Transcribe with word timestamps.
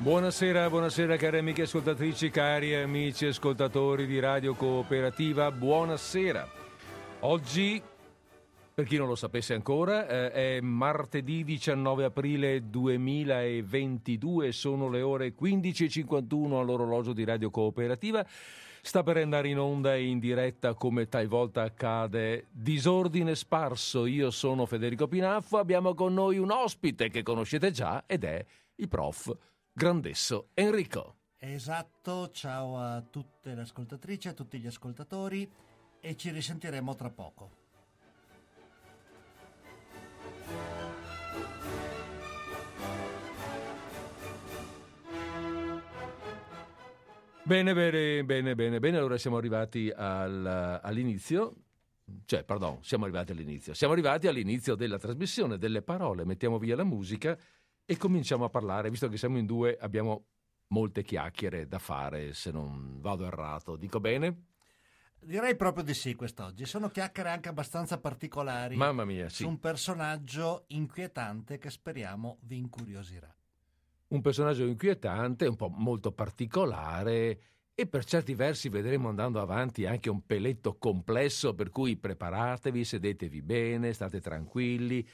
Buonasera, 0.00 0.70
buonasera 0.70 1.18
cari 1.18 1.36
amiche 1.36 1.62
ascoltatrici, 1.62 2.30
cari 2.30 2.74
amici 2.74 3.26
ascoltatori 3.26 4.06
di 4.06 4.18
Radio 4.18 4.54
Cooperativa, 4.54 5.52
buonasera. 5.52 6.48
Oggi, 7.20 7.82
per 8.72 8.86
chi 8.86 8.96
non 8.96 9.08
lo 9.08 9.14
sapesse 9.14 9.52
ancora, 9.52 10.08
eh, 10.08 10.30
è 10.56 10.60
martedì 10.62 11.44
19 11.44 12.04
aprile 12.04 12.70
2022, 12.70 14.52
sono 14.52 14.88
le 14.88 15.02
ore 15.02 15.34
15.51 15.38 16.58
all'orologio 16.58 17.12
di 17.12 17.24
Radio 17.24 17.50
Cooperativa. 17.50 18.24
Sta 18.80 19.02
per 19.02 19.18
andare 19.18 19.48
in 19.48 19.58
onda 19.58 19.94
e 19.94 20.06
in 20.06 20.18
diretta 20.18 20.72
come 20.72 21.08
talvolta 21.08 21.60
accade 21.60 22.46
Disordine 22.50 23.34
Sparso. 23.34 24.06
Io 24.06 24.30
sono 24.30 24.64
Federico 24.64 25.08
Pinaffo, 25.08 25.58
abbiamo 25.58 25.92
con 25.92 26.14
noi 26.14 26.38
un 26.38 26.50
ospite 26.50 27.10
che 27.10 27.22
conoscete 27.22 27.70
già 27.70 28.04
ed 28.06 28.24
è 28.24 28.42
il 28.76 28.88
prof 28.88 29.36
Grandesso 29.72 30.48
Enrico. 30.54 31.16
Esatto, 31.38 32.30
ciao 32.30 32.76
a 32.76 33.00
tutte 33.02 33.54
le 33.54 33.62
ascoltatrici, 33.62 34.28
a 34.28 34.34
tutti 34.34 34.58
gli 34.58 34.66
ascoltatori 34.66 35.50
e 36.00 36.16
ci 36.16 36.30
risentiremo 36.30 36.94
tra 36.94 37.08
poco. 37.08 37.58
Bene, 47.42 47.74
bene, 47.74 48.24
bene, 48.24 48.54
bene, 48.54 48.78
bene. 48.78 48.96
Allora 48.98 49.18
siamo 49.18 49.36
arrivati 49.36 49.90
al, 49.90 50.80
all'inizio. 50.82 51.54
Cioè, 52.24 52.44
pardon, 52.44 52.82
siamo 52.82 53.04
arrivati 53.04 53.32
all'inizio. 53.32 53.72
Siamo 53.72 53.92
arrivati 53.92 54.26
all'inizio 54.26 54.74
della 54.74 54.98
trasmissione 54.98 55.58
delle 55.58 55.82
parole. 55.82 56.24
Mettiamo 56.24 56.58
via 56.58 56.76
la 56.76 56.84
musica 56.84 57.38
e 57.90 57.96
cominciamo 57.96 58.44
a 58.44 58.48
parlare. 58.48 58.88
Visto 58.88 59.08
che 59.08 59.16
siamo 59.16 59.36
in 59.36 59.46
due, 59.46 59.76
abbiamo 59.76 60.26
molte 60.68 61.02
chiacchiere 61.02 61.66
da 61.66 61.80
fare, 61.80 62.34
se 62.34 62.52
non 62.52 63.00
vado 63.00 63.26
errato. 63.26 63.74
Dico 63.74 63.98
bene? 63.98 64.44
Direi 65.18 65.56
proprio 65.56 65.82
di 65.82 65.92
sì 65.92 66.14
quest'oggi. 66.14 66.66
Sono 66.66 66.88
chiacchiere 66.88 67.30
anche 67.30 67.48
abbastanza 67.48 67.98
particolari. 67.98 68.76
Mamma 68.76 69.04
mia, 69.04 69.28
sì. 69.28 69.42
Su 69.42 69.48
un 69.48 69.58
personaggio 69.58 70.66
inquietante 70.68 71.58
che 71.58 71.68
speriamo 71.68 72.38
vi 72.42 72.58
incuriosirà. 72.58 73.34
Un 74.06 74.20
personaggio 74.20 74.64
inquietante, 74.64 75.46
un 75.46 75.56
po' 75.56 75.68
molto 75.68 76.12
particolare 76.12 77.40
e 77.74 77.86
per 77.88 78.04
certi 78.04 78.34
versi 78.34 78.68
vedremo 78.68 79.08
andando 79.08 79.40
avanti 79.40 79.84
anche 79.84 80.10
un 80.10 80.24
peletto 80.24 80.76
complesso, 80.78 81.56
per 81.56 81.70
cui 81.70 81.96
preparatevi, 81.96 82.84
sedetevi 82.84 83.42
bene, 83.42 83.92
state 83.92 84.20
tranquilli, 84.20 85.04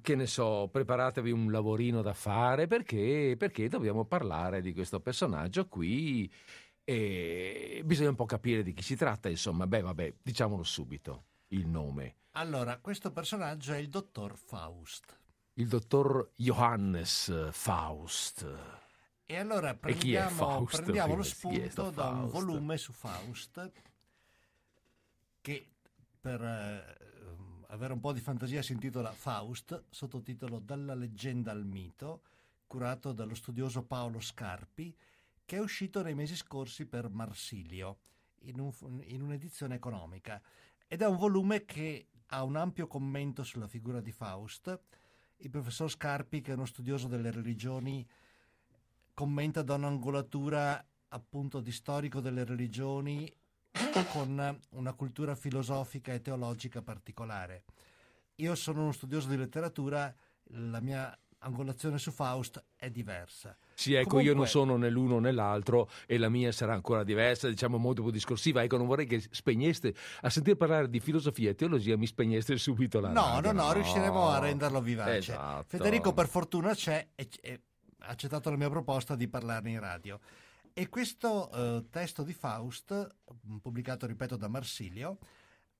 che 0.00 0.14
ne 0.14 0.26
so, 0.26 0.68
preparatevi 0.72 1.30
un 1.30 1.50
lavorino 1.50 2.00
da 2.00 2.14
fare 2.14 2.66
perché, 2.66 3.34
perché 3.36 3.68
dobbiamo 3.68 4.04
parlare 4.04 4.62
di 4.62 4.72
questo 4.72 5.00
personaggio 5.00 5.68
qui 5.68 6.32
e 6.84 7.82
bisogna 7.84 8.08
un 8.08 8.14
po' 8.14 8.24
capire 8.24 8.62
di 8.62 8.72
chi 8.72 8.82
si 8.82 8.96
tratta, 8.96 9.28
insomma, 9.28 9.66
beh 9.66 9.82
vabbè, 9.82 10.14
diciamolo 10.22 10.62
subito, 10.62 11.24
il 11.48 11.66
nome. 11.66 12.16
Allora, 12.32 12.78
questo 12.78 13.12
personaggio 13.12 13.74
è 13.74 13.76
il 13.76 13.88
dottor 13.88 14.36
Faust. 14.36 15.18
Il 15.54 15.68
dottor 15.68 16.30
Johannes 16.36 17.50
Faust. 17.52 18.46
E 19.26 19.36
allora 19.36 19.70
E 19.70 19.94
chi 19.94 20.14
è 20.14 20.24
prendiamo, 20.24 20.30
Faust? 20.30 20.82
prendiamo 20.82 21.14
lo 21.14 21.22
spunto 21.22 21.90
da 21.90 22.08
un 22.08 22.28
volume 22.28 22.78
su 22.78 22.92
Faust 22.92 23.70
che 25.42 25.68
per 26.20 27.10
avere 27.72 27.94
un 27.94 28.00
po' 28.00 28.12
di 28.12 28.20
fantasia 28.20 28.62
si 28.62 28.72
intitola 28.72 29.12
Faust, 29.12 29.84
sottotitolo 29.88 30.58
Dalla 30.58 30.94
leggenda 30.94 31.52
al 31.52 31.64
mito, 31.64 32.22
curato 32.66 33.12
dallo 33.12 33.34
studioso 33.34 33.82
Paolo 33.82 34.20
Scarpi, 34.20 34.94
che 35.44 35.56
è 35.56 35.60
uscito 35.60 36.02
nei 36.02 36.14
mesi 36.14 36.36
scorsi 36.36 36.86
per 36.86 37.08
Marsilio 37.08 37.98
in, 38.40 38.60
un- 38.60 39.02
in 39.06 39.22
un'edizione 39.22 39.74
economica. 39.74 40.40
Ed 40.86 41.00
è 41.00 41.06
un 41.06 41.16
volume 41.16 41.64
che 41.64 42.08
ha 42.26 42.42
un 42.44 42.56
ampio 42.56 42.86
commento 42.86 43.42
sulla 43.42 43.68
figura 43.68 44.00
di 44.00 44.12
Faust. 44.12 44.78
Il 45.38 45.50
professor 45.50 45.90
Scarpi, 45.90 46.42
che 46.42 46.52
è 46.52 46.54
uno 46.54 46.66
studioso 46.66 47.08
delle 47.08 47.30
religioni, 47.30 48.06
commenta 49.14 49.62
da 49.62 49.74
un'angolatura 49.74 50.86
appunto 51.08 51.60
di 51.60 51.72
storico 51.72 52.20
delle 52.20 52.44
religioni 52.44 53.30
con 54.10 54.58
una 54.70 54.92
cultura 54.92 55.34
filosofica 55.34 56.12
e 56.12 56.20
teologica 56.20 56.82
particolare. 56.82 57.64
Io 58.36 58.54
sono 58.54 58.82
uno 58.82 58.92
studioso 58.92 59.28
di 59.28 59.36
letteratura, 59.36 60.12
la 60.54 60.80
mia 60.80 61.16
angolazione 61.44 61.98
su 61.98 62.12
Faust 62.12 62.62
è 62.76 62.88
diversa. 62.90 63.56
Sì, 63.74 63.94
ecco, 63.94 64.20
io 64.20 64.34
non 64.34 64.44
Comunque- 64.44 64.46
sono 64.48 64.76
né 64.76 64.88
l'uno 64.90 65.18
né 65.18 65.32
l'altro 65.32 65.88
e 66.06 66.16
la 66.18 66.28
mia 66.28 66.52
sarà 66.52 66.72
ancora 66.74 67.02
diversa, 67.02 67.48
diciamo 67.48 67.78
molto 67.78 68.02
più 68.02 68.10
discorsiva. 68.12 68.62
Ecco, 68.62 68.76
non 68.76 68.86
vorrei 68.86 69.06
che 69.06 69.20
spegneste, 69.30 69.94
a 70.20 70.30
sentire 70.30 70.56
parlare 70.56 70.88
di 70.88 71.00
filosofia 71.00 71.50
e 71.50 71.54
teologia 71.54 71.96
mi 71.96 72.06
spegneste 72.06 72.56
subito 72.58 73.00
la 73.00 73.10
No, 73.10 73.40
radio. 73.40 73.52
no, 73.52 73.62
no, 73.62 73.72
riusciremo 73.72 74.28
a 74.28 74.38
renderlo 74.38 74.80
vivace. 74.80 75.32
Esatto. 75.32 75.64
Federico 75.66 76.12
per 76.12 76.28
fortuna 76.28 76.74
c'è 76.74 77.08
e 77.14 77.28
ha 78.04 78.06
accettato 78.08 78.50
la 78.50 78.56
mia 78.56 78.70
proposta 78.70 79.16
di 79.16 79.26
parlarne 79.28 79.70
in 79.70 79.80
radio. 79.80 80.20
E 80.74 80.88
questo 80.88 81.50
eh, 81.52 81.86
testo 81.90 82.22
di 82.22 82.32
Faust, 82.32 83.16
mh, 83.42 83.56
pubblicato, 83.56 84.06
ripeto, 84.06 84.36
da 84.36 84.48
Marsilio, 84.48 85.18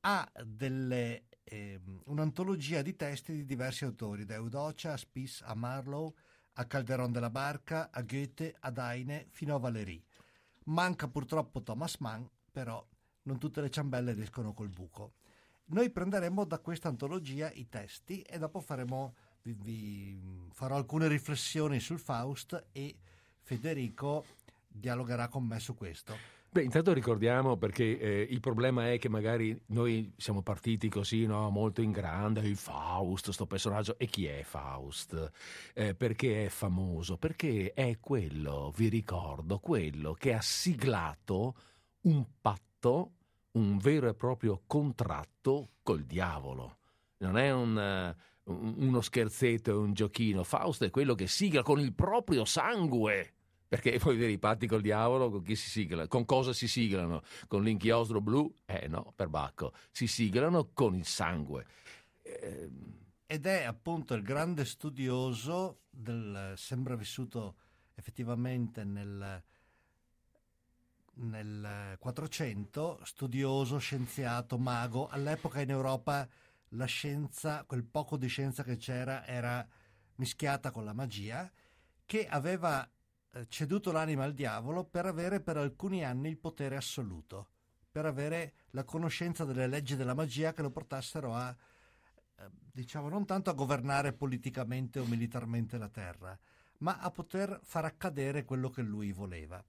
ha 0.01 0.31
delle, 0.45 1.29
ehm, 1.45 2.03
un'antologia 2.07 2.83
di 2.83 2.95
testi 2.95 3.33
di 3.33 3.47
diversi 3.47 3.85
autori, 3.85 4.27
da 4.27 4.35
Eudocia 4.35 4.93
a 4.93 4.97
Spies 4.99 5.43
a 5.47 5.55
Marlowe, 5.55 6.13
a 6.55 6.67
Calderon 6.67 7.11
della 7.11 7.31
Barca, 7.31 7.91
a 7.91 8.03
Goethe, 8.03 8.55
ad 8.61 8.77
Heine, 8.77 9.29
fino 9.31 9.55
a 9.55 9.59
Valéry. 9.59 10.03
Manca 10.65 11.09
purtroppo 11.09 11.63
Thomas 11.63 11.97
Mann, 11.97 12.25
però 12.51 12.87
non 13.23 13.39
tutte 13.39 13.63
le 13.63 13.71
ciambelle 13.71 14.13
riescono 14.13 14.53
col 14.53 14.69
buco. 14.69 15.15
Noi 15.67 15.89
prenderemo 15.89 16.45
da 16.45 16.59
questa 16.59 16.89
antologia 16.89 17.51
i 17.51 17.67
testi 17.71 18.21
e 18.21 18.37
dopo 18.37 18.61
faremo, 18.61 19.15
vi, 19.43 19.55
vi 19.55 20.49
farò 20.53 20.77
alcune 20.77 21.09
riflessioni 21.09 21.81
sul 21.81 21.99
Faust 21.99 22.67
e 22.73 22.99
Federico 23.41 24.25
dialogherà 24.73 25.29
con 25.29 25.45
me 25.45 25.59
su 25.61 25.75
questo. 25.75 26.41
Beh, 26.53 26.65
intanto 26.65 26.93
ricordiamo 26.93 27.57
perché 27.57 27.99
eh, 27.99 28.27
il 28.29 28.41
problema 28.41 28.93
è 28.93 28.99
che 28.99 29.09
magari 29.09 29.59
noi 29.69 30.13
siamo 30.19 30.43
partiti 30.43 30.91
così, 30.91 31.25
no, 31.25 31.49
molto 31.49 31.81
in 31.81 31.93
grande, 31.93 32.41
il 32.41 32.57
Faust, 32.57 33.31
sto 33.31 33.47
personaggio. 33.47 33.99
E 33.99 34.05
chi 34.05 34.27
è 34.27 34.43
Faust? 34.43 35.31
Eh, 35.73 35.95
perché 35.95 36.45
è 36.45 36.49
famoso? 36.51 37.17
Perché 37.17 37.73
è 37.73 37.97
quello, 38.01 38.71
vi 38.77 38.89
ricordo, 38.89 39.61
quello 39.61 40.13
che 40.13 40.35
ha 40.35 40.43
siglato 40.43 41.57
un 42.03 42.23
patto, 42.39 43.13
un 43.53 43.79
vero 43.79 44.09
e 44.09 44.15
proprio 44.15 44.61
contratto 44.67 45.71
col 45.83 46.03
diavolo. 46.05 46.77
Non 47.19 47.39
è 47.39 47.51
un, 47.51 47.79
eh, 47.79 48.15
un- 48.51 48.75
uno 48.77 49.01
scherzetto, 49.01 49.71
è 49.71 49.75
un 49.75 49.95
giochino. 49.95 50.45
Faust 50.45 50.85
è 50.85 50.91
quello 50.91 51.15
che 51.15 51.29
sigla 51.29 51.63
con 51.63 51.81
il 51.81 51.95
proprio 51.95 52.45
sangue. 52.45 53.37
Perché 53.73 53.97
poi 53.99 54.19
vedi 54.19 54.35
i 54.35 54.39
patti 54.39 54.67
col 54.67 54.83
diavolo, 54.83 55.31
con 55.31 55.43
chi 55.43 55.57
si 55.57 55.71
sigla? 55.71 56.07
Con 56.07 56.27
cosa 56.27 56.53
si 56.53 56.69
siglano? 56.69 57.23
Con 57.49 57.63
l'inchiostro 57.63 58.21
blu? 58.21 58.55
Eh 58.67 58.87
no, 58.87 59.15
per 59.17 59.29
Bacco. 59.29 59.73
Si 59.91 60.07
siglano 60.07 60.73
con 60.75 60.95
il 60.95 61.07
sangue. 61.07 61.65
Eh, 62.21 62.71
Ed 63.27 63.47
è 63.47 63.63
appunto 63.63 64.13
il 64.13 64.23
grande 64.23 64.67
studioso 64.67 65.85
del 65.89 66.53
sembra 66.55 66.97
vissuto 66.97 67.57
effettivamente 67.95 68.85
nel, 68.85 69.43
nel 71.15 71.97
400, 71.99 73.01
studioso, 73.05 73.79
scienziato, 73.79 74.59
mago. 74.59 75.09
All'epoca 75.09 75.63
in 75.63 75.71
Europa 75.71 76.29
la 76.75 76.85
scienza, 76.85 77.65
quel 77.65 77.85
poco 77.85 78.19
di 78.19 78.27
scienza 78.27 78.65
che 78.65 78.77
c'era, 78.77 79.25
era 79.27 79.67
mischiata 80.17 80.71
con 80.71 80.85
la 80.85 80.93
magia, 80.93 81.51
che 82.05 82.29
aveva 82.29 82.87
ceduto 83.49 83.93
l'anima 83.93 84.25
al 84.25 84.35
diavolo 84.35 84.85
per 84.85 85.07
avere 85.07 85.41
per 85.41 85.57
alcuni 85.57 86.05
anni 86.05 86.29
il 86.29 86.39
potere 86.39 86.77
assoluto, 86.77 87.49
per 87.91 88.07
avere 88.07 88.55
la 88.71 88.85
conoscenza 88.85 89.45
delle 89.45 89.67
leggi 89.67 89.97
della 89.97 90.15
magia 90.15 90.53
che 90.53 90.63
lo 90.63 90.71
portassero 90.71 91.35
a 91.35 91.55
eh, 92.37 92.51
diciamo 92.73 93.09
non 93.09 93.25
tanto 93.27 93.51
a 93.51 93.55
governare 93.55 94.13
politicamente 94.13 94.99
o 94.99 95.05
militarmente 95.05 95.79
la 95.79 95.89
terra, 95.89 96.39
ma 96.79 96.99
a 96.99 97.11
poter 97.11 97.61
far 97.63 97.85
accadere 97.85 98.45
quello 98.45 98.71
che 98.71 98.83
lui 98.83 99.13
voleva. 99.13 99.63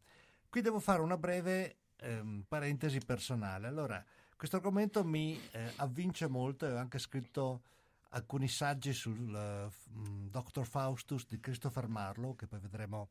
Qui 0.49 0.61
devo 0.61 0.79
fare 0.79 1.01
una 1.01 1.17
breve 1.17 1.77
ehm, 1.97 2.45
parentesi 2.47 2.99
personale. 2.99 3.67
Allora, 3.67 4.03
questo 4.35 4.55
argomento 4.57 5.03
mi 5.03 5.39
eh, 5.51 5.73
avvince 5.77 6.27
molto 6.27 6.65
e 6.65 6.71
ho 6.71 6.77
anche 6.77 6.99
scritto 6.99 7.63
alcuni 8.09 8.47
saggi 8.47 8.93
sul 8.93 9.35
eh, 9.35 9.69
f- 9.69 9.87
mh, 9.89 10.29
Dr. 10.29 10.65
Faustus 10.65 11.27
di 11.27 11.39
Christopher 11.39 11.87
Marlowe, 11.87 12.35
che 12.35 12.47
poi 12.47 12.59
vedremo 12.59 13.09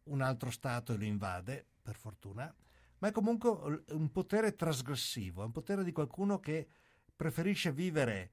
un 0.05 0.21
altro 0.21 0.51
Stato 0.51 0.93
e 0.93 0.99
lo 0.99 1.05
invade, 1.05 1.67
per 1.83 1.97
fortuna, 1.97 2.55
ma 2.99 3.09
è 3.09 3.11
comunque 3.11 3.83
un 3.89 4.13
potere 4.13 4.55
trasgressivo, 4.55 5.43
è 5.43 5.47
un 5.47 5.51
potere 5.51 5.83
di 5.83 5.91
qualcuno 5.91 6.39
che 6.39 6.69
preferisce 7.17 7.73
vivere 7.73 8.31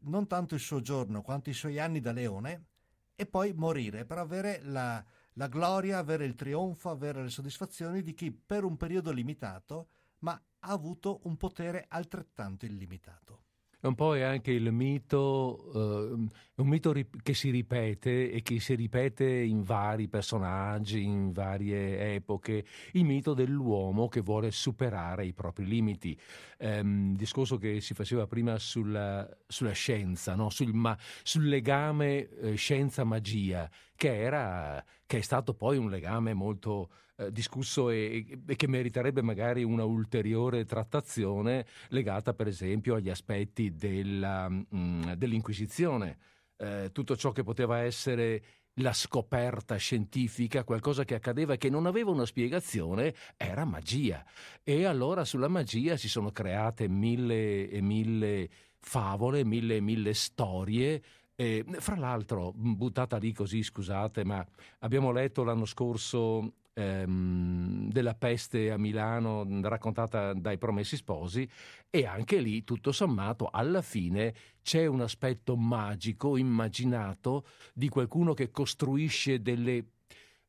non 0.00 0.26
tanto 0.26 0.54
il 0.54 0.60
suo 0.60 0.82
giorno 0.82 1.22
quanto 1.22 1.48
i 1.48 1.54
suoi 1.54 1.78
anni 1.78 2.00
da 2.00 2.12
leone 2.12 2.66
e 3.14 3.24
poi 3.24 3.54
morire 3.54 4.04
per 4.04 4.18
avere 4.18 4.60
la, 4.62 5.02
la 5.34 5.46
gloria, 5.46 5.96
avere 5.96 6.26
il 6.26 6.34
trionfo, 6.34 6.90
avere 6.90 7.22
le 7.22 7.30
soddisfazioni 7.30 8.02
di 8.02 8.12
chi 8.12 8.30
per 8.30 8.64
un 8.64 8.76
periodo 8.76 9.10
limitato 9.10 9.88
ma 10.18 10.38
ha 10.64 10.70
avuto 10.70 11.20
un 11.24 11.36
potere 11.36 11.86
altrettanto 11.88 12.64
illimitato 12.64 13.42
un 13.88 13.94
po' 13.96 14.14
è 14.14 14.22
anche 14.22 14.52
il 14.52 14.70
mito, 14.70 15.70
uh, 15.74 16.28
un 16.54 16.68
mito 16.68 16.94
che 17.20 17.34
si 17.34 17.50
ripete 17.50 18.30
e 18.30 18.42
che 18.42 18.60
si 18.60 18.76
ripete 18.76 19.28
in 19.28 19.62
vari 19.62 20.08
personaggi, 20.08 21.02
in 21.02 21.32
varie 21.32 22.14
epoche, 22.14 22.64
il 22.92 23.04
mito 23.04 23.34
dell'uomo 23.34 24.06
che 24.06 24.20
vuole 24.20 24.52
superare 24.52 25.26
i 25.26 25.32
propri 25.32 25.66
limiti. 25.66 26.16
Um, 26.58 27.16
discorso 27.16 27.56
che 27.56 27.80
si 27.80 27.92
faceva 27.92 28.26
prima 28.28 28.56
sulla, 28.58 29.28
sulla 29.48 29.72
scienza, 29.72 30.36
no? 30.36 30.48
sul, 30.48 30.72
ma, 30.72 30.96
sul, 31.24 31.48
legame 31.48 32.28
eh, 32.28 32.54
scienza-magia, 32.54 33.68
che, 33.96 34.16
era, 34.16 34.84
che 35.04 35.18
è 35.18 35.22
stato 35.22 35.54
poi 35.54 35.76
un 35.76 35.90
legame 35.90 36.34
molto 36.34 36.88
eh, 37.26 37.32
discusso 37.32 37.90
e, 37.90 38.40
e, 38.46 38.56
che 38.56 38.68
meriterebbe 38.68 39.22
magari 39.22 39.62
una 39.64 39.84
ulteriore 39.84 40.64
trattazione 40.64 41.66
legata 41.88 42.34
per 42.34 42.46
esempio 42.46 42.94
agli 42.94 43.10
aspetti 43.10 43.74
della, 43.74 44.48
mh, 44.48 44.66
mm, 44.74 45.12
dell'Inquisizione. 45.12 46.18
Eh, 46.56 46.90
tutto 46.92 47.16
ciò 47.16 47.32
che 47.32 47.42
poteva 47.42 47.78
essere 47.78 48.42
la 48.76 48.92
scoperta 48.92 49.76
scientifica, 49.76 50.64
qualcosa 50.64 51.04
che 51.04 51.14
accadeva 51.14 51.54
e 51.54 51.58
che 51.58 51.68
non 51.68 51.86
aveva 51.86 52.10
una 52.10 52.24
spiegazione, 52.24 53.14
era 53.36 53.64
magia. 53.64 54.24
E 54.62 54.84
allora 54.84 55.24
sulla 55.24 55.48
magia 55.48 55.96
si 55.96 56.08
sono 56.08 56.30
create 56.30 56.88
mille 56.88 57.68
e 57.68 57.80
mille 57.80 58.48
favole, 58.78 59.44
mille 59.44 59.76
e 59.76 59.80
mille 59.80 60.14
storie. 60.14 61.02
E, 61.34 61.64
fra 61.78 61.96
l'altro, 61.96 62.52
buttata 62.54 63.16
lì 63.18 63.32
così, 63.32 63.62
scusate, 63.62 64.24
ma 64.24 64.46
abbiamo 64.80 65.12
letto 65.12 65.42
l'anno 65.44 65.64
scorso 65.64 66.54
ehm, 66.74 67.90
della 67.90 68.14
peste 68.14 68.70
a 68.70 68.78
Milano 68.78 69.46
raccontata 69.62 70.32
dai 70.34 70.58
Promessi 70.58 70.96
Sposi 70.96 71.48
e 71.90 72.06
anche 72.06 72.38
lì 72.38 72.64
tutto 72.64 72.92
sommato 72.92 73.48
alla 73.50 73.82
fine 73.82 74.34
c'è 74.62 74.86
un 74.86 75.00
aspetto 75.00 75.56
magico, 75.56 76.36
immaginato 76.36 77.46
di 77.74 77.88
qualcuno 77.88 78.34
che 78.34 78.50
costruisce 78.50 79.42
delle 79.42 79.86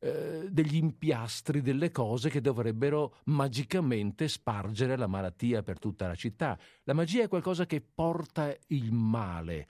eh, 0.04 0.48
degli 0.50 0.76
impiastri, 0.76 1.62
delle 1.62 1.90
cose 1.90 2.28
che 2.28 2.42
dovrebbero 2.42 3.20
magicamente 3.24 4.28
spargere 4.28 4.98
la 4.98 5.06
malattia 5.06 5.62
per 5.62 5.78
tutta 5.78 6.06
la 6.06 6.14
città. 6.14 6.58
La 6.82 6.92
magia 6.92 7.22
è 7.22 7.28
qualcosa 7.28 7.64
che 7.64 7.80
porta 7.80 8.54
il 8.66 8.92
male 8.92 9.66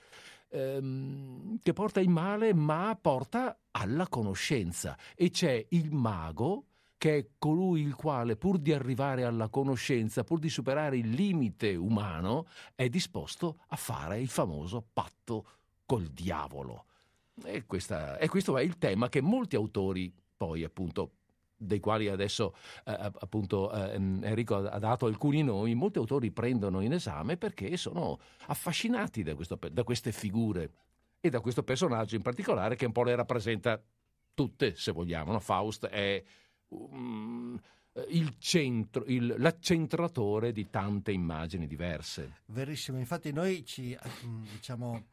ehm, 0.54 1.58
che 1.62 1.72
porta 1.72 2.00
il 2.00 2.08
male 2.08 2.54
ma 2.54 2.96
porta 3.00 3.58
alla 3.72 4.08
conoscenza 4.08 4.96
e 5.16 5.30
c'è 5.30 5.66
il 5.70 5.92
mago 5.92 6.66
che 6.96 7.18
è 7.18 7.26
colui 7.38 7.82
il 7.82 7.94
quale 7.94 8.36
pur 8.36 8.58
di 8.58 8.72
arrivare 8.72 9.24
alla 9.24 9.48
conoscenza, 9.48 10.24
pur 10.24 10.38
di 10.38 10.48
superare 10.48 10.96
il 10.96 11.10
limite 11.10 11.74
umano, 11.74 12.46
è 12.74 12.88
disposto 12.88 13.58
a 13.68 13.76
fare 13.76 14.20
il 14.20 14.28
famoso 14.28 14.82
patto 14.90 15.44
col 15.84 16.06
diavolo. 16.06 16.86
E, 17.44 17.66
questa, 17.66 18.16
e 18.16 18.28
questo 18.28 18.56
è 18.56 18.62
il 18.62 18.78
tema 18.78 19.10
che 19.10 19.20
molti 19.20 19.54
autori 19.54 20.10
poi 20.36 20.64
appunto 20.64 21.10
dei 21.56 21.80
quali 21.80 22.08
adesso 22.08 22.54
eh, 22.84 22.92
appunto 22.92 23.72
eh, 23.72 23.94
Enrico 23.94 24.56
ha 24.56 24.78
dato 24.78 25.06
alcuni 25.06 25.42
nomi, 25.42 25.74
molti 25.74 25.98
autori 25.98 26.30
prendono 26.30 26.80
in 26.80 26.92
esame 26.92 27.36
perché 27.36 27.76
sono 27.76 28.18
affascinati 28.46 29.22
da, 29.22 29.34
questo, 29.34 29.58
da 29.70 29.82
queste 29.84 30.12
figure 30.12 30.70
e 31.20 31.30
da 31.30 31.40
questo 31.40 31.62
personaggio 31.62 32.16
in 32.16 32.22
particolare 32.22 32.76
che 32.76 32.86
un 32.86 32.92
po' 32.92 33.02
le 33.02 33.14
rappresenta 33.14 33.80
tutte, 34.34 34.74
se 34.74 34.92
vogliamo. 34.92 35.32
No? 35.32 35.40
Faust 35.40 35.86
è 35.86 36.22
um, 36.68 37.58
il 38.08 38.36
centro, 38.38 39.04
il, 39.06 39.34
l'accentratore 39.38 40.52
di 40.52 40.68
tante 40.68 41.12
immagini 41.12 41.66
diverse. 41.66 42.40
Verissimo, 42.46 42.98
infatti 42.98 43.32
noi 43.32 43.64
ci, 43.64 43.96
diciamo, 44.52 45.06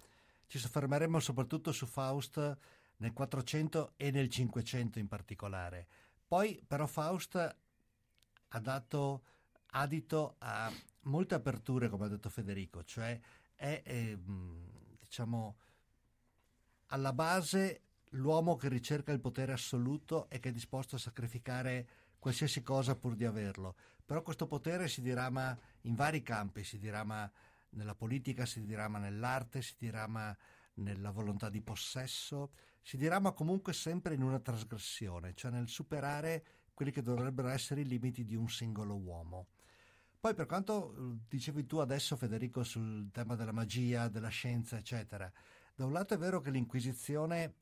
ci 0.48 0.58
soffermeremo 0.58 1.20
soprattutto 1.20 1.72
su 1.72 1.86
Faust 1.86 2.58
nel 2.98 3.14
400 3.14 3.94
e 3.96 4.12
nel 4.12 4.30
500 4.30 5.00
in 5.00 5.08
particolare 5.08 5.88
poi 6.32 6.64
però 6.66 6.88
Faust 6.88 7.36
ha 8.48 8.60
dato 8.62 9.24
adito 9.72 10.36
a 10.38 10.72
molte 11.02 11.36
aperture, 11.36 11.90
come 11.90 12.06
ha 12.06 12.08
detto 12.08 12.30
Federico, 12.30 12.86
cioè 12.86 13.20
è, 13.54 13.82
è 13.84 14.18
diciamo 14.18 15.58
alla 16.86 17.12
base 17.12 17.82
l'uomo 18.12 18.56
che 18.56 18.70
ricerca 18.70 19.12
il 19.12 19.20
potere 19.20 19.52
assoluto 19.52 20.30
e 20.30 20.40
che 20.40 20.48
è 20.48 20.52
disposto 20.54 20.96
a 20.96 21.00
sacrificare 21.00 21.88
qualsiasi 22.18 22.62
cosa 22.64 22.96
pur 22.96 23.16
di 23.16 23.26
averlo. 23.26 23.76
Però 24.06 24.22
questo 24.22 24.48
potere 24.48 24.88
si 24.88 25.02
dirama 25.02 25.58
in 25.82 25.96
vari 25.96 26.24
campi, 26.24 26.64
si 26.64 26.80
dirama 26.80 27.30
nella 27.72 27.94
politica, 27.94 28.46
si 28.46 28.64
dirama 28.64 29.00
nell'arte, 29.00 29.62
si 29.62 29.76
dirama 29.78 30.34
nella 30.76 31.12
volontà 31.12 31.50
di 31.50 31.60
possesso, 31.60 32.52
si 32.82 32.98
dirama 32.98 33.32
comunque 33.32 33.74
sempre 33.74 34.16
in 34.16 34.24
una 34.24 34.40
trasgressione, 34.40 35.34
cioè 35.36 35.52
nel 35.52 35.68
superare 35.68 36.44
quelli 36.74 36.92
che 36.92 37.02
dovrebbero 37.02 37.48
essere 37.50 37.82
i 37.82 37.86
limiti 37.86 38.26
di 38.26 38.36
un 38.36 38.50
singolo 38.50 38.96
uomo. 38.96 39.48
Poi 40.20 40.34
per 40.34 40.46
quanto 40.46 40.94
eh, 40.94 41.18
dicevi 41.28 41.66
tu 41.66 41.78
adesso 41.78 42.16
Federico 42.16 42.64
sul 42.64 43.10
tema 43.12 43.36
della 43.36 43.52
magia, 43.52 44.08
della 44.08 44.30
scienza, 44.30 44.78
eccetera, 44.78 45.32
da 45.76 45.86
un 45.86 45.94
lato 45.94 46.14
è 46.14 46.18
vero 46.18 46.40
che 46.40 46.52
l'Inquisizione 46.52 47.54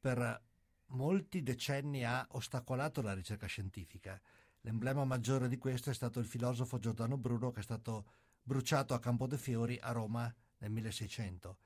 per 0.00 0.40
molti 0.86 1.42
decenni 1.42 2.04
ha 2.04 2.26
ostacolato 2.32 3.02
la 3.02 3.14
ricerca 3.14 3.46
scientifica. 3.46 4.20
L'emblema 4.62 5.04
maggiore 5.04 5.48
di 5.48 5.58
questo 5.58 5.90
è 5.90 5.94
stato 5.94 6.18
il 6.18 6.26
filosofo 6.26 6.78
Giordano 6.78 7.16
Bruno 7.16 7.50
che 7.50 7.60
è 7.60 7.64
stato 7.64 8.06
bruciato 8.42 8.94
a 8.94 9.00
Campo 9.00 9.26
de 9.26 9.38
Fiori 9.38 9.78
a 9.80 9.92
Roma 9.92 10.32
nel 10.58 10.70
1600 10.70 11.56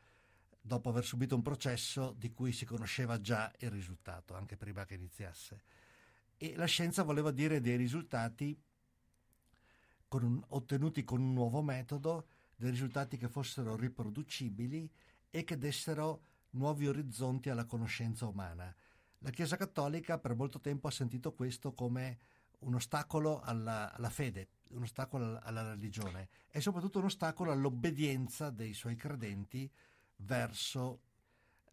dopo 0.66 0.88
aver 0.88 1.04
subito 1.04 1.36
un 1.36 1.42
processo 1.42 2.12
di 2.18 2.32
cui 2.32 2.52
si 2.52 2.64
conosceva 2.64 3.20
già 3.20 3.52
il 3.58 3.70
risultato, 3.70 4.34
anche 4.34 4.56
prima 4.56 4.84
che 4.84 4.94
iniziasse. 4.94 5.62
E 6.36 6.56
la 6.56 6.64
scienza 6.66 7.04
voleva 7.04 7.30
dire 7.30 7.60
dei 7.60 7.76
risultati 7.76 8.60
con 10.08 10.24
un, 10.24 10.42
ottenuti 10.48 11.04
con 11.04 11.20
un 11.20 11.32
nuovo 11.32 11.62
metodo, 11.62 12.26
dei 12.56 12.70
risultati 12.70 13.16
che 13.16 13.28
fossero 13.28 13.76
riproducibili 13.76 14.90
e 15.30 15.44
che 15.44 15.56
dessero 15.56 16.22
nuovi 16.50 16.88
orizzonti 16.88 17.48
alla 17.48 17.64
conoscenza 17.64 18.26
umana. 18.26 18.74
La 19.20 19.30
Chiesa 19.30 19.56
Cattolica 19.56 20.18
per 20.18 20.34
molto 20.34 20.60
tempo 20.60 20.88
ha 20.88 20.90
sentito 20.90 21.32
questo 21.32 21.74
come 21.74 22.18
un 22.60 22.74
ostacolo 22.74 23.40
alla, 23.40 23.94
alla 23.94 24.10
fede, 24.10 24.48
un 24.70 24.82
ostacolo 24.82 25.38
alla 25.42 25.62
religione 25.62 26.28
e 26.50 26.60
soprattutto 26.60 26.98
un 26.98 27.04
ostacolo 27.04 27.52
all'obbedienza 27.52 28.50
dei 28.50 28.74
suoi 28.74 28.96
credenti 28.96 29.70
verso 30.16 31.00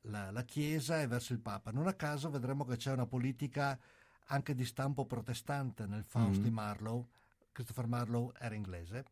la, 0.01 0.31
la, 0.31 0.43
Chiesa 0.43 1.01
e 1.01 1.07
verso 1.07 1.33
il 1.33 1.39
Papa. 1.39 1.71
Non 1.71 1.87
a 1.87 1.93
caso 1.93 2.29
vedremo 2.29 2.65
che 2.65 2.77
c'è 2.77 2.91
una 2.91 3.05
politica 3.05 3.79
anche 4.27 4.55
di 4.55 4.65
stampo 4.65 5.05
protestante 5.05 5.85
nel 5.85 6.03
Faust 6.03 6.39
mm. 6.39 6.43
di 6.43 6.49
Marlowe. 6.49 7.07
Christopher 7.51 7.87
Marlowe 7.87 8.33
era 8.39 8.55
inglese 8.55 9.05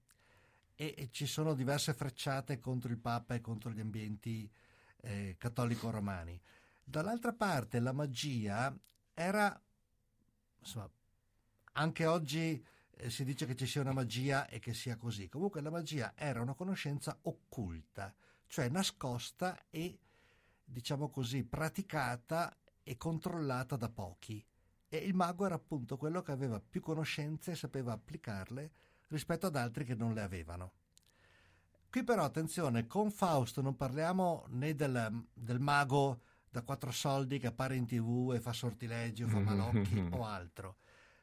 e, 0.75 0.95
e, 0.97 1.09
ci 1.11 1.27
sono 1.27 1.53
diverse 1.53 1.93
frecciate 1.93 2.59
contro 2.59 2.91
il 2.91 2.97
Papa 2.97 3.35
e 3.35 3.41
contro 3.41 3.69
gli 3.71 3.79
ambienti 3.79 4.50
eh, 5.01 5.35
cattolico-romani. 5.38 6.39
Dall'altra 6.83 7.33
parte 7.33 7.79
la 7.79 7.91
magia 7.91 8.75
era, 9.13 9.61
insomma, 10.59 10.89
anche 11.73 12.05
oggi 12.05 12.65
eh, 12.97 13.09
si 13.09 13.23
dice 13.23 13.45
che 13.45 13.55
ci 13.55 13.67
sia 13.67 13.81
una 13.81 13.93
magia 13.93 14.47
e 14.47 14.59
che 14.59 14.73
sia 14.73 14.97
così. 14.97 15.29
Comunque 15.29 15.61
la 15.61 15.69
magia 15.69 16.13
era 16.15 16.41
una 16.41 16.53
conoscenza 16.53 17.17
occulta, 17.21 18.13
cioè 18.51 18.67
nascosta 18.67 19.58
e, 19.70 19.98
diciamo 20.65 21.10
così, 21.10 21.46
praticata 21.46 22.53
e 22.84 22.98
controllata 22.98 23.77
da 23.77 23.88
pochi. 23.88 24.46
E 24.89 24.98
il 24.98 25.13
mago 25.13 25.46
era 25.46 25.55
appunto 25.55 25.96
quello 25.96 26.22
che 26.22 26.34
aveva 26.34 26.60
più 26.60 26.81
conoscenze 26.81 27.51
e 27.51 27.55
sapeva 27.55 27.93
applicarle 27.93 28.72
rispetto 29.08 29.48
ad 29.48 29.55
altri 29.55 29.86
che 29.86 29.96
non 29.96 30.13
le 30.13 30.22
avevano. 30.22 30.72
Qui 31.89 32.03
però 32.03 32.25
attenzione, 32.25 32.88
con 32.88 33.10
Fausto 33.10 33.62
non 33.62 33.77
parliamo 33.77 34.43
né 34.50 34.75
del, 34.75 35.24
del 35.34 35.62
mago 35.62 36.20
da 36.50 36.62
quattro 36.62 36.91
soldi 36.91 37.39
che 37.39 37.48
appare 37.48 37.77
in 37.77 37.86
tv 37.86 38.34
e 38.36 38.41
fa 38.41 38.51
sortilegi 38.51 39.24
o 39.24 39.29
fa 39.29 39.39
malocchi 39.43 40.10
o 40.12 40.25
altro. 40.25 40.75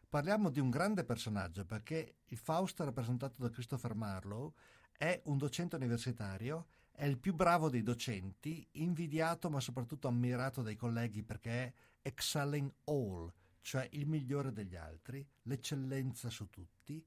Parliamo 0.09 0.49
di 0.49 0.61
un 0.61 0.71
grande 0.71 1.05
personaggio 1.05 1.67
perché 1.67 2.21
il 2.25 2.39
Fausto 2.39 2.85
rappresentato 2.85 3.43
da 3.43 3.51
Christopher 3.51 3.95
Marlowe 3.95 4.53
è 4.97 5.21
un 5.27 5.37
docente 5.37 5.77
universitario, 5.77 6.69
è 6.99 7.05
il 7.05 7.17
più 7.17 7.33
bravo 7.33 7.71
dei 7.71 7.85
docenti, 7.85 8.67
invidiato 8.73 9.49
ma 9.51 9.61
soprattutto 9.61 10.09
ammirato 10.09 10.63
dai 10.63 10.75
colleghi 10.75 11.23
perché 11.23 11.51
è 11.51 11.73
excelling 12.03 12.69
all, 12.87 13.33
cioè 13.61 13.87
il 13.93 14.09
migliore 14.09 14.53
degli 14.53 14.75
altri, 14.75 15.25
l'eccellenza 15.43 16.29
su 16.29 16.51
tutti, 16.51 17.01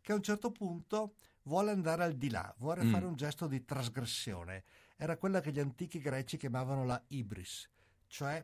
che 0.00 0.12
a 0.12 0.14
un 0.14 0.22
certo 0.22 0.50
punto 0.50 1.16
vuole 1.42 1.72
andare 1.72 2.04
al 2.04 2.14
di 2.14 2.30
là, 2.30 2.54
vuole 2.56 2.84
mm. 2.84 2.90
fare 2.90 3.04
un 3.04 3.16
gesto 3.16 3.46
di 3.46 3.62
trasgressione. 3.66 4.64
Era 4.96 5.18
quella 5.18 5.42
che 5.42 5.52
gli 5.52 5.60
antichi 5.60 5.98
greci 5.98 6.38
chiamavano 6.38 6.86
la 6.86 7.02
ibris, 7.08 7.68
cioè 8.06 8.42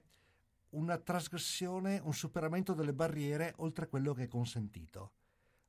una 0.70 0.98
trasgressione, 0.98 1.98
un 2.04 2.12
superamento 2.12 2.74
delle 2.74 2.92
barriere 2.92 3.54
oltre 3.56 3.88
quello 3.88 4.12
che 4.12 4.24
è 4.24 4.28
consentito. 4.28 5.12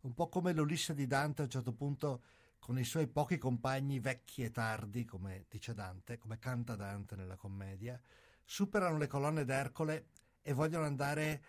Un 0.01 0.13
po' 0.13 0.27
come 0.27 0.51
l'Ulisse 0.51 0.93
di 0.93 1.07
Dante 1.07 1.41
a 1.41 1.45
un 1.45 1.51
certo 1.51 1.71
punto 1.71 2.21
con 2.61 2.77
i 2.77 2.83
suoi 2.83 3.07
pochi 3.07 3.39
compagni 3.39 3.99
vecchi 3.99 4.43
e 4.43 4.51
tardi, 4.51 5.03
come 5.03 5.45
dice 5.49 5.73
Dante, 5.73 6.19
come 6.19 6.37
canta 6.37 6.75
Dante 6.75 7.15
nella 7.15 7.35
commedia, 7.35 7.99
superano 8.45 8.99
le 8.99 9.07
colonne 9.07 9.43
d'Ercole 9.45 10.09
e 10.43 10.53
vogliono 10.53 10.85
andare 10.85 11.41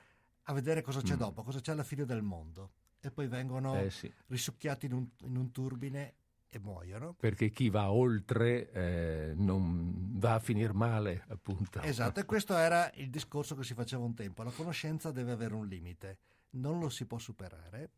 a 0.45 0.55
vedere 0.55 0.81
cosa 0.81 1.03
c'è 1.03 1.15
mm. 1.15 1.19
dopo, 1.19 1.43
cosa 1.43 1.61
c'è 1.61 1.73
alla 1.73 1.85
fine 1.85 2.07
del 2.07 2.23
mondo 2.23 2.73
e 2.99 3.11
poi 3.11 3.27
vengono 3.27 3.79
eh 3.79 3.91
sì. 3.91 4.11
risucchiati 4.29 4.87
in 4.87 4.95
un, 4.95 5.07
in 5.25 5.37
un, 5.37 5.53
turbine 5.53 6.15
e 6.49 6.59
muoiono. 6.59 7.13
Perché 7.13 7.51
chi 7.51 7.69
va 7.69 7.93
oltre 7.93 8.71
eh, 8.73 9.33
non 9.37 10.19
va 10.19 10.35
a 10.35 10.41
finire 10.41 10.73
male, 10.73 11.27
appunto. 11.29 11.83
Esatto, 11.83 12.21
e 12.21 12.25
questo 12.25 12.57
era 12.57 12.91
il 12.95 13.11
discorso 13.11 13.55
che 13.55 13.65
si 13.65 13.75
faceva 13.75 14.03
un 14.03 14.15
tempo. 14.15 14.43
La 14.43 14.51
conoscenza 14.51 15.11
deve 15.11 15.33
avere 15.33 15.53
un 15.53 15.67
limite, 15.67 16.19
non 16.53 16.79
lo 16.79 16.89
si 16.89 17.05
può 17.05 17.19
superare. 17.19 17.91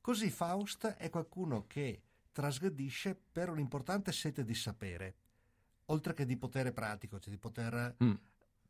Così 0.00 0.30
Faust 0.30 0.86
è 0.86 1.10
qualcuno 1.10 1.64
che 1.66 2.02
trasgredisce 2.36 3.18
per 3.32 3.48
un'importante 3.48 4.12
sete 4.12 4.44
di 4.44 4.54
sapere, 4.54 5.14
oltre 5.86 6.12
che 6.12 6.26
di 6.26 6.36
potere 6.36 6.70
pratico, 6.70 7.18
cioè 7.18 7.32
di 7.32 7.38
poter 7.38 7.96
mm. 8.04 8.14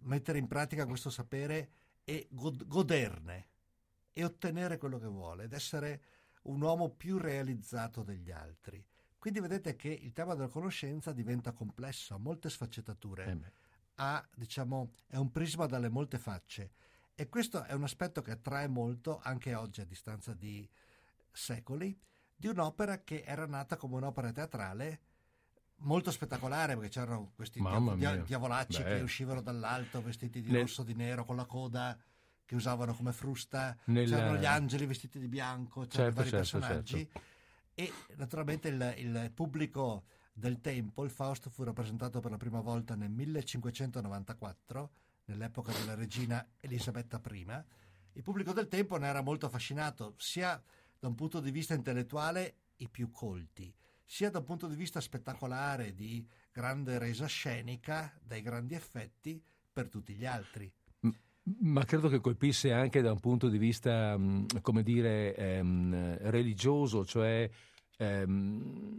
mettere 0.02 0.38
in 0.38 0.46
pratica 0.46 0.86
questo 0.86 1.10
sapere 1.10 1.70
e 2.04 2.28
god- 2.30 2.64
goderne 2.64 3.48
e 4.12 4.24
ottenere 4.24 4.78
quello 4.78 5.00
che 5.00 5.08
vuole 5.08 5.44
ed 5.44 5.52
essere 5.52 6.02
un 6.42 6.62
uomo 6.62 6.90
più 6.90 7.18
realizzato 7.18 8.04
degli 8.04 8.30
altri. 8.30 8.80
Quindi 9.18 9.40
vedete 9.40 9.74
che 9.74 9.88
il 9.88 10.12
tema 10.12 10.36
della 10.36 10.46
conoscenza 10.46 11.12
diventa 11.12 11.50
complesso, 11.50 12.14
ha 12.14 12.18
molte 12.18 12.48
sfaccettature, 12.48 13.24
eh 13.24 13.52
ha, 13.96 14.24
diciamo, 14.32 14.92
è 15.08 15.16
un 15.16 15.32
prisma 15.32 15.66
dalle 15.66 15.88
molte 15.88 16.18
facce 16.18 16.70
e 17.16 17.28
questo 17.28 17.64
è 17.64 17.72
un 17.72 17.82
aspetto 17.82 18.22
che 18.22 18.30
attrae 18.30 18.68
molto 18.68 19.18
anche 19.20 19.56
oggi 19.56 19.80
a 19.80 19.84
distanza 19.86 20.34
di 20.34 20.68
secoli 21.32 21.98
di 22.36 22.48
un'opera 22.48 23.02
che 23.02 23.22
era 23.24 23.46
nata 23.46 23.76
come 23.76 23.96
un'opera 23.96 24.30
teatrale 24.30 25.00
molto 25.80 26.10
spettacolare 26.10 26.74
perché 26.74 26.90
c'erano 26.90 27.32
questi 27.34 27.60
dia- 27.96 28.16
diavolacci 28.16 28.82
Beh. 28.82 28.96
che 28.96 29.02
uscivano 29.02 29.42
dall'alto 29.42 30.02
vestiti 30.02 30.40
di 30.40 30.50
Nel... 30.50 30.62
rosso, 30.62 30.82
di 30.82 30.94
nero, 30.94 31.24
con 31.24 31.36
la 31.36 31.44
coda 31.44 31.98
che 32.44 32.54
usavano 32.54 32.94
come 32.94 33.12
frusta, 33.12 33.76
Nel... 33.84 34.08
c'erano 34.08 34.38
gli 34.38 34.46
angeli 34.46 34.86
vestiti 34.86 35.18
di 35.18 35.28
bianco, 35.28 35.86
c'erano 35.86 36.14
certo, 36.14 36.14
vari 36.14 36.30
certo, 36.30 36.58
personaggi 36.58 37.10
certo. 37.10 37.20
e 37.74 37.92
naturalmente 38.16 38.68
il, 38.68 38.94
il, 38.98 39.30
pubblico 39.34 40.04
del 40.32 40.60
tempo, 40.60 41.04
il 41.04 41.10
Faust 41.10 41.48
fu 41.48 41.64
rappresentato 41.64 42.20
per 42.20 42.30
la 42.30 42.36
prima 42.36 42.60
volta 42.60 42.94
nel 42.94 43.10
1594, 43.10 44.90
nell'epoca 45.24 45.72
della 45.72 45.94
regina 45.94 46.46
Elisabetta 46.60 47.20
I. 47.30 47.46
Il 48.12 48.22
pubblico 48.22 48.52
del 48.52 48.68
tempo 48.68 48.96
ne 48.96 49.08
era 49.08 49.22
molto 49.22 49.46
affascinato, 49.46 50.14
sia 50.16 50.62
da 51.06 51.08
un 51.08 51.14
punto 51.14 51.38
di 51.38 51.52
vista 51.52 51.74
intellettuale 51.74 52.54
i 52.78 52.88
più 52.88 53.10
colti, 53.12 53.72
sia 54.04 54.28
da 54.28 54.38
un 54.38 54.44
punto 54.44 54.66
di 54.66 54.74
vista 54.74 55.00
spettacolare, 55.00 55.94
di 55.94 56.26
grande 56.52 56.98
resa 56.98 57.26
scenica, 57.26 58.12
dai 58.20 58.42
grandi 58.42 58.74
effetti 58.74 59.40
per 59.72 59.88
tutti 59.88 60.14
gli 60.14 60.26
altri. 60.26 60.70
Ma 61.60 61.84
credo 61.84 62.08
che 62.08 62.18
colpisse 62.18 62.72
anche 62.72 63.02
da 63.02 63.12
un 63.12 63.20
punto 63.20 63.48
di 63.48 63.56
vista, 63.56 64.18
mm, 64.18 64.46
come 64.62 64.82
dire, 64.82 65.36
ehm, 65.36 66.18
religioso, 66.28 67.04
cioè 67.04 67.48
ehm, 67.98 68.98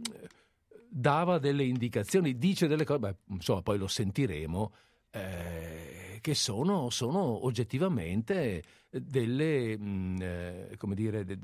dava 0.88 1.38
delle 1.38 1.64
indicazioni, 1.64 2.38
dice 2.38 2.68
delle 2.68 2.84
cose, 2.84 3.00
beh, 3.00 3.16
insomma 3.26 3.60
poi 3.60 3.76
lo 3.76 3.86
sentiremo, 3.86 4.72
eh, 5.10 6.18
che 6.22 6.34
sono, 6.34 6.88
sono, 6.88 7.44
oggettivamente 7.44 8.62
delle, 8.88 9.76
mh, 9.76 9.84
mm, 9.84 10.16
eh, 10.22 10.74
come 10.78 10.94
dire, 10.94 11.24
de, 11.26 11.38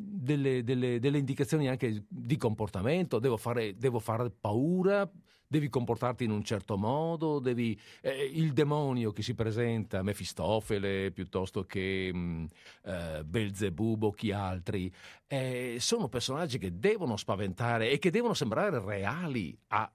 delle, 0.00 0.62
delle, 0.62 1.00
delle, 1.00 1.18
indicazioni 1.18 1.68
anche 1.68 2.04
di 2.08 2.36
comportamento, 2.36 3.18
devo 3.18 3.36
fare, 3.36 3.76
devo 3.76 3.98
fare 3.98 4.30
paura, 4.30 5.10
devi 5.46 5.68
comportarti 5.68 6.22
in 6.24 6.30
un 6.30 6.44
certo 6.44 6.76
modo, 6.76 7.40
devi, 7.40 7.78
eh, 8.02 8.30
il 8.32 8.52
demonio 8.52 9.10
che 9.10 9.22
si 9.22 9.34
presenta, 9.34 10.02
Mefistofele 10.02 11.10
piuttosto 11.10 11.64
che 11.64 12.10
mh, 12.12 12.18
mm, 12.18 12.44
eh, 12.84 13.24
Belzebub 13.24 14.04
o 14.04 14.10
chi 14.12 14.30
altri, 14.30 14.92
eh, 15.26 15.78
sono 15.80 16.08
personaggi 16.08 16.58
che 16.58 16.78
devono 16.78 17.16
spaventare 17.16 17.90
e 17.90 17.98
che 17.98 18.10
devono 18.10 18.34
sembrare 18.34 18.80
reali 18.80 19.58
a, 19.68 19.90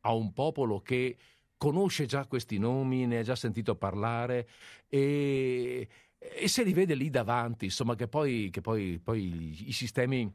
a 0.00 0.12
un 0.12 0.32
popolo 0.32 0.80
che 0.80 1.16
conosce 1.56 2.06
già 2.06 2.26
questi 2.26 2.58
nomi, 2.58 3.06
ne 3.06 3.18
ha 3.18 3.22
già 3.22 3.36
sentito 3.36 3.76
parlare 3.76 4.48
e, 4.88 5.88
e 6.32 6.48
se 6.48 6.62
li 6.62 6.72
vede 6.72 6.94
lì 6.94 7.10
davanti, 7.10 7.66
insomma, 7.66 7.94
che 7.94 8.08
poi, 8.08 8.48
che 8.50 8.60
poi, 8.60 8.98
poi 8.98 9.68
i, 9.68 9.72
sistemi, 9.72 10.32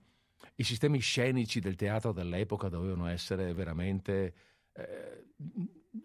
i 0.55 0.63
sistemi 0.63 1.00
scenici 1.00 1.60
del 1.60 1.75
teatro 1.75 2.12
dell'epoca 2.12 2.69
dovevano 2.69 3.08
essere 3.08 3.53
veramente 3.53 4.34
eh, 4.74 5.25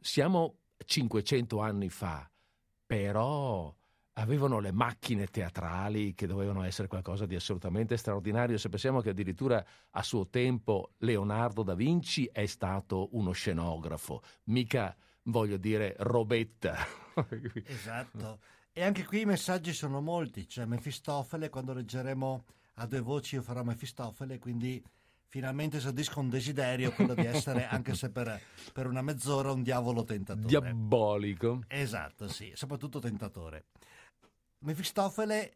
siamo 0.00 0.58
500 0.84 1.60
anni 1.60 1.88
fa, 1.88 2.28
però 2.86 3.74
avevano 4.14 4.60
le 4.60 4.72
macchine 4.72 5.26
teatrali 5.26 6.14
che 6.14 6.26
dovevano 6.26 6.62
essere 6.62 6.88
qualcosa 6.88 7.26
di 7.26 7.34
assolutamente 7.34 7.96
straordinario. 7.96 8.58
Se 8.58 8.68
pensiamo 8.68 9.00
che 9.00 9.10
addirittura 9.10 9.64
a 9.90 10.02
suo 10.02 10.28
tempo 10.28 10.92
Leonardo 10.98 11.62
da 11.62 11.74
Vinci 11.74 12.28
è 12.32 12.46
stato 12.46 13.08
uno 13.12 13.32
scenografo, 13.32 14.22
mica 14.44 14.96
voglio 15.24 15.56
dire 15.56 15.94
robetta. 15.98 16.76
esatto. 17.64 18.38
E 18.76 18.82
anche 18.82 19.04
qui 19.04 19.20
i 19.20 19.24
messaggi 19.24 19.72
sono 19.72 20.00
molti, 20.00 20.48
cioè 20.48 20.64
Mefistofele, 20.64 21.48
quando 21.48 21.72
leggeremo 21.74 22.44
a 22.74 22.86
due 22.86 22.98
voci 22.98 23.36
io 23.36 23.42
farò 23.42 23.62
Mefistofele, 23.62 24.40
quindi 24.40 24.82
finalmente 25.28 25.78
soddisfa 25.78 26.18
un 26.18 26.28
desiderio, 26.28 26.90
quello 26.90 27.14
di 27.14 27.24
essere, 27.24 27.66
anche 27.70 27.94
se 27.94 28.10
per, 28.10 28.40
per, 28.72 28.88
una 28.88 29.00
mezz'ora, 29.00 29.52
un 29.52 29.62
diavolo 29.62 30.02
tentatore. 30.02 30.48
Diabolico. 30.48 31.60
Esatto, 31.68 32.26
sì, 32.26 32.50
soprattutto 32.56 32.98
tentatore. 32.98 33.66
Mefistofele 34.64 35.54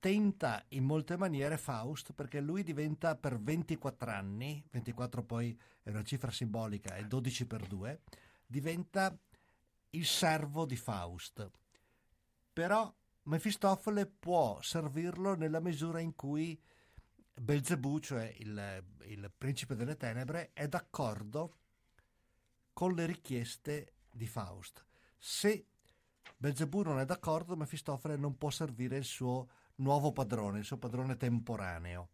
tenta 0.00 0.64
in 0.70 0.82
molte 0.82 1.16
maniere 1.16 1.56
Faust 1.56 2.14
perché 2.14 2.40
lui 2.40 2.64
diventa 2.64 3.14
per 3.14 3.38
24 3.38 4.10
anni, 4.10 4.60
24 4.72 5.22
poi 5.22 5.56
è 5.84 5.90
una 5.90 6.02
cifra 6.02 6.32
simbolica, 6.32 6.96
è 6.96 7.04
12 7.04 7.46
per 7.46 7.64
2, 7.68 8.00
diventa 8.44 9.16
il 9.90 10.04
servo 10.04 10.66
di 10.66 10.76
Faust. 10.76 11.48
Però 12.60 12.94
Mefistofele 13.22 14.04
può 14.04 14.60
servirlo 14.60 15.34
nella 15.34 15.60
misura 15.60 15.98
in 15.98 16.14
cui 16.14 16.60
Belzebù, 17.32 17.98
cioè 18.00 18.34
il, 18.36 18.84
il 19.06 19.32
principe 19.34 19.74
delle 19.74 19.96
tenebre, 19.96 20.50
è 20.52 20.68
d'accordo 20.68 21.56
con 22.74 22.92
le 22.92 23.06
richieste 23.06 23.94
di 24.10 24.26
Faust. 24.26 24.84
Se 25.16 25.68
Belzebù 26.36 26.82
non 26.82 26.98
è 26.98 27.06
d'accordo, 27.06 27.56
Mefistofele 27.56 28.16
non 28.16 28.36
può 28.36 28.50
servire 28.50 28.98
il 28.98 29.04
suo 29.04 29.48
nuovo 29.76 30.12
padrone, 30.12 30.58
il 30.58 30.66
suo 30.66 30.76
padrone 30.76 31.16
temporaneo. 31.16 32.10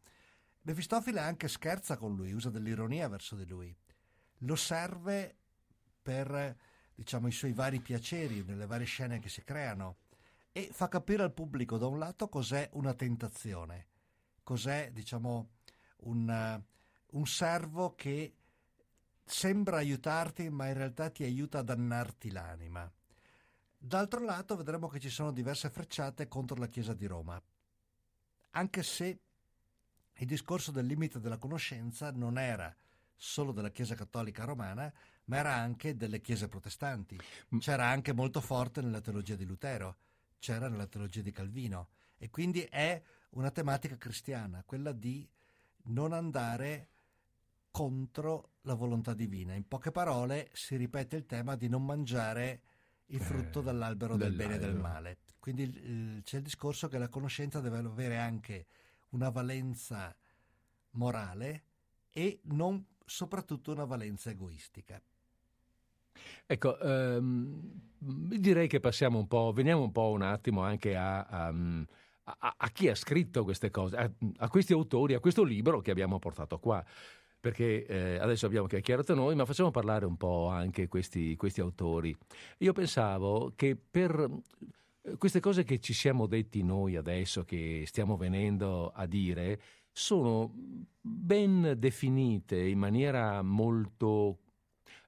Mefistofele 0.63 1.19
anche 1.19 1.49
scherza 1.49 1.97
con 1.97 2.15
lui, 2.15 2.31
usa 2.31 2.51
dell'ironia 2.51 3.09
verso 3.09 3.35
di 3.35 3.47
lui. 3.47 3.77
Lo 4.41 4.55
serve 4.55 5.39
per 6.01 6.57
diciamo, 6.95 7.27
i 7.27 7.33
suoi 7.33 7.53
vari 7.53 7.81
piaceri, 7.81 8.45
nelle 8.45 8.67
varie 8.67 8.87
scene 8.87 9.19
che 9.19 9.29
si 9.29 9.43
creano, 9.43 9.97
e 10.57 10.71
fa 10.73 10.89
capire 10.89 11.23
al 11.23 11.35
pubblico 11.35 11.77
da 11.77 11.87
un 11.87 11.99
lato 11.99 12.31
cos'è 12.31 12.71
una 12.73 12.95
tentazione, 12.95 13.89
cos'è 14.43 14.91
diciamo, 14.91 15.51
un, 16.05 16.63
un 17.11 17.27
servo 17.27 17.95
che 17.95 18.35
sembra 19.23 19.77
aiutarti, 19.77 20.49
ma 20.49 20.69
in 20.69 20.73
realtà 20.73 21.11
ti 21.11 21.25
aiuta 21.25 21.59
a 21.59 21.63
dannarti 21.63 22.31
l'anima. 22.31 22.91
D'altro 23.77 24.25
lato 24.25 24.57
vedremo 24.57 24.89
che 24.89 24.99
ci 24.99 25.11
sono 25.11 25.31
diverse 25.31 25.69
frecciate 25.69 26.27
contro 26.27 26.57
la 26.57 26.69
Chiesa 26.69 26.95
di 26.95 27.05
Roma, 27.05 27.39
anche 28.53 28.83
se 28.83 29.21
il 30.15 30.27
discorso 30.27 30.71
del 30.71 30.87
limite 30.87 31.21
della 31.21 31.37
conoscenza 31.37 32.11
non 32.13 32.39
era 32.39 32.75
solo 33.15 33.53
della 33.53 33.71
Chiesa 33.71 33.95
cattolica 33.95 34.45
romana, 34.45 34.91
ma 35.25 35.37
era 35.37 35.55
anche 35.55 35.97
delle 35.97 36.23
chiese 36.23 36.49
protestanti. 36.49 37.21
Mm. 37.55 37.59
C'era 37.59 37.89
anche 37.89 38.15
molto 38.15 38.41
forte 38.41 38.81
nella 38.81 39.03
teologia 39.03 39.35
di 39.35 39.45
Lutero, 39.45 39.97
c'era 40.39 40.69
nella 40.69 40.87
teologia 40.87 41.23
di 41.23 41.33
Calvino 41.33 41.89
e 42.19 42.31
quindi 42.31 42.63
è 42.63 43.03
una 43.31 43.51
tematica 43.51 43.97
cristiana, 43.97 44.63
quella 44.65 44.93
di 44.93 45.29
non 45.89 46.13
andare 46.13 46.89
contro 47.71 48.53
la 48.63 48.75
volontà 48.75 49.13
divina. 49.13 49.55
In 49.55 49.69
poche 49.69 49.91
parole 49.91 50.49
si 50.53 50.77
ripete 50.77 51.17
il 51.17 51.27
tema 51.27 51.57
di 51.57 51.69
non 51.69 51.85
mangiare 51.85 52.63
il 53.07 53.21
frutto 53.21 53.61
eh, 53.61 53.63
dall'albero 53.63 54.17
del 54.17 54.33
bene 54.33 54.55
e 54.55 54.59
del 54.59 54.75
male. 54.75 55.19
Quindi 55.39 55.63
il, 55.63 56.23
c'è 56.23 56.39
il 56.39 56.43
discorso 56.43 56.89
che 56.89 56.99
la 56.99 57.09
conoscenza 57.09 57.61
deve 57.61 57.79
avere 57.79 58.19
anche 58.19 58.67
una 59.11 59.29
valenza 59.29 60.15
morale 60.93 61.65
e 62.11 62.41
non 62.45 62.85
soprattutto 63.05 63.73
una 63.73 63.85
valenza 63.85 64.31
egoistica. 64.31 65.01
Ecco, 66.47 66.79
ehm, 66.79 67.61
direi 67.99 68.69
che 68.69 68.81
passiamo 68.81 69.19
un 69.19 69.27
po', 69.27 69.53
veniamo 69.53 69.83
un 69.83 69.93
po' 69.93 70.11
un 70.11 70.23
attimo 70.23 70.63
anche 70.63 70.97
a, 70.97 71.23
a, 71.23 71.55
a, 72.25 72.55
a 72.57 72.69
chi 72.71 72.89
ha 72.89 72.95
scritto 72.95 73.45
queste 73.45 73.71
cose, 73.71 74.15
a, 74.37 74.49
questi 74.49 74.73
autori, 74.73 75.15
a 75.15 75.21
questo 75.21 75.43
libro 75.43 75.81
che 75.81 75.91
abbiamo 75.91 76.19
portato 76.19 76.59
qua. 76.59 76.85
Perché 77.39 77.87
eh, 77.87 78.19
adesso 78.19 78.47
abbiamo 78.47 78.67
chiacchierato 78.67 79.15
noi, 79.15 79.37
ma 79.37 79.45
facciamo 79.45 79.71
parlare 79.71 80.05
un 80.05 80.17
po' 80.17 80.49
anche 80.49 80.89
questi, 80.89 81.37
questi 81.37 81.61
autori. 81.61 82.17
Io 82.59 82.73
pensavo 82.73 83.53
che 83.55 83.77
per 83.77 84.29
eh, 85.03 85.17
queste 85.17 85.39
cose 85.39 85.63
che 85.63 85.79
ci 85.79 85.93
siamo 85.93 86.27
detti 86.27 86.65
noi 86.65 86.97
adesso, 86.97 87.45
che 87.45 87.85
stiamo 87.87 88.17
venendo 88.17 88.91
a 88.93 89.07
dire, 89.07 89.61
sono 89.93 90.53
ben 91.01 91.75
definite 91.79 92.59
in 92.59 92.79
maniera 92.79 93.43
molto, 93.43 94.39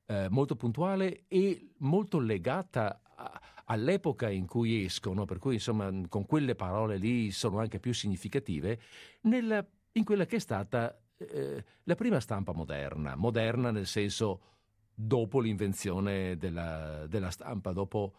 eh, 0.08 0.28
molto 0.30 0.56
puntuale 0.56 1.24
e 1.28 1.72
molto 1.78 2.18
legata 2.18 3.00
a, 3.14 3.40
all'epoca 3.66 4.30
in 4.30 4.46
cui 4.46 4.84
escono, 4.84 5.24
per 5.24 5.38
cui 5.38 5.54
insomma 5.54 5.90
con 6.08 6.24
quelle 6.24 6.54
parole 6.54 6.96
lì 6.96 7.30
sono 7.30 7.58
anche 7.58 7.78
più 7.78 7.92
significative, 7.92 8.80
nella, 9.22 9.64
in 9.92 10.04
quella 10.04 10.24
che 10.24 10.36
è 10.36 10.40
stata 10.40 10.98
eh, 11.18 11.64
la 11.82 11.94
prima 11.94 12.20
stampa 12.20 12.52
moderna, 12.52 13.14
moderna 13.16 13.70
nel 13.70 13.86
senso 13.86 14.42
dopo 14.94 15.40
l'invenzione 15.40 16.36
della, 16.38 17.06
della 17.06 17.30
stampa, 17.30 17.72
dopo, 17.72 18.14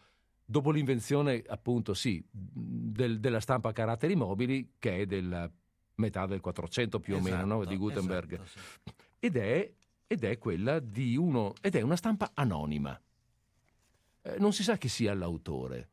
dopo, 0.46 0.72
l'invenzione 0.72 1.44
appunto 1.48 1.96
sì, 1.96 2.24
del, 2.32 3.20
della 3.20 3.40
stampa 3.40 3.70
a 3.70 3.74
caratteri 3.74 4.16
mobili 4.16 4.76
che 4.78 5.02
è 5.02 5.06
della 5.06 5.52
metà 5.96 6.28
del 6.28 6.40
400 6.40 7.00
più 7.00 7.16
esatto, 7.16 7.28
o 7.28 7.32
meno 7.32 7.46
no? 7.46 7.58
di 7.60 7.74
esatto, 7.74 7.80
Gutenberg. 7.80 8.34
Esatto, 8.34 8.48
sì. 8.48 8.94
ed, 9.20 9.36
è, 9.36 9.74
ed, 10.12 10.24
è, 10.24 10.40
quella 10.40 10.80
di 10.80 11.16
uno, 11.16 11.54
ed 11.62 11.76
è 11.76 11.82
una 11.82 11.96
stampa 11.96 12.32
anonima. 12.34 13.00
Eh, 14.24 14.40
non 14.40 14.54
si 14.54 14.64
sa 14.64 14.76
chi 14.76 14.88
sia 14.88 15.14
l'autore, 15.14 15.90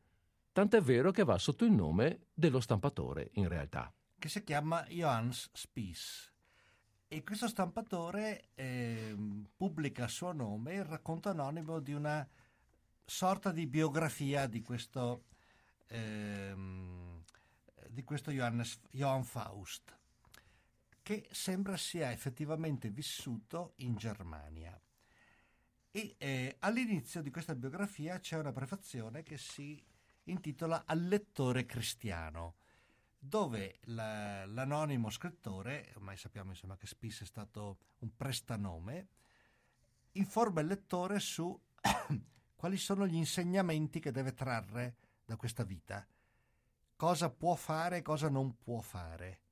tant'è 0.52 0.81
vero 0.81 1.11
che 1.11 1.22
va 1.22 1.37
sotto 1.37 1.66
il 1.66 1.72
nome 1.72 2.29
dello 2.33 2.61
stampatore 2.61 3.29
in 3.35 3.46
realtà. 3.46 3.92
Che 4.18 4.29
si 4.31 4.42
chiama 4.42 4.83
Johannes 4.88 5.50
Spies. 5.52 6.33
E 7.09 7.22
questo 7.22 7.46
stampatore 7.46 8.48
eh, 8.55 9.14
pubblica 9.55 10.05
a 10.05 10.09
suo 10.09 10.33
nome 10.33 10.76
il 10.76 10.85
racconto 10.85 11.29
anonimo 11.29 11.79
di 11.81 11.92
una 11.92 12.26
sorta 13.05 13.52
di 13.52 13.66
biografia 13.66 14.46
di 14.46 14.62
questo, 14.62 15.24
eh, 15.88 16.55
di 17.87 18.02
questo 18.02 18.31
Johannes, 18.31 18.81
Johann 18.90 19.20
Faust 19.20 19.94
che 21.07 21.29
sembra 21.31 21.77
sia 21.77 22.11
effettivamente 22.11 22.90
vissuto 22.90 23.75
in 23.77 23.95
Germania. 23.95 24.77
E 25.92 26.16
eh, 26.19 26.57
all'inizio 26.59 27.23
di 27.23 27.31
questa 27.31 27.55
biografia 27.55 28.19
c'è 28.19 28.37
una 28.37 28.51
prefazione 28.51 29.23
che 29.23 29.38
si 29.38 29.81
intitola 30.25 30.83
Al 30.85 31.07
lettore 31.07 31.64
cristiano, 31.64 32.57
dove 33.16 33.79
la, 33.83 34.47
l'anonimo 34.47 35.09
scrittore, 35.09 35.92
ormai 35.95 36.16
sappiamo 36.16 36.51
insomma 36.51 36.77
che 36.77 36.88
Spiss 36.88 37.23
è 37.23 37.27
stato 37.27 37.79
un 37.99 38.16
prestanome, 38.16 39.07
informa 40.14 40.61
il 40.61 40.66
lettore 40.66 41.21
su 41.21 41.57
quali 42.57 42.77
sono 42.79 43.07
gli 43.07 43.14
insegnamenti 43.14 44.01
che 44.01 44.11
deve 44.11 44.35
trarre 44.35 44.97
da 45.25 45.37
questa 45.37 45.62
vita, 45.62 46.05
cosa 46.97 47.31
può 47.31 47.55
fare 47.55 47.99
e 47.99 48.03
cosa 48.03 48.29
non 48.29 48.59
può 48.59 48.81
fare 48.81 49.45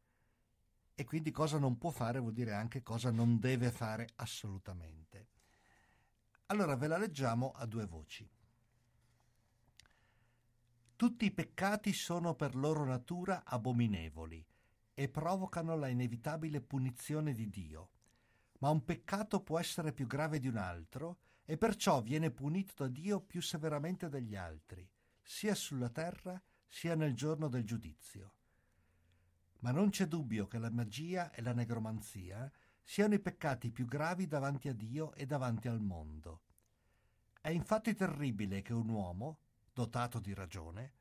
e 0.97 1.05
quindi 1.05 1.33
cosa 1.33 1.59
non 1.59 1.77
può 1.77 1.91
fare 1.91 2.21
vuol 2.21 2.33
dire 2.33 2.53
anche 2.53 2.83
cosa 2.83 3.11
non 3.11 3.39
deve 3.39 3.71
fare 3.71 4.09
assolutamente. 4.17 5.29
Allora 6.47 6.77
ve 6.77 6.87
la 6.87 6.99
leggiamo 6.99 7.51
a 7.53 7.67
due 7.67 7.87
voci. 7.87 8.29
Tutti 10.95 11.25
i 11.25 11.33
peccati 11.33 11.93
sono 11.93 12.35
per 12.35 12.55
loro 12.55 12.85
natura 12.85 13.43
abominevoli 13.45 14.45
e 14.95 15.09
provocano 15.09 15.75
la 15.77 15.89
inevitabile 15.89 16.61
punizione 16.61 17.33
di 17.33 17.49
Dio. 17.49 17.91
Ma 18.59 18.71
un 18.71 18.85
peccato 18.85 19.43
può 19.43 19.59
essere 19.59 19.93
più 19.93 20.07
grave 20.07 20.39
di 20.39 20.47
un 20.47 20.57
altro 20.57 21.19
e 21.45 21.59
perciò 21.59 22.01
viene 22.01 22.31
punito 22.31 22.85
da 22.85 22.89
Dio 22.89 23.21
più 23.21 23.43
severamente 23.43 24.09
degli 24.09 24.37
altri, 24.37 24.89
sia 25.21 25.55
sulla 25.57 25.91
terra 25.91 26.41
sia 26.69 26.95
nel 26.95 27.15
giorno 27.15 27.49
del 27.49 27.65
giudizio 27.65 28.34
ma 29.65 29.71
non 29.71 29.89
c'è 29.89 30.05
dubbio 30.05 30.47
che 30.47 30.59
la 30.59 30.71
magia 30.71 31.31
e 31.31 31.41
la 31.41 31.55
negromanzia 31.55 32.53
siano 32.83 33.15
i 33.15 33.19
peccati 33.19 33.71
più 33.71 33.87
gravi 33.87 34.27
davanti 34.27 34.69
a 34.69 34.75
Dio 34.75 35.15
e 35.15 35.25
davanti 35.25 35.69
al 35.69 35.81
mondo. 35.81 36.43
È 37.41 37.49
infatti 37.49 37.95
terribile 37.95 38.61
che 38.61 38.75
un 38.75 38.91
uomo, 38.91 39.39
dotato 39.73 40.19
di 40.19 40.35
ragione, 40.35 40.93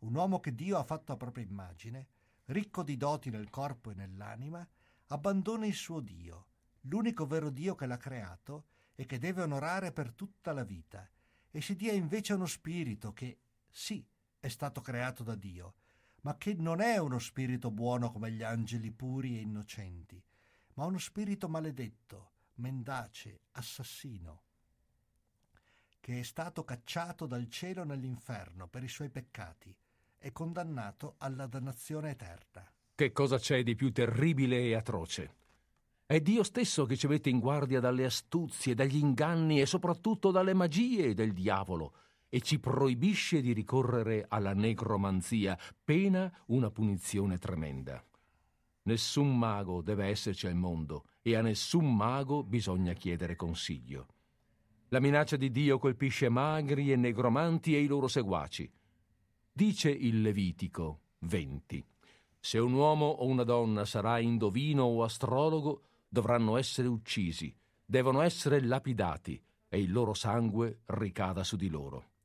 un 0.00 0.16
uomo 0.16 0.40
che 0.40 0.52
Dio 0.52 0.78
ha 0.78 0.82
fatto 0.82 1.12
a 1.12 1.16
propria 1.16 1.44
immagine, 1.44 2.08
ricco 2.46 2.82
di 2.82 2.96
doti 2.96 3.30
nel 3.30 3.50
corpo 3.50 3.92
e 3.92 3.94
nell'anima, 3.94 4.68
abbandoni 5.06 5.68
il 5.68 5.74
suo 5.74 6.00
Dio, 6.00 6.46
l'unico 6.82 7.24
vero 7.24 7.50
Dio 7.50 7.76
che 7.76 7.86
l'ha 7.86 7.98
creato 7.98 8.66
e 8.96 9.06
che 9.06 9.18
deve 9.18 9.42
onorare 9.42 9.92
per 9.92 10.12
tutta 10.12 10.52
la 10.52 10.64
vita, 10.64 11.08
e 11.52 11.60
si 11.60 11.76
dia 11.76 11.92
invece 11.92 12.32
uno 12.32 12.46
spirito 12.46 13.12
che, 13.12 13.38
sì, 13.70 14.04
è 14.40 14.48
stato 14.48 14.80
creato 14.80 15.22
da 15.22 15.36
Dio, 15.36 15.74
ma 16.22 16.36
che 16.36 16.54
non 16.54 16.80
è 16.80 16.98
uno 16.98 17.18
spirito 17.18 17.70
buono 17.70 18.10
come 18.10 18.30
gli 18.30 18.42
angeli 18.42 18.90
puri 18.90 19.38
e 19.38 19.42
innocenti, 19.42 20.22
ma 20.74 20.84
uno 20.84 20.98
spirito 20.98 21.48
maledetto, 21.48 22.30
mendace, 22.54 23.40
assassino, 23.52 24.42
che 26.00 26.20
è 26.20 26.22
stato 26.22 26.64
cacciato 26.64 27.26
dal 27.26 27.48
cielo 27.48 27.84
nell'inferno 27.84 28.66
per 28.68 28.82
i 28.82 28.88
suoi 28.88 29.10
peccati 29.10 29.74
e 30.18 30.32
condannato 30.32 31.14
alla 31.18 31.46
dannazione 31.46 32.10
eterna. 32.10 32.70
Che 32.94 33.12
cosa 33.12 33.38
c'è 33.38 33.62
di 33.62 33.76
più 33.76 33.92
terribile 33.92 34.60
e 34.60 34.74
atroce? 34.74 35.34
È 36.04 36.20
Dio 36.20 36.42
stesso 36.42 36.86
che 36.86 36.96
ci 36.96 37.06
mette 37.06 37.28
in 37.28 37.38
guardia 37.38 37.80
dalle 37.80 38.04
astuzie, 38.04 38.74
dagli 38.74 38.96
inganni 38.96 39.60
e 39.60 39.66
soprattutto 39.66 40.30
dalle 40.30 40.54
magie 40.54 41.14
del 41.14 41.32
diavolo 41.32 41.92
e 42.28 42.40
ci 42.40 42.58
proibisce 42.58 43.40
di 43.40 43.52
ricorrere 43.52 44.26
alla 44.28 44.52
negromanzia, 44.52 45.58
pena 45.82 46.30
una 46.46 46.70
punizione 46.70 47.38
tremenda. 47.38 48.04
Nessun 48.82 49.36
mago 49.36 49.82
deve 49.82 50.06
esserci 50.06 50.46
al 50.46 50.54
mondo 50.54 51.04
e 51.22 51.36
a 51.36 51.42
nessun 51.42 51.94
mago 51.94 52.42
bisogna 52.42 52.92
chiedere 52.94 53.36
consiglio. 53.36 54.06
La 54.88 55.00
minaccia 55.00 55.36
di 55.36 55.50
Dio 55.50 55.78
colpisce 55.78 56.30
magri 56.30 56.90
e 56.90 56.96
negromanti 56.96 57.74
e 57.74 57.80
i 57.80 57.86
loro 57.86 58.08
seguaci. 58.08 58.70
Dice 59.52 59.90
il 59.90 60.22
Levitico 60.22 61.00
20. 61.20 61.84
Se 62.40 62.58
un 62.58 62.72
uomo 62.72 63.06
o 63.06 63.26
una 63.26 63.44
donna 63.44 63.84
sarà 63.84 64.18
indovino 64.18 64.84
o 64.84 65.02
astrologo, 65.02 65.82
dovranno 66.08 66.56
essere 66.56 66.88
uccisi, 66.88 67.54
devono 67.84 68.22
essere 68.22 68.62
lapidati 68.62 69.42
e 69.68 69.80
il 69.80 69.92
loro 69.92 70.14
sangue 70.14 70.80
ricada 70.86 71.44
su 71.44 71.56
di 71.56 71.68
loro. 71.68 72.16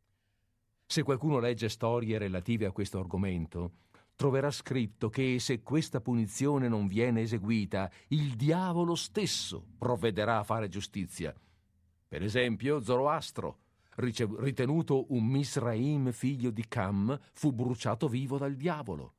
Se 0.93 1.01
qualcuno 1.01 1.39
legge 1.39 1.69
storie 1.69 2.19
relative 2.19 2.67
a 2.67 2.71
questo 2.71 2.99
argomento, 2.99 3.71
troverà 4.15 4.51
scritto 4.51 5.09
che 5.09 5.39
se 5.39 5.63
questa 5.63 6.01
punizione 6.01 6.67
non 6.67 6.85
viene 6.85 7.21
eseguita, 7.21 7.89
il 8.09 8.35
diavolo 8.35 8.93
stesso 8.93 9.65
provvederà 9.75 10.37
a 10.37 10.43
fare 10.43 10.69
giustizia. 10.69 11.33
Per 12.07 12.21
esempio, 12.21 12.79
Zoroastro, 12.79 13.57
ritenuto 13.95 15.11
un 15.13 15.25
Misraim 15.25 16.11
figlio 16.11 16.51
di 16.51 16.67
Cam, 16.67 17.19
fu 17.33 17.51
bruciato 17.53 18.07
vivo 18.07 18.37
dal 18.37 18.53
diavolo. 18.53 19.15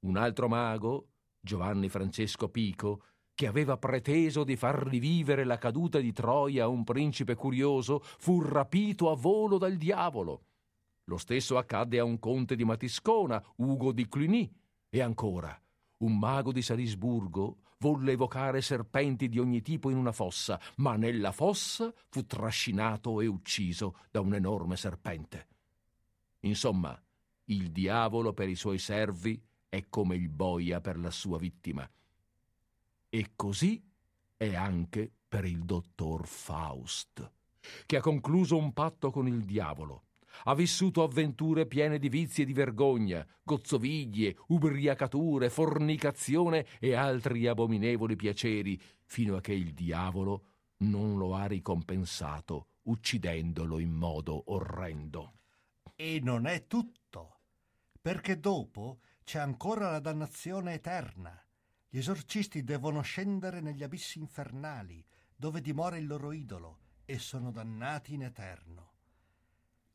Un 0.00 0.18
altro 0.18 0.46
mago, 0.46 1.06
Giovanni 1.40 1.88
Francesco 1.88 2.50
Pico, 2.50 3.02
che 3.34 3.46
aveva 3.46 3.78
preteso 3.78 4.44
di 4.44 4.56
far 4.56 4.86
rivivere 4.86 5.44
la 5.44 5.56
caduta 5.56 5.98
di 6.00 6.12
Troia 6.12 6.64
a 6.64 6.68
un 6.68 6.84
principe 6.84 7.34
curioso, 7.34 8.00
fu 8.02 8.42
rapito 8.42 9.10
a 9.10 9.16
volo 9.16 9.56
dal 9.56 9.76
diavolo. 9.76 10.48
Lo 11.04 11.16
stesso 11.16 11.58
accadde 11.58 11.98
a 11.98 12.04
un 12.04 12.18
conte 12.18 12.56
di 12.56 12.64
Matiscona, 12.64 13.42
Ugo 13.56 13.92
di 13.92 14.08
Cluny, 14.08 14.50
e 14.88 15.00
ancora 15.00 15.58
un 15.98 16.18
mago 16.18 16.52
di 16.52 16.62
Salisburgo 16.62 17.58
volle 17.78 18.12
evocare 18.12 18.60
serpenti 18.60 19.28
di 19.28 19.38
ogni 19.38 19.62
tipo 19.62 19.90
in 19.90 19.96
una 19.96 20.12
fossa, 20.12 20.60
ma 20.76 20.96
nella 20.96 21.32
fossa 21.32 21.92
fu 22.08 22.24
trascinato 22.26 23.20
e 23.20 23.26
ucciso 23.26 23.96
da 24.10 24.20
un 24.20 24.34
enorme 24.34 24.76
serpente. 24.76 25.48
Insomma, 26.40 27.00
il 27.46 27.70
diavolo 27.70 28.32
per 28.32 28.48
i 28.48 28.54
suoi 28.54 28.78
servi 28.78 29.40
è 29.68 29.86
come 29.88 30.14
il 30.16 30.28
boia 30.28 30.80
per 30.80 30.98
la 30.98 31.10
sua 31.10 31.38
vittima. 31.38 31.88
E 33.08 33.30
così 33.34 33.82
è 34.36 34.54
anche 34.54 35.10
per 35.28 35.44
il 35.44 35.64
dottor 35.64 36.26
Faust, 36.26 37.32
che 37.86 37.96
ha 37.96 38.00
concluso 38.00 38.56
un 38.56 38.72
patto 38.72 39.10
con 39.10 39.26
il 39.26 39.44
diavolo. 39.44 40.04
Ha 40.44 40.54
vissuto 40.54 41.02
avventure 41.02 41.66
piene 41.66 41.98
di 41.98 42.08
vizi 42.08 42.42
e 42.42 42.44
di 42.44 42.52
vergogna, 42.52 43.26
gozzoviglie, 43.42 44.36
ubriacature, 44.48 45.50
fornicazione 45.50 46.66
e 46.78 46.94
altri 46.94 47.46
abominevoli 47.46 48.16
piaceri, 48.16 48.80
fino 49.04 49.36
a 49.36 49.40
che 49.40 49.52
il 49.52 49.72
diavolo 49.72 50.44
non 50.78 51.16
lo 51.16 51.34
ha 51.34 51.46
ricompensato 51.46 52.68
uccidendolo 52.84 53.78
in 53.78 53.92
modo 53.92 54.50
orrendo. 54.52 55.34
E 55.94 56.20
non 56.22 56.46
è 56.46 56.66
tutto, 56.66 57.40
perché 58.00 58.40
dopo 58.40 59.00
c'è 59.22 59.38
ancora 59.38 59.90
la 59.90 60.00
dannazione 60.00 60.74
eterna. 60.74 61.40
Gli 61.88 61.98
esorcisti 61.98 62.64
devono 62.64 63.02
scendere 63.02 63.60
negli 63.60 63.82
abissi 63.82 64.18
infernali, 64.18 65.04
dove 65.36 65.60
dimora 65.60 65.96
il 65.96 66.06
loro 66.06 66.32
idolo, 66.32 66.78
e 67.04 67.18
sono 67.18 67.50
dannati 67.50 68.14
in 68.14 68.22
eterno. 68.22 68.91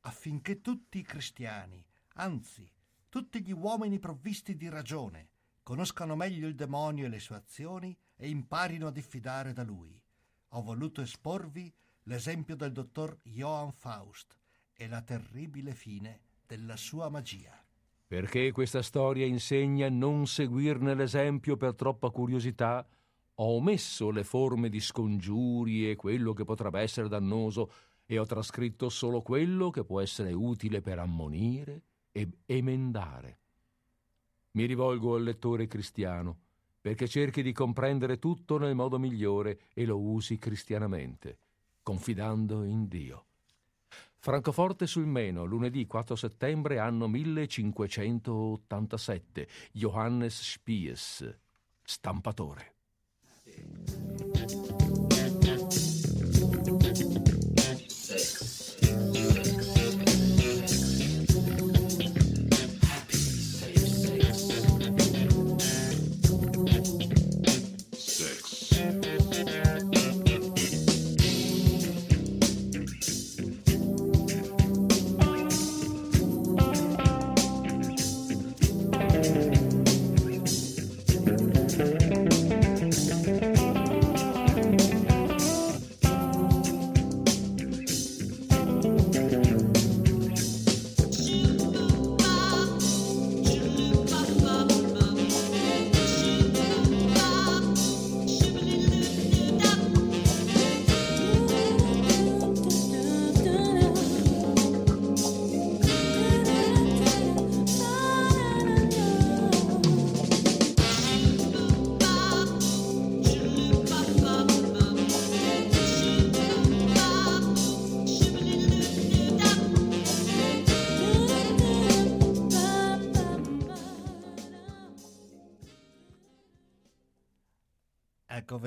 Affinché 0.08 0.62
tutti 0.62 1.00
i 1.00 1.04
cristiani, 1.04 1.86
anzi, 2.14 2.66
tutti 3.10 3.42
gli 3.42 3.52
uomini 3.52 4.00
provvisti 4.00 4.56
di 4.56 4.70
ragione, 4.70 5.28
conoscano 5.64 6.16
meglio 6.16 6.48
il 6.48 6.56
demonio 6.56 7.06
e 7.06 7.10
le 7.10 7.20
sue 7.20 7.36
azioni 7.36 7.96
e 8.16 8.30
imparino 8.30 8.88
a 8.88 8.92
diffidare 8.92 9.52
da 9.52 9.64
lui. 9.64 10.02
Ho 10.52 10.62
voluto 10.62 11.02
esporvi 11.02 11.70
l'esempio 12.04 12.56
del 12.56 12.72
dottor 12.72 13.20
Johann 13.24 13.72
Faust 13.72 14.38
e 14.72 14.88
la 14.88 15.02
terribile 15.02 15.74
fine 15.76 16.22
della 16.48 16.78
sua 16.78 17.10
magia. 17.10 17.62
Perché 18.08 18.54
questa 18.54 18.82
storia 18.82 19.26
insegna 19.26 19.88
a 19.88 19.92
non 19.92 20.26
seguirne 20.26 20.96
l'esempio 20.96 21.58
per 21.58 21.76
troppa 21.76 22.12
curiosità, 22.12 22.88
ho 23.40 23.56
omesso 23.56 24.10
le 24.10 24.24
forme 24.24 24.70
di 24.70 24.80
scongiuri 24.80 25.92
e 25.92 25.98
quello 25.98 26.32
che 26.32 26.46
potrebbe 26.46 26.80
essere 26.80 27.10
dannoso 27.10 27.70
e 28.08 28.18
ho 28.18 28.26
trascritto 28.26 28.90
solo 28.90 29.22
quello 29.22 29.70
che 29.70 29.84
può 29.84 30.02
essere 30.02 30.34
utile 30.34 30.82
per 30.82 30.98
ammonire 30.98 31.82
e 32.12 32.28
emendare. 32.48 33.38
Mi 34.52 34.66
rivolgo 34.66 35.14
al 35.14 35.24
lettore 35.24 35.68
cristiano 35.68 36.40
perché 36.82 37.08
cerchi 37.08 37.44
di 37.44 37.52
comprendere 37.52 38.18
tutto 38.18 38.58
nel 38.58 38.74
modo 38.74 38.98
migliore 38.98 39.60
e 39.74 39.86
lo 39.86 40.00
usi 40.00 40.38
cristianamente, 40.38 41.38
confidando 41.84 42.64
in 42.64 42.88
Dio. 42.88 43.26
Francoforte 44.20 44.88
sul 44.88 45.06
Meno, 45.06 45.44
lunedì 45.44 45.86
4 45.86 46.16
settembre, 46.16 46.80
anno 46.80 47.10
1587. 47.10 49.48
Johannes 49.74 50.42
Spies, 50.42 51.38
stampatore. 51.84 52.76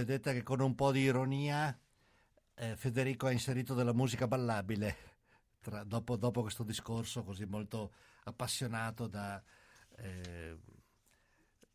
Vedete 0.04 0.32
che 0.32 0.42
con 0.42 0.60
un 0.60 0.74
po' 0.74 0.92
di 0.92 1.00
ironia 1.00 1.78
eh, 2.54 2.76
Federico 2.76 3.26
ha 3.26 3.32
inserito 3.32 3.74
della 3.74 3.92
musica 3.92 4.26
ballabile 4.26 4.96
tra, 5.60 5.84
dopo, 5.84 6.16
dopo, 6.16 6.40
questo 6.40 6.64
discorso 6.64 7.22
così 7.22 7.44
molto 7.44 7.92
appassionato 8.24 9.06
da, 9.06 9.42
eh, 9.96 10.58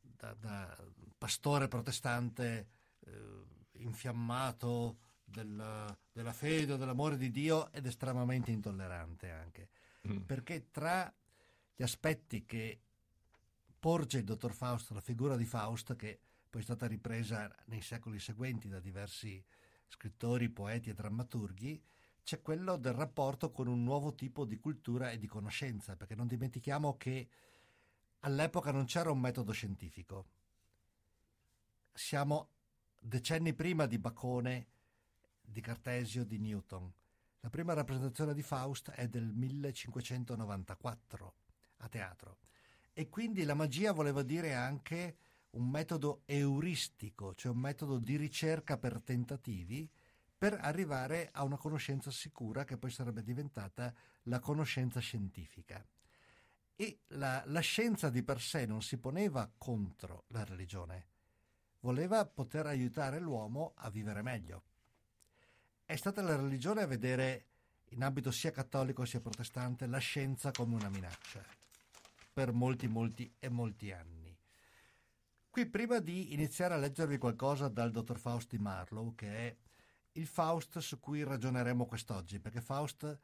da, 0.02 0.34
da 0.40 0.76
pastore 1.18 1.68
protestante 1.68 2.68
eh, 3.02 3.44
infiammato 3.74 4.98
del, 5.24 5.96
della 6.12 6.34
fede, 6.34 6.78
dell'amore 6.78 7.18
di 7.18 7.30
Dio 7.30 7.72
ed 7.72 7.86
estremamente 7.86 8.50
intollerante 8.50 9.30
anche. 9.30 9.70
Mm. 10.08 10.22
Perché 10.22 10.72
tra 10.72 11.14
gli 11.76 11.84
aspetti 11.84 12.46
che 12.46 12.80
porge 13.80 14.20
il 14.20 14.24
dottor 14.24 14.54
Faust, 14.54 14.92
la 14.92 15.02
figura 15.02 15.36
di 15.36 15.46
Faust, 15.46 15.96
che 15.96 16.22
poi 16.56 16.64
è 16.64 16.68
stata 16.68 16.88
ripresa 16.88 17.54
nei 17.66 17.82
secoli 17.82 18.18
seguenti 18.18 18.70
da 18.70 18.80
diversi 18.80 19.44
scrittori, 19.90 20.48
poeti 20.48 20.90
e 20.90 20.94
drammaturghi, 20.94 21.84
c'è 22.24 22.42
quello 22.42 22.78
del 22.78 22.94
rapporto 22.94 23.52
con 23.52 23.68
un 23.68 23.84
nuovo 23.84 24.16
tipo 24.16 24.46
di 24.46 24.58
cultura 24.58 25.12
e 25.12 25.18
di 25.18 25.28
conoscenza, 25.28 25.98
perché 25.98 26.16
non 26.16 26.28
dimentichiamo 26.28 26.96
che 26.96 27.28
all'epoca 28.22 28.72
non 28.72 28.86
c'era 28.86 29.12
un 29.12 29.20
metodo 29.20 29.52
scientifico. 29.52 30.28
Siamo 31.92 32.52
decenni 33.02 33.54
prima 33.54 33.86
di 33.86 33.98
Bacone, 33.98 34.68
di 35.42 35.60
Cartesio, 35.60 36.24
di 36.24 36.40
Newton. 36.40 36.90
La 37.42 37.50
prima 37.50 37.74
rappresentazione 37.74 38.34
di 38.34 38.44
Faust 38.44 38.92
è 38.92 39.10
del 39.10 39.26
1594 39.26 41.34
a 41.80 41.90
teatro 41.90 42.38
e 42.94 43.10
quindi 43.10 43.44
la 43.44 43.56
magia 43.56 43.92
voleva 43.92 44.24
dire 44.24 44.54
anche 44.54 45.18
un 45.56 45.70
metodo 45.70 46.22
euristico, 46.26 47.34
cioè 47.36 47.52
un 47.52 47.60
metodo 47.60 47.98
di 47.98 48.18
ricerca 48.18 48.78
per 48.78 49.02
tentativi 49.02 49.90
per 50.38 50.58
arrivare 50.62 51.30
a 51.32 51.44
una 51.44 51.58
conoscenza 51.58 52.12
sicura 52.12 52.66
che 52.66 52.78
poi 52.78 52.92
sarebbe 52.92 53.24
diventata 53.24 53.94
la 54.24 54.40
conoscenza 54.40 55.00
scientifica. 55.00 55.84
E 56.76 57.00
la, 57.08 57.42
la 57.46 57.62
scienza 57.62 58.10
di 58.10 58.22
per 58.22 58.42
sé 58.42 58.66
non 58.66 58.82
si 58.82 58.98
poneva 58.98 59.50
contro 59.58 60.26
la 60.28 60.44
religione, 60.44 61.08
voleva 61.80 62.26
poter 62.26 62.66
aiutare 62.66 63.20
l'uomo 63.20 63.72
a 63.76 63.90
vivere 63.90 64.22
meglio. 64.22 64.64
È 65.86 65.96
stata 65.96 66.22
la 66.22 66.36
religione 66.36 66.82
a 66.82 66.88
vedere 66.88 67.46
in 67.90 68.04
ambito 68.04 68.32
sia 68.32 68.52
cattolico 68.52 69.06
sia 69.06 69.22
protestante 69.22 69.88
la 69.88 70.00
scienza 70.00 70.52
come 70.52 70.76
una 70.76 70.90
minaccia 70.90 71.44
per 72.34 72.52
molti, 72.52 72.88
molti 72.88 73.32
e 73.40 73.48
molti 73.48 73.94
anni. 73.94 74.25
Qui 75.56 75.68
prima 75.68 76.00
di 76.00 76.34
iniziare 76.34 76.74
a 76.74 76.78
leggervi 76.78 77.18
qualcosa 77.18 77.70
dal 77.70 77.90
dottor 77.90 78.20
Faust 78.20 78.50
di 78.50 78.58
Marlowe, 78.58 79.14
che 79.16 79.30
è 79.30 79.58
il 80.12 80.28
Faust 80.28 80.80
su 80.80 81.00
cui 81.00 81.24
ragioneremo 81.24 81.86
quest'oggi, 81.86 82.42
perché 82.42 82.60
Faust, 82.60 83.20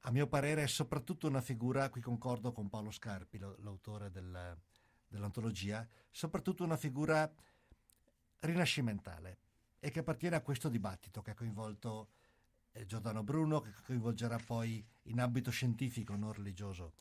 a 0.00 0.10
mio 0.10 0.26
parere, 0.26 0.64
è 0.64 0.66
soprattutto 0.66 1.28
una 1.28 1.40
figura, 1.40 1.88
qui 1.88 2.02
concordo 2.02 2.52
con 2.52 2.68
Paolo 2.68 2.90
Scarpi, 2.90 3.38
l'autore 3.38 4.10
del, 4.10 4.54
dell'antologia, 5.08 5.88
soprattutto 6.10 6.62
una 6.62 6.76
figura 6.76 7.32
rinascimentale 8.40 9.38
e 9.80 9.90
che 9.90 10.00
appartiene 10.00 10.36
a 10.36 10.42
questo 10.42 10.68
dibattito 10.68 11.22
che 11.22 11.30
ha 11.30 11.34
coinvolto 11.34 12.10
eh, 12.72 12.84
Giordano 12.84 13.22
Bruno, 13.22 13.60
che 13.62 13.72
coinvolgerà 13.86 14.36
poi 14.36 14.86
in 15.04 15.20
ambito 15.20 15.50
scientifico, 15.50 16.16
non 16.16 16.34
religioso, 16.34 16.92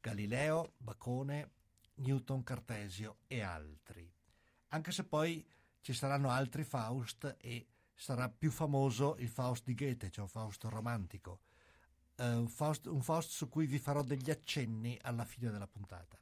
Galileo, 0.00 0.72
Bacone, 0.78 1.50
Newton, 1.96 2.42
Cartesio 2.42 3.18
e 3.26 3.40
altri. 3.40 4.10
Anche 4.68 4.92
se 4.92 5.04
poi 5.04 5.46
ci 5.80 5.92
saranno 5.92 6.30
altri 6.30 6.64
Faust 6.64 7.36
e 7.38 7.66
sarà 7.94 8.28
più 8.28 8.50
famoso 8.50 9.16
il 9.18 9.28
Faust 9.28 9.64
di 9.64 9.74
Goethe, 9.74 10.10
cioè 10.10 10.24
un 10.24 10.30
Faust 10.30 10.64
romantico, 10.64 11.40
uh, 12.16 12.24
un, 12.24 12.48
Faust, 12.48 12.86
un 12.86 13.02
Faust 13.02 13.30
su 13.30 13.48
cui 13.48 13.66
vi 13.66 13.78
farò 13.78 14.02
degli 14.02 14.30
accenni 14.30 14.98
alla 15.02 15.24
fine 15.24 15.50
della 15.50 15.66
puntata. 15.66 16.18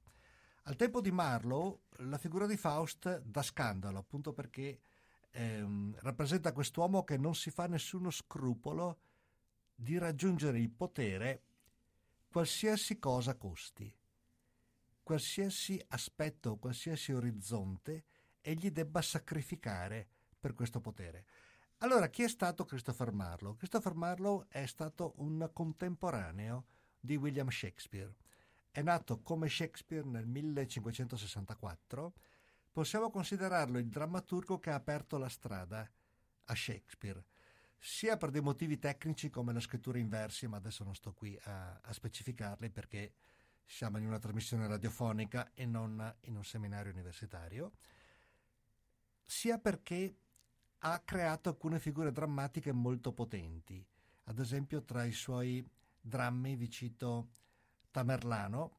Al 0.67 0.77
tempo 0.77 1.01
di 1.01 1.11
Marlowe 1.11 1.81
la 1.99 2.19
figura 2.19 2.47
di 2.47 2.57
Faust 2.57 3.21
dà 3.21 3.43
scandalo, 3.43 3.99
appunto 3.99 4.33
perché 4.33 4.81
ehm, 5.31 5.97
rappresenta 6.01 6.53
quest'uomo 6.53 7.05
che 7.05 7.19
non 7.19 7.35
si 7.35 7.51
fa 7.51 7.67
nessuno 7.67 8.11
scrupolo 8.11 8.99
di 9.75 9.99
raggiungere 9.99 10.59
il 10.59 10.71
potere 10.71 11.43
qualsiasi 12.29 12.99
cosa 12.99 13.35
costi, 13.35 13.93
qualsiasi 15.05 15.81
aspetto, 15.89 16.57
qualsiasi 16.57 17.13
orizzonte 17.13 18.05
egli 18.41 18.71
debba 18.71 19.01
sacrificare 19.01 20.09
per 20.41 20.55
questo 20.55 20.81
potere. 20.81 21.25
Allora, 21.79 22.09
chi 22.09 22.23
è 22.23 22.29
stato 22.29 22.65
Christopher 22.65 23.13
Marlowe? 23.13 23.57
Christopher 23.57 23.95
Marlowe 23.95 24.47
è 24.49 24.67
stato 24.67 25.13
un 25.19 25.49
contemporaneo 25.53 26.65
di 26.99 27.17
William 27.17 27.49
Shakespeare. 27.51 28.15
È 28.71 28.83
nato 28.83 29.21
come 29.21 29.49
Shakespeare 29.49 30.07
nel 30.07 30.27
1564. 30.27 32.13
Possiamo 32.73 33.11
considerarlo 33.11 33.79
il 33.79 33.89
drammaturgo 33.89 34.59
che 34.59 34.71
ha 34.71 34.75
aperto 34.75 35.19
la 35.19 35.29
strada 35.29 35.89
a 36.47 36.55
Shakespeare, 36.55 37.25
sia 37.79 38.17
per 38.17 38.31
dei 38.31 38.41
motivi 38.41 38.79
tecnici 38.79 39.31
come 39.31 39.53
la 39.53 39.61
scrittura 39.61 39.99
in 39.99 40.09
versi, 40.09 40.47
ma 40.47 40.57
adesso 40.57 40.85
non 40.85 40.95
sto 40.95 41.13
qui 41.13 41.39
a, 41.45 41.79
a 41.83 41.93
specificarli 41.93 42.71
perché 42.71 43.13
siamo 43.65 43.99
in 43.99 44.07
una 44.07 44.19
trasmissione 44.19 44.67
radiofonica 44.67 45.53
e 45.55 45.67
non 45.67 46.15
in 46.23 46.37
un 46.37 46.45
seminario 46.45 46.93
universitario, 46.93 47.73
sia 49.25 49.59
perché 49.59 50.17
ha 50.79 50.99
creato 51.01 51.49
alcune 51.49 51.79
figure 51.79 52.13
drammatiche 52.13 52.73
molto 52.73 53.13
potenti. 53.13 53.85
Ad 54.25 54.39
esempio, 54.39 54.83
tra 54.83 55.05
i 55.05 55.13
suoi 55.13 55.67
drammi 56.01 56.57
vi 56.57 56.69
cito 56.69 57.31
Tamerlano, 57.91 58.79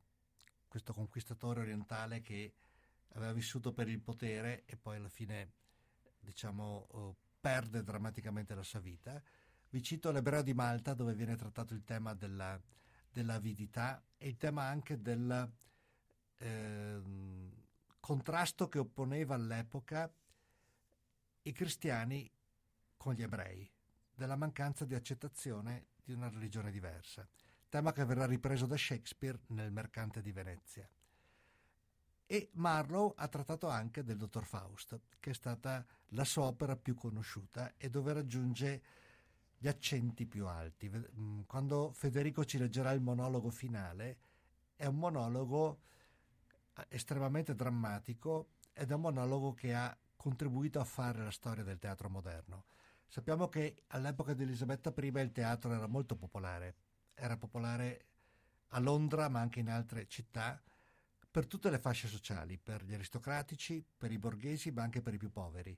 questo 0.67 0.93
conquistatore 0.93 1.61
orientale 1.61 2.21
che 2.21 2.53
aveva 3.13 3.31
vissuto 3.31 3.73
per 3.73 3.87
il 3.87 4.01
potere 4.01 4.63
e 4.65 4.75
poi 4.77 4.97
alla 4.97 5.09
fine, 5.09 5.51
diciamo, 6.19 6.87
oh, 6.91 7.15
perde 7.39 7.83
drammaticamente 7.83 8.53
la 8.53 8.63
sua 8.63 8.79
vita. 8.79 9.21
Vi 9.69 9.81
cito 9.81 10.11
l'Ebreo 10.11 10.41
di 10.41 10.53
Malta, 10.53 10.93
dove 10.93 11.13
viene 11.13 11.35
trattato 11.35 11.73
il 11.73 11.83
tema 11.83 12.13
della, 12.13 12.59
dell'avidità 13.15 14.03
e 14.17 14.27
il 14.27 14.35
tema 14.35 14.63
anche 14.63 15.01
del 15.01 15.49
eh, 16.39 17.01
contrasto 18.01 18.67
che 18.67 18.79
opponeva 18.79 19.35
all'epoca 19.35 20.11
i 21.43 21.51
cristiani 21.53 22.29
con 22.97 23.13
gli 23.13 23.21
ebrei, 23.21 23.71
della 24.13 24.35
mancanza 24.35 24.83
di 24.83 24.95
accettazione 24.95 25.85
di 26.03 26.11
una 26.11 26.27
religione 26.27 26.71
diversa, 26.71 27.25
tema 27.69 27.93
che 27.93 28.03
verrà 28.03 28.25
ripreso 28.25 28.65
da 28.65 28.75
Shakespeare 28.75 29.39
nel 29.47 29.71
Mercante 29.71 30.21
di 30.21 30.33
Venezia. 30.33 30.85
E 32.27 32.49
Marlowe 32.53 33.13
ha 33.15 33.29
trattato 33.29 33.69
anche 33.69 34.03
del 34.03 34.17
Dottor 34.17 34.45
Faust, 34.45 34.99
che 35.21 35.29
è 35.29 35.33
stata 35.33 35.85
la 36.09 36.25
sua 36.25 36.43
opera 36.43 36.75
più 36.75 36.95
conosciuta 36.95 37.75
e 37.77 37.89
dove 37.89 38.11
raggiunge 38.11 38.81
gli 39.65 39.67
accenti 39.67 40.27
più 40.27 40.45
alti. 40.45 40.91
Mm, 40.91 41.41
quando 41.47 41.91
Federico 41.91 42.45
ci 42.45 42.59
leggerà 42.59 42.91
il 42.91 43.01
monologo 43.01 43.49
finale, 43.49 44.17
è 44.75 44.85
un 44.85 44.97
monologo 44.97 45.79
eh, 46.75 46.85
estremamente 46.89 47.55
drammatico 47.55 48.49
ed 48.73 48.91
è 48.91 48.93
un 48.93 49.01
monologo 49.01 49.55
che 49.55 49.73
ha 49.73 49.97
contribuito 50.15 50.79
a 50.79 50.83
fare 50.83 51.23
la 51.23 51.31
storia 51.31 51.63
del 51.63 51.79
teatro 51.79 52.09
moderno. 52.09 52.65
Sappiamo 53.07 53.49
che 53.49 53.85
all'epoca 53.87 54.35
di 54.35 54.43
Elisabetta 54.43 54.93
I 54.95 55.07
il 55.07 55.31
teatro 55.31 55.73
era 55.73 55.87
molto 55.87 56.15
popolare, 56.15 56.75
era 57.15 57.35
popolare 57.35 58.05
a 58.69 58.79
Londra 58.79 59.29
ma 59.29 59.39
anche 59.39 59.61
in 59.61 59.69
altre 59.69 60.07
città, 60.07 60.61
per 61.31 61.47
tutte 61.47 61.71
le 61.71 61.79
fasce 61.79 62.07
sociali, 62.07 62.59
per 62.59 62.83
gli 62.83 62.93
aristocratici, 62.93 63.83
per 63.97 64.11
i 64.11 64.19
borghesi 64.19 64.69
ma 64.69 64.83
anche 64.83 65.01
per 65.01 65.15
i 65.15 65.17
più 65.17 65.31
poveri. 65.31 65.75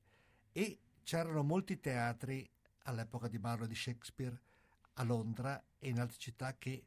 E 0.51 0.79
c'erano 1.03 1.41
molti 1.41 1.79
teatri 1.79 2.49
all'epoca 2.87 3.27
di 3.27 3.37
Marlowe 3.37 3.67
di 3.67 3.75
Shakespeare 3.75 4.41
a 4.93 5.03
Londra 5.03 5.63
e 5.77 5.89
in 5.89 5.99
altre 5.99 6.17
città 6.17 6.57
che 6.57 6.85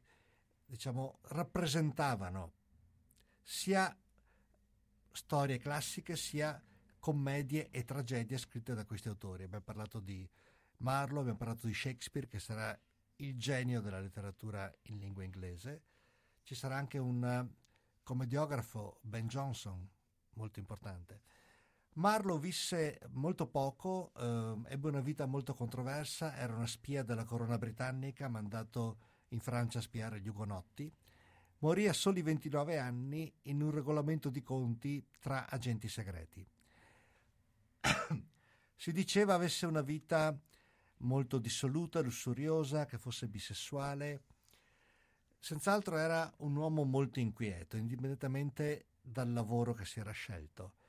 diciamo 0.65 1.19
rappresentavano 1.23 2.53
sia 3.41 3.95
storie 5.11 5.57
classiche 5.57 6.15
sia 6.15 6.61
commedie 6.99 7.69
e 7.71 7.83
tragedie 7.83 8.37
scritte 8.37 8.73
da 8.73 8.85
questi 8.85 9.07
autori. 9.07 9.43
Abbiamo 9.43 9.63
parlato 9.63 9.99
di 9.99 10.27
Marlowe, 10.77 11.21
abbiamo 11.21 11.37
parlato 11.37 11.67
di 11.67 11.73
Shakespeare, 11.73 12.27
che 12.27 12.39
sarà 12.39 12.77
il 13.17 13.37
genio 13.37 13.81
della 13.81 13.99
letteratura 13.99 14.71
in 14.83 14.99
lingua 14.99 15.23
inglese. 15.23 15.83
Ci 16.43 16.55
sarà 16.55 16.75
anche 16.77 16.97
un 16.97 17.23
eh, 17.23 17.55
commediografo, 18.03 18.99
Ben 19.01 19.27
Jonson, 19.27 19.87
molto 20.33 20.59
importante. 20.59 21.21
Marlowe 21.93 22.39
visse 22.39 22.99
molto 23.09 23.47
poco, 23.47 24.13
eh, 24.17 24.71
ebbe 24.71 24.87
una 24.87 25.01
vita 25.01 25.25
molto 25.25 25.53
controversa, 25.53 26.35
era 26.37 26.55
una 26.55 26.67
spia 26.67 27.03
della 27.03 27.25
corona 27.25 27.57
britannica, 27.57 28.29
mandato 28.29 28.97
in 29.29 29.41
Francia 29.41 29.79
a 29.79 29.81
spiare 29.81 30.21
gli 30.21 30.29
ugonotti. 30.29 30.91
Morì 31.59 31.87
a 31.87 31.93
soli 31.93 32.21
29 32.21 32.77
anni 32.77 33.31
in 33.43 33.61
un 33.61 33.71
regolamento 33.71 34.29
di 34.29 34.41
conti 34.41 35.05
tra 35.19 35.49
agenti 35.49 35.89
segreti. 35.89 36.47
si 38.75 38.91
diceva 38.93 39.33
avesse 39.33 39.65
una 39.65 39.81
vita 39.81 40.35
molto 40.99 41.39
dissoluta, 41.39 41.99
lussuriosa, 41.99 42.85
che 42.85 42.97
fosse 42.97 43.27
bisessuale. 43.27 44.23
Senz'altro 45.37 45.97
era 45.97 46.31
un 46.37 46.55
uomo 46.55 46.83
molto 46.83 47.19
inquieto, 47.19 47.75
indipendentemente 47.75 48.85
dal 49.01 49.31
lavoro 49.33 49.73
che 49.73 49.85
si 49.85 49.99
era 49.99 50.11
scelto. 50.11 50.79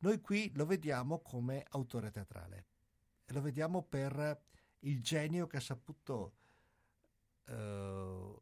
Noi 0.00 0.20
qui 0.20 0.52
lo 0.54 0.64
vediamo 0.64 1.20
come 1.20 1.64
autore 1.70 2.10
teatrale. 2.10 2.66
E 3.24 3.32
lo 3.32 3.40
vediamo 3.40 3.82
per 3.82 4.42
il 4.80 5.02
genio 5.02 5.46
che 5.46 5.56
ha 5.56 5.60
saputo 5.60 6.34
eh, 7.46 8.40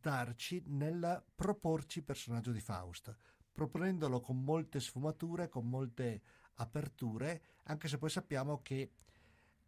darci 0.00 0.62
nel 0.66 1.24
proporci 1.34 1.98
il 1.98 2.04
personaggio 2.04 2.52
di 2.52 2.60
Faust, 2.60 3.14
proponendolo 3.52 4.20
con 4.20 4.42
molte 4.42 4.80
sfumature, 4.80 5.48
con 5.48 5.68
molte 5.68 6.22
aperture, 6.54 7.42
anche 7.64 7.88
se 7.88 7.98
poi 7.98 8.10
sappiamo 8.10 8.60
che 8.62 8.90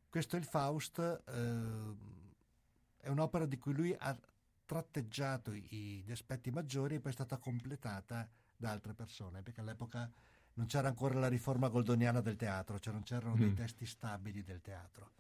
questo 0.09 0.37
è 0.37 0.39
il 0.39 0.45
Faust, 0.45 0.99
eh, 0.99 1.97
è 2.97 3.09
un'opera 3.09 3.47
di 3.47 3.59
cui 3.59 3.75
lui 3.75 3.95
ha 3.97 4.19
tratteggiato 4.65 5.53
gli 5.53 6.11
aspetti 6.11 6.51
maggiori 6.51 6.97
e 6.97 7.01
poi 7.01 7.11
è 7.11 7.15
stata 7.15 7.39
completata 7.39 8.29
da 8.57 8.71
altre 8.71 8.93
persone, 8.93 9.43
perché 9.43 9.61
all'epoca 9.61 10.11
non 10.59 10.67
c'era 10.67 10.89
ancora 10.89 11.15
la 11.15 11.29
riforma 11.29 11.69
goldoniana 11.69 12.21
del 12.21 12.37
teatro, 12.37 12.81
cioè 12.81 12.93
non 12.93 13.05
c'erano 13.05 13.35
mm. 13.35 13.39
dei 13.39 13.55
testi 13.55 13.87
stabili 13.87 14.43
del 14.43 14.61
teatro. 14.61 15.11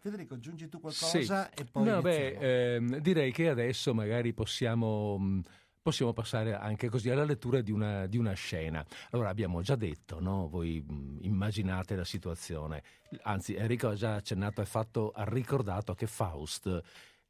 Federico, 0.00 0.34
aggiungi 0.34 0.68
tu 0.68 0.78
qualcosa 0.78 1.50
sì. 1.52 1.60
e 1.60 1.64
poi... 1.64 1.84
No, 1.84 2.00
beh, 2.00 2.74
ehm, 2.76 2.98
direi 2.98 3.32
che 3.32 3.48
adesso 3.48 3.92
magari 3.92 4.32
possiamo 4.32 5.42
possiamo 5.82 6.12
passare 6.12 6.52
anche 6.52 6.88
così 6.88 7.10
alla 7.10 7.24
lettura 7.24 7.60
di 7.60 7.70
una, 7.70 8.06
di 8.06 8.18
una 8.18 8.32
scena. 8.32 8.84
Allora 9.10 9.28
abbiamo 9.28 9.62
già 9.62 9.76
detto, 9.76 10.18
no? 10.18 10.48
voi 10.48 10.84
immaginate 11.20 11.94
la 11.94 12.04
situazione, 12.04 12.82
anzi 13.22 13.54
Enrico 13.54 13.88
ha 13.90 13.94
già 13.94 14.16
accennato 14.16 14.60
e 14.60 14.66
fatto, 14.66 15.12
ha 15.14 15.22
ricordato 15.22 15.94
che 15.94 16.08
Faust 16.08 16.82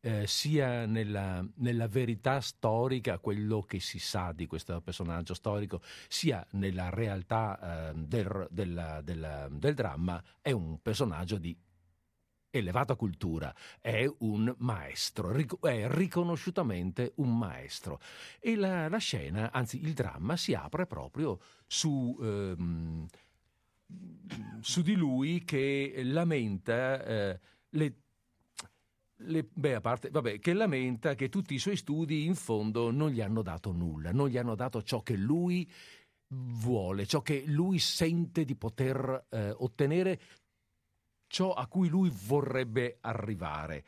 eh, 0.06 0.26
sia 0.28 0.86
nella, 0.86 1.44
nella, 1.56 1.88
verità 1.88 2.40
storica, 2.40 3.18
quello 3.18 3.62
che 3.62 3.80
si 3.80 3.98
sa 3.98 4.30
di 4.30 4.46
questo 4.46 4.80
personaggio 4.80 5.34
storico, 5.34 5.82
sia 6.06 6.46
nella 6.52 6.90
realtà 6.90 7.90
eh, 7.90 7.94
del, 7.96 8.46
del, 8.48 9.00
del, 9.02 9.48
del 9.50 9.74
dramma, 9.74 10.22
è 10.40 10.52
un 10.52 10.80
personaggio 10.80 11.38
di 11.38 11.58
elevata 12.50 12.94
cultura, 12.94 13.52
è 13.80 14.08
un 14.18 14.54
maestro, 14.58 15.32
è 15.60 15.88
riconosciutamente 15.88 17.14
un 17.16 17.36
maestro. 17.36 17.98
E 18.38 18.54
la, 18.54 18.88
la 18.88 18.98
scena, 18.98 19.50
anzi 19.50 19.82
il 19.82 19.92
dramma, 19.92 20.36
si 20.36 20.54
apre 20.54 20.86
proprio 20.86 21.40
su... 21.66 22.16
Ehm, 22.22 23.06
su 24.60 24.82
di 24.82 24.94
lui 24.94 25.44
che 25.44 26.00
lamenta 26.02 27.04
eh, 27.04 27.40
le 27.70 27.94
le, 29.18 29.48
beh, 29.50 29.74
a 29.74 29.80
parte, 29.80 30.10
vabbè, 30.10 30.38
che 30.38 30.52
lamenta 30.52 31.14
che 31.14 31.28
tutti 31.28 31.54
i 31.54 31.58
suoi 31.58 31.76
studi 31.76 32.24
in 32.24 32.34
fondo 32.34 32.90
non 32.90 33.10
gli 33.10 33.20
hanno 33.20 33.42
dato 33.42 33.72
nulla, 33.72 34.12
non 34.12 34.28
gli 34.28 34.36
hanno 34.36 34.54
dato 34.54 34.82
ciò 34.82 35.02
che 35.02 35.16
lui 35.16 35.70
vuole, 36.28 37.06
ciò 37.06 37.22
che 37.22 37.44
lui 37.46 37.78
sente 37.78 38.44
di 38.44 38.56
poter 38.56 39.26
eh, 39.30 39.50
ottenere, 39.50 40.20
ciò 41.28 41.52
a 41.52 41.66
cui 41.66 41.88
lui 41.88 42.10
vorrebbe 42.10 42.98
arrivare. 43.00 43.84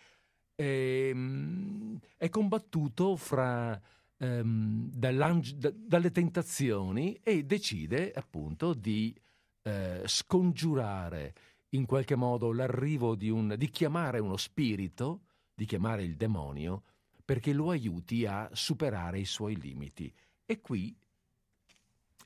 E, 0.55 1.09
ehm, 1.11 1.99
è 2.17 2.29
combattuto 2.29 3.17
fra, 3.17 3.81
ehm, 4.17 4.91
da, 4.91 5.41
dalle 5.75 6.11
tentazioni 6.11 7.19
e 7.23 7.45
decide 7.45 8.13
appunto 8.13 8.73
di 8.73 9.15
eh, 9.63 10.03
scongiurare 10.07 11.35
in 11.71 11.87
qualche 11.87 12.15
modo 12.15 12.53
l'arrivo 12.53 13.15
di 13.15 13.29
un, 13.29 13.55
di 13.57 13.69
chiamare 13.71 14.19
uno 14.19 14.37
spirito, 14.37 15.23
di 15.55 15.65
chiamare 15.65 16.03
il 16.03 16.17
demonio, 16.17 16.83
perché 17.25 17.53
lo 17.53 17.71
aiuti 17.71 18.25
a 18.25 18.49
superare 18.53 19.19
i 19.19 19.27
suoi 19.27 19.57
limiti. 19.61 20.13
E 20.47 20.61
qui, 20.61 20.97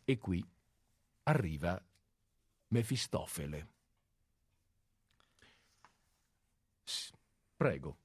e 0.05 0.19
qui 0.19 0.45
arriva 1.25 1.83
Mefistofele. 2.69 3.69
Prego. 7.57 7.97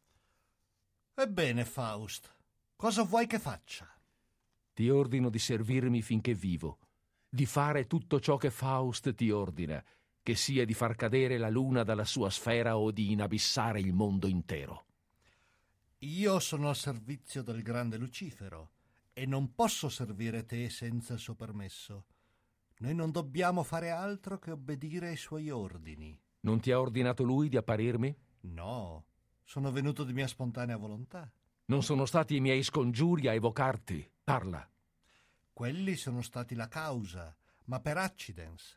Ebbene, 1.14 1.66
Faust, 1.66 2.32
cosa 2.76 3.04
vuoi 3.04 3.28
che 3.28 3.40
faccia? 3.40 3.90
Ti 4.74 4.90
ordino 4.90 5.30
di 5.30 5.40
servirmi 5.40 6.02
finché 6.02 6.34
vivo, 6.34 6.78
di 7.30 7.46
fare 7.46 7.88
tutto 7.88 8.20
ciò 8.20 8.38
che 8.38 8.52
Faust 8.52 9.16
ti 9.16 9.32
ordina, 9.32 9.84
che 10.28 10.36
sia 10.36 10.66
di 10.66 10.74
far 10.74 10.98
cadere 10.98 11.38
la 11.38 11.48
luna 11.48 11.84
dalla 11.84 12.04
sua 12.04 12.30
sfera 12.30 12.78
o 12.78 12.92
di 12.92 13.14
inabissare 13.14 13.80
il 13.80 13.94
mondo 13.94 14.28
intero. 14.28 14.84
Io 16.00 16.40
sono 16.40 16.68
al 16.68 16.76
servizio 16.76 17.42
del 17.44 17.62
grande 17.62 17.96
Lucifero 17.96 18.72
e 19.14 19.26
non 19.26 19.56
posso 19.56 19.88
servire 19.88 20.44
te 20.44 20.70
senza 20.70 21.14
il 21.14 21.20
suo 21.20 21.34
permesso. 21.34 22.08
Noi 22.80 22.94
non 22.94 23.12
dobbiamo 23.12 23.64
fare 23.64 23.90
altro 23.90 24.38
che 24.38 24.52
obbedire 24.52 25.08
ai 25.08 25.16
suoi 25.16 25.50
ordini. 25.50 26.20
Non 26.42 26.60
ti 26.60 26.72
ha 26.72 26.82
ordinato 26.82 27.24
lui 27.24 27.48
di 27.48 27.56
apparirmi? 27.56 28.14
No, 28.42 29.06
sono 29.46 29.72
venuto 29.72 30.04
di 30.04 30.12
mia 30.12 30.28
spontanea 30.28 30.76
volontà. 30.76 31.32
Non 31.68 31.84
sono 31.84 32.06
stati 32.06 32.36
i 32.36 32.42
miei 32.42 32.64
scongiuri 32.64 33.30
a 33.30 33.34
evocarti. 33.34 34.12
Parla. 34.26 34.70
Quelli 35.54 35.96
sono 35.96 36.22
stati 36.22 36.54
la 36.54 36.68
causa, 36.68 37.34
ma 37.68 37.80
per 37.80 37.96
accidens. 37.96 38.77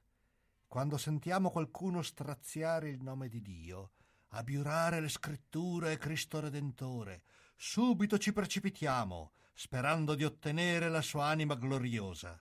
Quando 0.71 0.99
sentiamo 0.99 1.51
qualcuno 1.51 2.01
straziare 2.01 2.91
il 2.91 3.03
nome 3.03 3.29
di 3.29 3.43
Dio, 3.43 3.91
abiurare 4.29 5.01
le 5.01 5.09
scritture 5.09 5.91
e 5.91 5.99
Cristo 5.99 6.39
Redentore, 6.39 7.25
subito 7.57 8.19
ci 8.19 8.33
precipitiamo, 8.33 9.33
sperando 9.53 10.15
di 10.15 10.23
ottenere 10.23 10.89
la 10.89 11.03
sua 11.03 11.27
anima 11.27 11.57
gloriosa. 11.57 12.41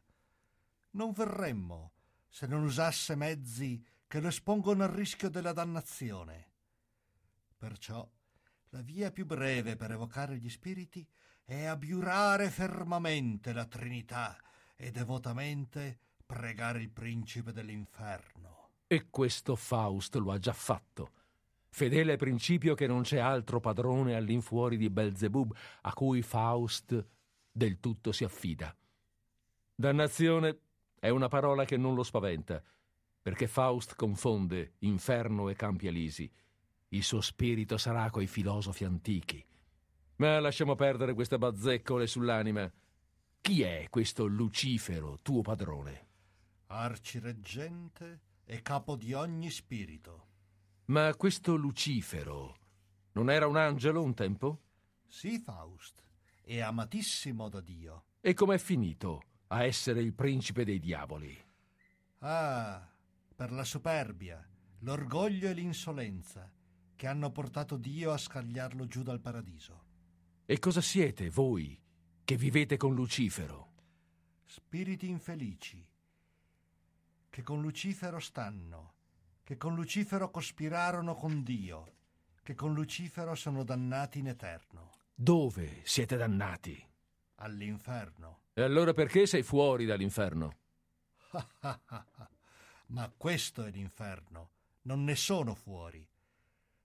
Non 0.91 1.11
verremmo 1.11 1.93
se 2.27 2.45
non 2.45 2.61
usasse 2.61 3.15
mezzi 3.15 3.83
che 4.05 4.19
lo 4.19 4.27
espongono 4.27 4.83
al 4.83 4.91
rischio 4.91 5.29
della 5.29 5.51
dannazione. 5.51 6.51
Perciò 7.57 8.07
la 8.69 8.81
via 8.83 9.09
più 9.09 9.25
breve 9.25 9.75
per 9.75 9.89
evocare 9.89 10.37
gli 10.37 10.51
spiriti 10.51 11.03
è 11.43 11.63
abiurare 11.63 12.51
fermamente 12.51 13.53
la 13.53 13.65
Trinità 13.65 14.37
e 14.75 14.91
devotamente 14.91 16.08
pregare 16.31 16.79
il 16.79 16.91
principe 16.91 17.51
dell'inferno. 17.51 18.69
E 18.85 19.07
questo 19.09 19.55
Faust 19.55 20.15
lo 20.17 20.31
ha 20.31 20.37
già 20.37 20.53
fatto. 20.53 21.13
Fedele 21.69 22.17
principio 22.17 22.75
che 22.75 22.85
non 22.85 23.01
c'è 23.01 23.17
altro 23.17 23.59
padrone 23.59 24.15
all'infuori 24.15 24.77
di 24.77 24.91
Belzebub 24.91 25.51
a 25.81 25.93
cui 25.93 26.21
Faust 26.21 27.07
del 27.51 27.79
tutto 27.79 28.11
si 28.11 28.23
affida. 28.23 28.75
Dannazione 29.73 30.59
è 30.99 31.09
una 31.09 31.29
parola 31.29 31.65
che 31.65 31.77
non 31.77 31.95
lo 31.95 32.03
spaventa, 32.03 32.61
perché 33.21 33.47
Faust 33.47 33.95
confonde 33.95 34.73
inferno 34.79 35.49
e 35.49 35.55
campi 35.55 35.87
elisi 35.87 36.31
il 36.89 37.03
suo 37.03 37.21
spirito 37.21 37.77
sarà 37.77 38.09
coi 38.09 38.27
filosofi 38.27 38.83
antichi. 38.83 39.43
Ma 40.17 40.39
lasciamo 40.39 40.75
perdere 40.75 41.13
queste 41.13 41.37
bazzecole 41.37 42.07
sull'anima. 42.07 42.71
Chi 43.41 43.61
è 43.61 43.87
questo 43.89 44.25
Lucifero, 44.25 45.17
tuo 45.21 45.41
padrone? 45.41 46.08
Arcireggente 46.71 48.21
e 48.45 48.61
capo 48.61 48.95
di 48.95 49.13
ogni 49.13 49.49
spirito. 49.49 50.27
Ma 50.85 51.15
questo 51.15 51.55
Lucifero 51.55 52.57
non 53.13 53.31
era 53.31 53.47
un 53.47 53.57
angelo 53.57 54.03
un 54.03 54.13
tempo? 54.13 54.59
Sì, 55.07 55.39
Faust, 55.39 56.03
e 56.43 56.61
amatissimo 56.61 57.49
da 57.49 57.59
Dio. 57.59 58.03
E 58.21 58.35
com'è 58.35 58.59
finito 58.59 59.23
a 59.47 59.63
essere 59.63 60.01
il 60.01 60.13
principe 60.13 60.63
dei 60.63 60.79
diavoli? 60.79 61.35
Ah, 62.19 62.87
per 63.35 63.51
la 63.51 63.63
superbia, 63.63 64.47
l'orgoglio 64.81 65.49
e 65.49 65.53
l'insolenza 65.53 66.51
che 66.95 67.07
hanno 67.07 67.31
portato 67.31 67.77
Dio 67.77 68.11
a 68.11 68.17
scagliarlo 68.17 68.85
giù 68.85 69.01
dal 69.01 69.19
paradiso. 69.19 69.85
E 70.45 70.59
cosa 70.59 70.81
siete 70.81 71.31
voi 71.31 71.81
che 72.23 72.35
vivete 72.37 72.77
con 72.77 72.93
Lucifero? 72.93 73.71
Spiriti 74.45 75.09
infelici, 75.09 75.83
che 77.29 77.41
con 77.43 77.61
Lucifero 77.61 78.19
stanno, 78.19 78.93
che 79.43 79.57
con 79.57 79.75
Lucifero 79.75 80.29
cospirarono 80.29 81.15
con 81.15 81.43
Dio, 81.43 81.93
che 82.43 82.55
con 82.55 82.73
Lucifero 82.73 83.35
sono 83.35 83.63
dannati 83.63 84.19
in 84.19 84.27
eterno. 84.27 84.91
Dove 85.13 85.81
siete 85.83 86.17
dannati? 86.17 86.85
All'inferno. 87.35 88.41
E 88.53 88.61
allora 88.61 88.93
perché 88.93 89.25
sei 89.25 89.43
fuori 89.43 89.85
dall'inferno? 89.85 90.57
Ma 92.87 93.13
questo 93.15 93.63
è 93.63 93.71
l'inferno, 93.71 94.49
non 94.83 95.03
ne 95.03 95.15
sono 95.15 95.53
fuori 95.53 96.05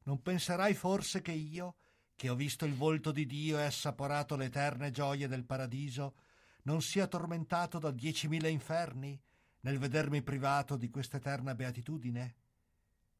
non 0.04 0.20
penserai 0.20 0.74
forse 0.74 1.22
che 1.22 1.32
io, 1.32 1.76
che 2.14 2.28
ho 2.28 2.34
visto 2.34 2.64
il 2.64 2.74
volto 2.74 3.10
di 3.10 3.26
Dio 3.26 3.58
e 3.58 3.64
assaporato 3.64 4.36
le 4.36 4.46
eterne 4.46 4.90
gioie 4.90 5.28
del 5.28 5.44
paradiso, 5.44 6.14
non 6.62 6.80
sia 6.80 7.06
tormentato 7.06 7.78
da 7.78 7.90
diecimila 7.90 8.48
inferni 8.48 9.18
nel 9.64 9.78
vedermi 9.78 10.22
privato 10.22 10.76
di 10.76 10.90
questa 10.90 11.16
eterna 11.16 11.54
beatitudine? 11.54 12.34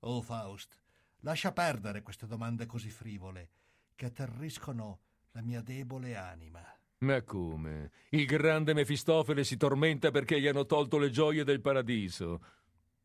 Oh 0.00 0.20
Faust, 0.20 0.78
lascia 1.20 1.52
perdere 1.52 2.02
queste 2.02 2.26
domande 2.26 2.66
così 2.66 2.90
frivole, 2.90 3.50
che 3.94 4.06
atterriscono 4.06 5.00
la 5.32 5.42
mia 5.42 5.62
debole 5.62 6.16
anima. 6.16 6.62
Ma 6.98 7.22
come? 7.22 7.90
Il 8.10 8.26
grande 8.26 8.74
Mefistofele 8.74 9.42
si 9.42 9.56
tormenta 9.56 10.10
perché 10.10 10.40
gli 10.40 10.46
hanno 10.46 10.66
tolto 10.66 10.98
le 10.98 11.10
gioie 11.10 11.44
del 11.44 11.60
paradiso. 11.60 12.44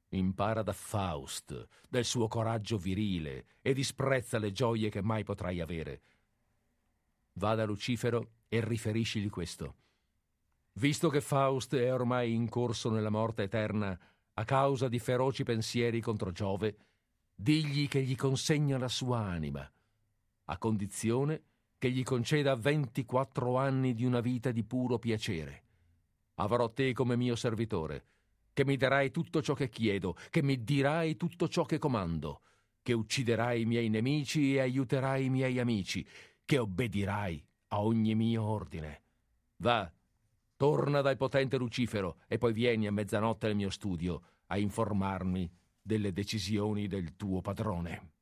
Impara 0.10 0.62
da 0.62 0.74
Faust, 0.74 1.68
del 1.88 2.06
suo 2.06 2.28
coraggio 2.28 2.78
virile 2.78 3.46
e 3.62 3.74
disprezza 3.74 4.38
le 4.38 4.52
gioie 4.52 4.90
che 4.90 5.02
mai 5.02 5.24
potrai 5.24 5.62
avere. 5.62 6.02
Va 7.34 7.56
da 7.56 7.64
Lucifero 7.64 8.32
e 8.50 8.64
riferiscigli 8.64 9.30
questo. 9.30 9.76
Visto 10.80 11.10
che 11.10 11.20
Faust 11.20 11.76
è 11.76 11.94
ormai 11.94 12.34
incorso 12.34 12.90
nella 12.90 13.10
morte 13.10 13.44
eterna 13.44 14.00
a 14.36 14.46
causa 14.46 14.88
di 14.88 14.98
feroci 14.98 15.44
pensieri 15.44 16.00
contro 16.00 16.32
Giove, 16.32 16.78
digli 17.36 17.90
che 17.90 18.02
gli 18.02 18.16
consegna 18.16 18.78
la 18.78 18.88
sua 18.88 19.20
anima, 19.20 19.70
a 20.46 20.58
condizione 20.58 21.42
che 21.78 21.92
gli 21.92 22.02
conceda 22.02 22.56
24 22.56 23.58
anni 23.58 23.94
di 23.94 24.06
una 24.06 24.22
vita 24.22 24.52
di 24.52 24.64
puro 24.64 25.00
piacere. 25.00 25.64
Avrò 26.36 26.72
te 26.72 26.94
come 26.94 27.18
mio 27.18 27.36
servitore 27.36 28.06
che 28.54 28.64
mi 28.64 28.78
darai 28.78 29.12
tutto 29.12 29.42
ciò 29.42 29.54
che 29.54 29.68
chiedo, 29.68 30.16
che 30.30 30.42
mi 30.42 30.64
dirai 30.64 31.18
tutto 31.18 31.50
ciò 31.50 31.66
che 31.66 31.78
comando. 31.78 32.42
che 32.82 32.94
ucciderai 32.94 33.62
i 33.62 33.66
miei 33.66 33.90
nemici 33.90 34.56
e 34.56 34.62
aiuterai 34.62 35.26
i 35.26 35.30
miei 35.30 35.60
amici, 35.60 36.08
che 36.46 36.58
obbedirai 36.58 37.46
a 37.68 37.82
ogni 37.82 38.16
mio 38.16 38.44
ordine. 38.44 39.02
Va, 39.58 39.92
torna 40.60 41.00
dal 41.00 41.16
potente 41.16 41.56
Lucifero 41.56 42.18
e 42.28 42.38
poi 42.38 42.52
vieni 42.52 42.86
a 42.86 42.92
mezzanotte 42.92 43.48
al 43.48 43.56
mio 43.56 43.70
studio 43.70 44.22
a 44.48 44.58
informarmi 44.58 45.50
delle 45.82 46.12
decisioni 46.12 46.88
del 46.88 47.16
tuo 47.16 47.40
padrone. 47.40 48.19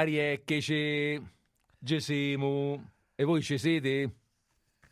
Arieccheci, 0.00 1.22
Gesimo. 1.78 2.92
E 3.14 3.22
voi 3.24 3.42
ci 3.42 3.58
siete? 3.58 4.14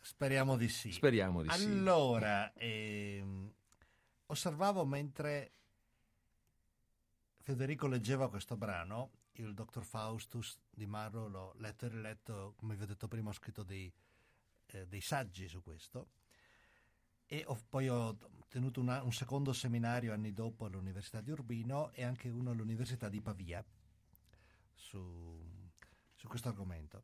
Speriamo 0.01 0.55
di 0.55 0.69
sì. 0.69 0.91
Speriamo 0.91 1.41
di 1.41 1.49
allora, 1.49 2.51
sì. 2.55 2.63
Ehm, 2.63 3.51
osservavo 4.27 4.85
mentre 4.85 5.51
Federico 7.41 7.87
leggeva 7.87 8.29
questo 8.29 8.55
brano, 8.55 9.09
il 9.33 9.55
Dr. 9.55 9.83
Faustus 9.83 10.59
di 10.69 10.85
Marro 10.85 11.27
l'ho 11.27 11.53
letto 11.57 11.87
e 11.87 11.89
riletto, 11.89 12.53
come 12.55 12.75
vi 12.75 12.83
ho 12.83 12.85
detto 12.85 13.07
prima, 13.07 13.29
ho 13.29 13.33
scritto 13.33 13.63
dei, 13.63 13.91
eh, 14.67 14.85
dei 14.85 15.01
saggi 15.01 15.47
su 15.47 15.63
questo. 15.63 16.09
E 17.25 17.43
ho, 17.47 17.59
poi 17.67 17.89
ho 17.89 18.15
tenuto 18.47 18.79
una, 18.79 19.01
un 19.01 19.11
secondo 19.11 19.53
seminario 19.53 20.13
anni 20.13 20.33
dopo 20.33 20.65
all'Università 20.65 21.19
di 21.19 21.31
Urbino 21.31 21.89
e 21.93 22.03
anche 22.03 22.29
uno 22.29 22.51
all'Università 22.51 23.09
di 23.09 23.21
Pavia 23.21 23.65
su, 24.79 25.69
su 26.15 26.27
questo 26.27 26.47
argomento. 26.47 27.03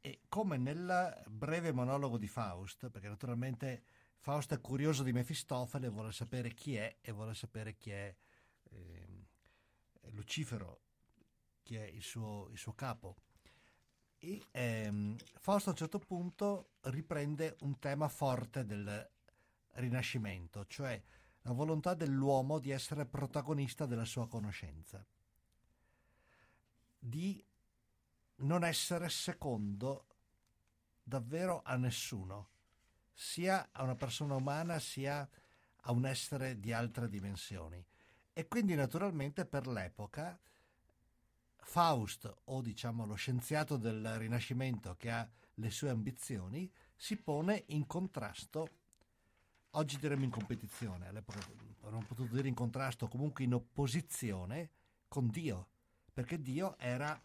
E 0.00 0.20
come 0.28 0.56
nel 0.56 1.24
breve 1.26 1.72
monologo 1.72 2.18
di 2.18 2.28
Faust, 2.28 2.88
perché 2.90 3.08
naturalmente 3.08 3.82
Faust 4.18 4.54
è 4.54 4.60
curioso 4.60 5.02
di 5.02 5.12
Mefistofele, 5.12 5.88
vuole 5.88 6.12
sapere 6.12 6.52
chi 6.54 6.76
è 6.76 6.98
e 7.00 7.12
vuole 7.12 7.34
sapere 7.34 7.76
chi 7.76 7.90
è 7.90 8.14
eh, 8.70 9.08
Lucifero, 10.10 10.82
chi 11.62 11.76
è 11.76 11.84
il 11.84 12.02
suo, 12.02 12.48
il 12.50 12.58
suo 12.58 12.74
capo. 12.74 13.16
E 14.18 14.46
ehm, 14.50 15.16
Faust 15.38 15.68
a 15.68 15.70
un 15.70 15.76
certo 15.76 15.98
punto 15.98 16.72
riprende 16.82 17.56
un 17.60 17.78
tema 17.78 18.08
forte 18.08 18.64
del 18.64 19.10
Rinascimento, 19.72 20.66
cioè 20.66 21.00
la 21.42 21.52
volontà 21.52 21.94
dell'uomo 21.94 22.58
di 22.58 22.70
essere 22.70 23.06
protagonista 23.06 23.86
della 23.86 24.04
sua 24.04 24.28
conoscenza 24.28 25.04
di 26.98 27.42
non 28.36 28.64
essere 28.64 29.08
secondo 29.08 30.06
davvero 31.02 31.62
a 31.64 31.76
nessuno, 31.76 32.48
sia 33.14 33.70
a 33.72 33.82
una 33.82 33.96
persona 33.96 34.34
umana 34.34 34.78
sia 34.78 35.28
a 35.82 35.92
un 35.92 36.04
essere 36.04 36.60
di 36.60 36.72
altre 36.72 37.08
dimensioni. 37.08 37.84
E 38.32 38.46
quindi 38.46 38.74
naturalmente 38.74 39.44
per 39.46 39.66
l'epoca 39.66 40.38
Faust, 41.56 42.32
o 42.44 42.62
diciamo 42.62 43.04
lo 43.04 43.14
scienziato 43.14 43.76
del 43.76 44.16
Rinascimento 44.18 44.94
che 44.96 45.10
ha 45.10 45.28
le 45.54 45.70
sue 45.70 45.90
ambizioni, 45.90 46.70
si 46.94 47.16
pone 47.16 47.64
in 47.68 47.86
contrasto, 47.86 48.68
oggi 49.72 49.98
diremmo 49.98 50.24
in 50.24 50.30
competizione, 50.30 51.08
all'epoca 51.08 51.40
non 51.90 52.06
potuto 52.06 52.34
dire 52.34 52.48
in 52.48 52.54
contrasto, 52.54 53.08
comunque 53.08 53.44
in 53.44 53.54
opposizione 53.54 54.70
con 55.08 55.28
Dio 55.28 55.68
perché 56.18 56.42
Dio 56.42 56.76
era 56.78 57.16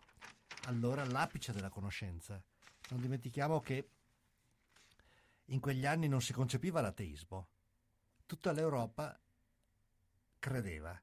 allora 0.66 1.04
l'apice 1.04 1.52
della 1.52 1.70
conoscenza. 1.70 2.40
Non 2.90 3.02
dimentichiamo 3.02 3.60
che 3.60 3.90
in 5.46 5.60
quegli 5.60 5.88
anni 5.88 6.08
non 6.08 6.22
si 6.22 6.32
concepiva 6.32 6.80
l'ateismo. 6.80 7.48
Tutta 8.28 8.52
l'Europa 8.52 9.20
credeva 10.38 11.02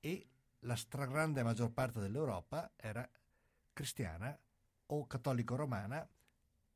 e 0.00 0.26
la 0.60 0.76
stragrande 0.76 1.42
maggior 1.42 1.72
parte 1.72 2.00
dell'Europa 2.00 2.70
era 2.74 3.06
cristiana 3.74 4.34
o 4.86 5.06
cattolico-romana 5.06 6.08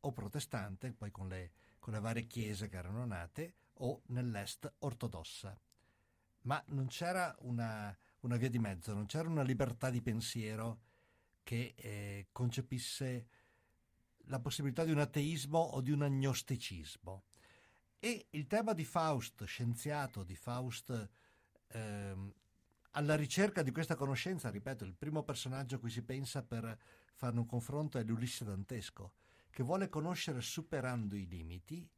o 0.00 0.12
protestante, 0.12 0.92
poi 0.92 1.10
con 1.10 1.26
le, 1.28 1.52
con 1.78 1.94
le 1.94 2.00
varie 2.00 2.26
chiese 2.26 2.68
che 2.68 2.76
erano 2.76 3.06
nate, 3.06 3.54
o 3.78 4.02
nell'est 4.08 4.70
ortodossa. 4.80 5.58
Ma 6.42 6.62
non 6.66 6.88
c'era 6.88 7.34
una, 7.38 7.96
una 8.20 8.36
via 8.36 8.50
di 8.50 8.58
mezzo, 8.58 8.92
non 8.92 9.06
c'era 9.06 9.28
una 9.28 9.42
libertà 9.42 9.90
di 9.90 10.02
pensiero 10.02 10.80
che 11.42 11.74
eh, 11.76 12.28
concepisse 12.32 13.26
la 14.24 14.38
possibilità 14.38 14.84
di 14.84 14.92
un 14.92 14.98
ateismo 14.98 15.58
o 15.58 15.80
di 15.80 15.90
un 15.90 16.02
agnosticismo. 16.02 17.24
E 17.98 18.26
il 18.30 18.46
tema 18.46 18.72
di 18.72 18.84
Faust, 18.84 19.44
scienziato, 19.44 20.22
di 20.22 20.36
Faust 20.36 21.10
ehm, 21.68 22.32
alla 22.92 23.14
ricerca 23.16 23.62
di 23.62 23.70
questa 23.70 23.94
conoscenza, 23.94 24.50
ripeto, 24.50 24.84
il 24.84 24.94
primo 24.94 25.22
personaggio 25.22 25.76
a 25.76 25.78
cui 25.78 25.90
si 25.90 26.02
pensa 26.02 26.42
per 26.42 26.78
fare 27.14 27.38
un 27.38 27.46
confronto 27.46 27.98
è 27.98 28.04
l'Ulisse 28.04 28.44
dantesco, 28.44 29.12
che 29.50 29.62
vuole 29.62 29.88
conoscere 29.88 30.40
superando 30.40 31.16
i 31.16 31.26
limiti 31.26 31.88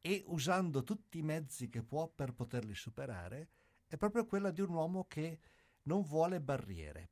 e 0.00 0.22
usando 0.28 0.82
tutti 0.82 1.18
i 1.18 1.22
mezzi 1.22 1.68
che 1.68 1.82
può 1.82 2.08
per 2.08 2.32
poterli 2.32 2.74
superare, 2.74 3.48
è 3.86 3.96
proprio 3.96 4.26
quella 4.26 4.50
di 4.50 4.60
un 4.60 4.70
uomo 4.70 5.06
che 5.06 5.38
non 5.84 6.02
vuole 6.02 6.40
barriere, 6.40 7.10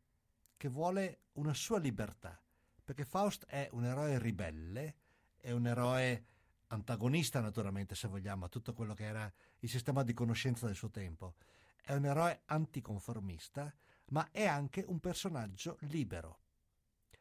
che 0.57 0.69
vuole 0.69 1.23
una 1.33 1.55
sua 1.55 1.79
libertà, 1.79 2.41
perché 2.85 3.05
Faust 3.05 3.47
è 3.47 3.69
un 3.73 3.85
eroe 3.85 4.19
ribelle, 4.19 4.95
è 5.37 5.51
un 5.51 5.67
eroe 5.67 6.25
antagonista 6.69 7.41
naturalmente 7.41 7.95
se 7.95 8.09
vogliamo 8.09 8.47
a 8.47 8.49
tutto 8.49 8.73
quello 8.73 8.95
che 8.95 9.05
era 9.05 9.31
il 9.59 9.69
sistema 9.69 10.03
di 10.03 10.15
conoscenza 10.15 10.67
del 10.67 10.75
suo 10.75 10.91
tempo, 10.91 11.35
è 11.83 11.93
un 11.95 12.07
eroe 12.07 12.43
anticonformista, 12.47 13.73
ma 14.07 14.31
è 14.31 14.47
anche 14.47 14.85
un 14.87 15.01
personaggio 15.01 15.77
libero, 15.81 16.39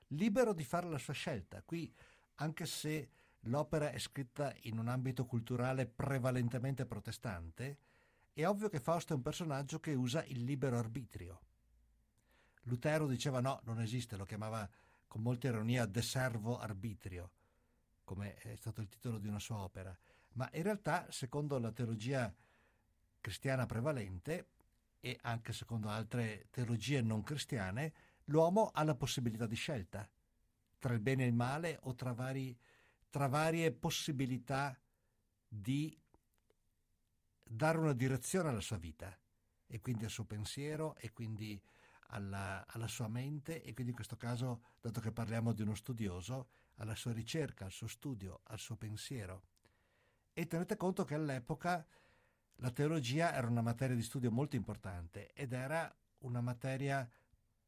libero 0.08 0.54
di 0.54 0.64
fare 0.64 0.90
la 0.90 0.98
sua 0.98 1.14
scelta. 1.14 1.62
Qui, 1.64 1.94
anche 2.36 2.66
se 2.66 3.10
l'opera 3.46 3.92
è 3.92 4.00
scritta 4.00 4.54
in 4.64 4.78
un 4.78 4.88
ambito 4.88 5.26
culturale 5.26 5.88
prevalentemente 5.88 6.86
protestante, 6.86 7.78
è 8.34 8.48
ovvio 8.48 8.70
che 8.70 8.80
Fausto 8.80 9.14
è 9.14 9.16
un 9.16 9.22
personaggio 9.22 9.80
che 9.80 9.94
usa 9.94 10.24
il 10.26 10.44
libero 10.44 10.78
arbitrio. 10.78 11.42
Lutero 12.64 13.08
diceva 13.08 13.42
no, 13.42 13.62
non 13.64 13.82
esiste, 13.82 14.16
lo 14.16 14.26
chiamava 14.26 14.70
con 15.08 15.22
molta 15.22 15.48
ironia 15.48 15.86
de 15.86 16.02
servo 16.02 16.58
arbitrio, 16.58 17.32
come 18.04 18.36
è 18.36 18.56
stato 18.56 18.82
il 18.82 18.88
titolo 18.88 19.18
di 19.18 19.28
una 19.28 19.40
sua 19.40 19.58
opera. 19.58 19.98
Ma 20.34 20.50
in 20.54 20.64
realtà, 20.64 21.12
secondo 21.12 21.60
la 21.60 21.72
teologia 21.72 22.34
cristiana 23.20 23.66
prevalente, 23.66 24.48
e 25.02 25.18
anche 25.24 25.52
secondo 25.52 25.90
altre 25.90 26.48
teologie 26.52 27.02
non 27.02 27.24
cristiane, 27.24 27.94
l'uomo 28.26 28.70
ha 28.72 28.84
la 28.84 28.96
possibilità 28.96 29.48
di 29.48 29.56
scelta 29.56 30.08
tra 30.78 30.94
il 30.94 31.00
bene 31.00 31.24
e 31.24 31.28
il 31.28 31.34
male 31.34 31.80
o 31.84 31.96
tra, 31.96 32.14
vari, 32.14 32.58
tra 33.10 33.28
varie 33.28 33.72
possibilità 33.72 34.80
di 35.48 35.96
dare 37.54 37.78
una 37.78 37.94
direzione 37.94 38.50
alla 38.50 38.62
sua 38.62 38.78
vita 38.78 39.18
e 39.68 39.82
quindi 39.82 40.06
al 40.06 40.10
suo 40.10 40.24
pensiero 40.24 40.96
e 40.96 41.12
quindi 41.12 41.62
alla, 42.08 42.66
alla, 42.68 42.88
sua 42.88 43.08
mente 43.08 43.62
e 43.62 43.74
quindi 43.74 43.92
in 43.92 43.96
questo 43.96 44.16
caso, 44.16 44.64
dato 44.80 45.02
che 45.02 45.12
parliamo 45.12 45.54
di 45.54 45.62
uno 45.62 45.76
studioso, 45.76 46.50
alla 46.76 46.96
sua 46.96 47.12
ricerca, 47.12 47.66
al 47.66 47.72
suo 47.72 47.88
studio, 47.88 48.42
al 48.44 48.60
suo 48.60 48.76
pensiero. 48.76 49.44
E 50.34 50.48
tenete 50.48 50.78
conto 50.78 51.04
che 51.04 51.16
all'epoca 51.16 51.86
la 52.56 52.72
teologia 52.72 53.34
era 53.34 53.48
una 53.48 53.62
materia 53.62 53.96
di 53.96 54.02
studio 54.02 54.32
molto 54.32 54.56
importante 54.56 55.32
ed 55.34 55.52
era 55.52 55.94
una 56.20 56.42
materia 56.42 57.10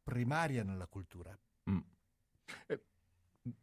primaria 0.02 0.64
nella 0.64 0.88
cultura. 0.88 1.38
Mm. 1.70 1.80
Eh, 2.68 2.86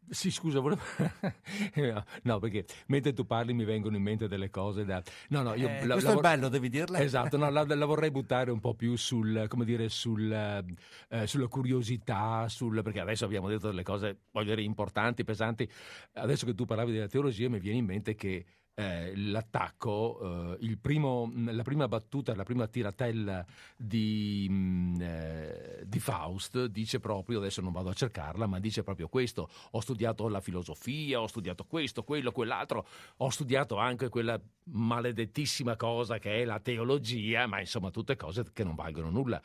sì, 0.09 0.29
scusa, 0.29 0.59
volevo... 0.59 0.81
no, 2.23 2.39
perché 2.39 2.65
mentre 2.87 3.13
tu 3.13 3.25
parli 3.25 3.53
mi 3.53 3.63
vengono 3.63 3.95
in 3.95 4.03
mente 4.03 4.27
delle 4.27 4.49
cose 4.49 4.85
da... 4.85 5.01
No, 5.29 5.41
no, 5.41 5.55
io... 5.55 5.67
Eh, 5.67 5.85
la, 5.85 5.93
questo 5.93 6.13
la, 6.13 6.17
è 6.17 6.21
bello, 6.21 6.49
devi 6.49 6.69
dirle. 6.69 6.99
Esatto, 6.99 7.37
no, 7.37 7.49
la, 7.51 7.63
la, 7.63 7.85
vorrei 7.85 8.11
buttare 8.11 8.51
un 8.51 8.59
po' 8.59 8.75
più 8.75 8.95
sul, 8.95 9.45
come 9.47 9.65
dire, 9.65 9.89
sul, 9.89 10.31
eh, 10.31 11.27
sulla 11.27 11.47
curiosità, 11.47 12.47
sul... 12.47 12.83
perché 12.83 12.99
adesso 12.99 13.25
abbiamo 13.25 13.47
detto 13.47 13.67
delle 13.67 13.83
cose, 13.83 14.25
voglio 14.31 14.49
dire, 14.49 14.61
importanti, 14.61 15.23
pesanti. 15.23 15.67
Adesso 16.13 16.45
che 16.45 16.53
tu 16.53 16.65
parlavi 16.65 16.91
della 16.91 17.07
teologia 17.07 17.49
mi 17.49 17.59
viene 17.59 17.79
in 17.79 17.85
mente 17.85 18.13
che 18.13 18.45
eh, 18.81 19.15
l'attacco, 19.15 20.57
eh, 20.59 20.77
primo, 20.81 21.31
la 21.35 21.61
prima 21.61 21.87
battuta, 21.87 22.35
la 22.35 22.43
prima 22.43 22.67
tiratella 22.67 23.45
di, 23.75 24.47
mm, 24.49 24.95
eh, 24.99 25.83
di, 25.85 25.99
Faust 25.99 26.65
dice 26.65 26.99
proprio, 26.99 27.37
adesso 27.37 27.61
non 27.61 27.71
vado 27.71 27.89
a 27.89 27.93
cercarla, 27.93 28.47
ma 28.47 28.59
dice 28.59 28.81
proprio 28.81 29.07
questo, 29.07 29.49
ho 29.71 29.79
studiato 29.79 30.27
la 30.27 30.41
filosofia, 30.41 31.21
ho 31.21 31.27
studiato 31.27 31.65
questo, 31.65 32.03
quello, 32.03 32.31
quell'altro, 32.31 32.87
ho 33.17 33.29
studiato 33.29 33.77
anche 33.77 34.09
quella 34.09 34.39
maledettissima 34.63 35.75
cosa 35.75 36.17
che 36.17 36.41
è 36.41 36.45
la 36.45 36.59
teologia, 36.59 37.45
ma 37.45 37.59
insomma 37.59 37.91
tutte 37.91 38.15
cose 38.15 38.45
che 38.51 38.63
non 38.63 38.73
valgono 38.73 39.11
nulla. 39.11 39.39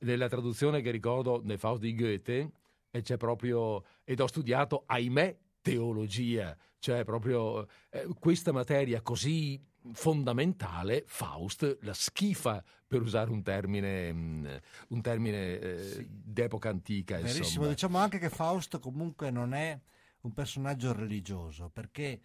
Nella 0.00 0.28
traduzione 0.28 0.80
che 0.80 0.90
ricordo 0.90 1.40
nel 1.44 1.58
Faust 1.58 1.80
di 1.80 1.94
Goethe 1.94 2.50
c'è 2.90 3.16
proprio, 3.16 3.84
ed 4.04 4.20
ho 4.20 4.26
studiato, 4.26 4.82
ahimè, 4.86 5.36
teologia, 5.70 6.56
cioè 6.78 7.04
proprio 7.04 7.66
eh, 7.90 8.06
questa 8.18 8.52
materia 8.52 9.00
così 9.02 9.60
fondamentale, 9.92 11.04
Faust 11.06 11.78
la 11.82 11.94
schifa 11.94 12.62
per 12.86 13.02
usare 13.02 13.30
un 13.30 13.42
termine, 13.42 14.12
mm, 14.12 14.46
un 14.88 15.00
termine 15.00 15.58
eh, 15.58 15.78
sì. 15.78 16.06
d'epoca 16.08 16.68
antica. 16.68 17.16
Verissimo, 17.16 17.44
insomma. 17.44 17.68
diciamo 17.68 17.98
anche 17.98 18.18
che 18.18 18.30
Faust 18.30 18.78
comunque 18.78 19.30
non 19.30 19.54
è 19.54 19.78
un 20.22 20.32
personaggio 20.32 20.92
religioso 20.92 21.70
perché 21.70 22.20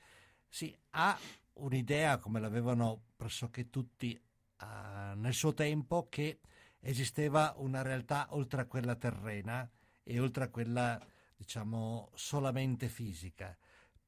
sì, 0.48 0.76
ha 0.92 1.18
un'idea 1.54 2.18
come 2.18 2.40
l'avevano 2.40 3.02
pressoché 3.16 3.70
tutti 3.70 4.20
uh, 4.62 5.18
nel 5.18 5.34
suo 5.34 5.54
tempo 5.54 6.08
che 6.10 6.40
esisteva 6.80 7.54
una 7.58 7.82
realtà 7.82 8.28
oltre 8.32 8.62
a 8.62 8.66
quella 8.66 8.96
terrena 8.96 9.70
e 10.04 10.20
oltre 10.20 10.46
a 10.46 10.50
quella 10.50 11.00
diciamo 11.44 12.10
solamente 12.16 12.88
fisica 12.88 13.58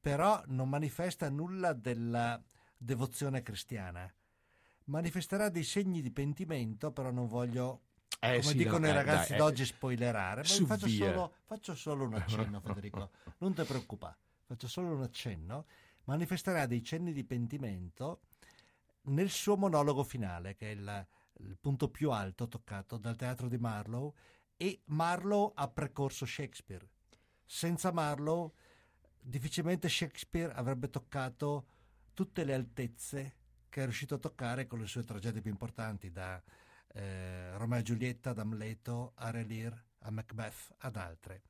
però 0.06 0.40
non 0.46 0.68
manifesta 0.68 1.28
nulla 1.28 1.72
della 1.72 2.40
devozione 2.76 3.42
cristiana. 3.42 4.08
Manifesterà 4.84 5.48
dei 5.48 5.64
segni 5.64 6.00
di 6.00 6.12
pentimento, 6.12 6.92
però 6.92 7.10
non 7.10 7.26
voglio 7.26 7.80
eh, 8.20 8.38
come 8.38 8.42
sì, 8.42 8.56
dicono 8.56 8.78
no, 8.78 8.86
i 8.86 8.90
eh, 8.90 8.92
ragazzi 8.92 9.30
dai, 9.30 9.38
d'oggi, 9.38 9.62
eh, 9.62 9.66
spoilerare. 9.66 10.42
Ma 10.60 10.66
faccio 10.66 10.86
solo, 10.86 11.34
faccio 11.44 11.74
solo, 11.74 12.04
un 12.04 12.14
accenno, 12.22 12.60
Federico. 12.60 13.10
Non 13.38 13.52
ti 13.52 13.64
preoccupare, 13.64 14.16
faccio 14.44 14.68
solo 14.68 14.94
un 14.94 15.02
accenno. 15.02 15.66
Manifesterà 16.04 16.66
dei 16.66 16.84
cenni 16.84 17.12
di 17.12 17.24
pentimento 17.24 18.20
nel 19.06 19.30
suo 19.30 19.56
monologo 19.56 20.04
finale, 20.04 20.54
che 20.54 20.68
è 20.68 20.72
il, 20.72 21.06
il 21.40 21.58
punto 21.60 21.88
più 21.88 22.12
alto 22.12 22.46
toccato 22.46 22.96
dal 22.96 23.16
teatro 23.16 23.48
di 23.48 23.58
Marlowe. 23.58 24.12
E 24.56 24.82
Marlowe 24.84 25.50
ha 25.56 25.66
precorso 25.66 26.24
Shakespeare. 26.24 26.86
Senza 27.46 27.92
Marlowe 27.92 28.50
difficilmente 29.20 29.88
Shakespeare 29.88 30.52
avrebbe 30.52 30.90
toccato 30.90 31.66
tutte 32.12 32.44
le 32.44 32.54
altezze 32.54 33.34
che 33.68 33.82
è 33.82 33.84
riuscito 33.84 34.14
a 34.14 34.18
toccare 34.18 34.66
con 34.66 34.80
le 34.80 34.86
sue 34.86 35.04
tragedie 35.04 35.42
più 35.42 35.50
importanti, 35.50 36.10
da 36.10 36.42
eh, 36.94 37.56
Romeo 37.58 37.80
e 37.80 37.82
Giulietta, 37.82 38.30
ad 38.30 38.38
Amleto, 38.38 39.12
a 39.16 39.30
Relir, 39.30 39.84
a 39.98 40.10
Macbeth, 40.10 40.74
ad 40.78 40.96
altre. 40.96 41.42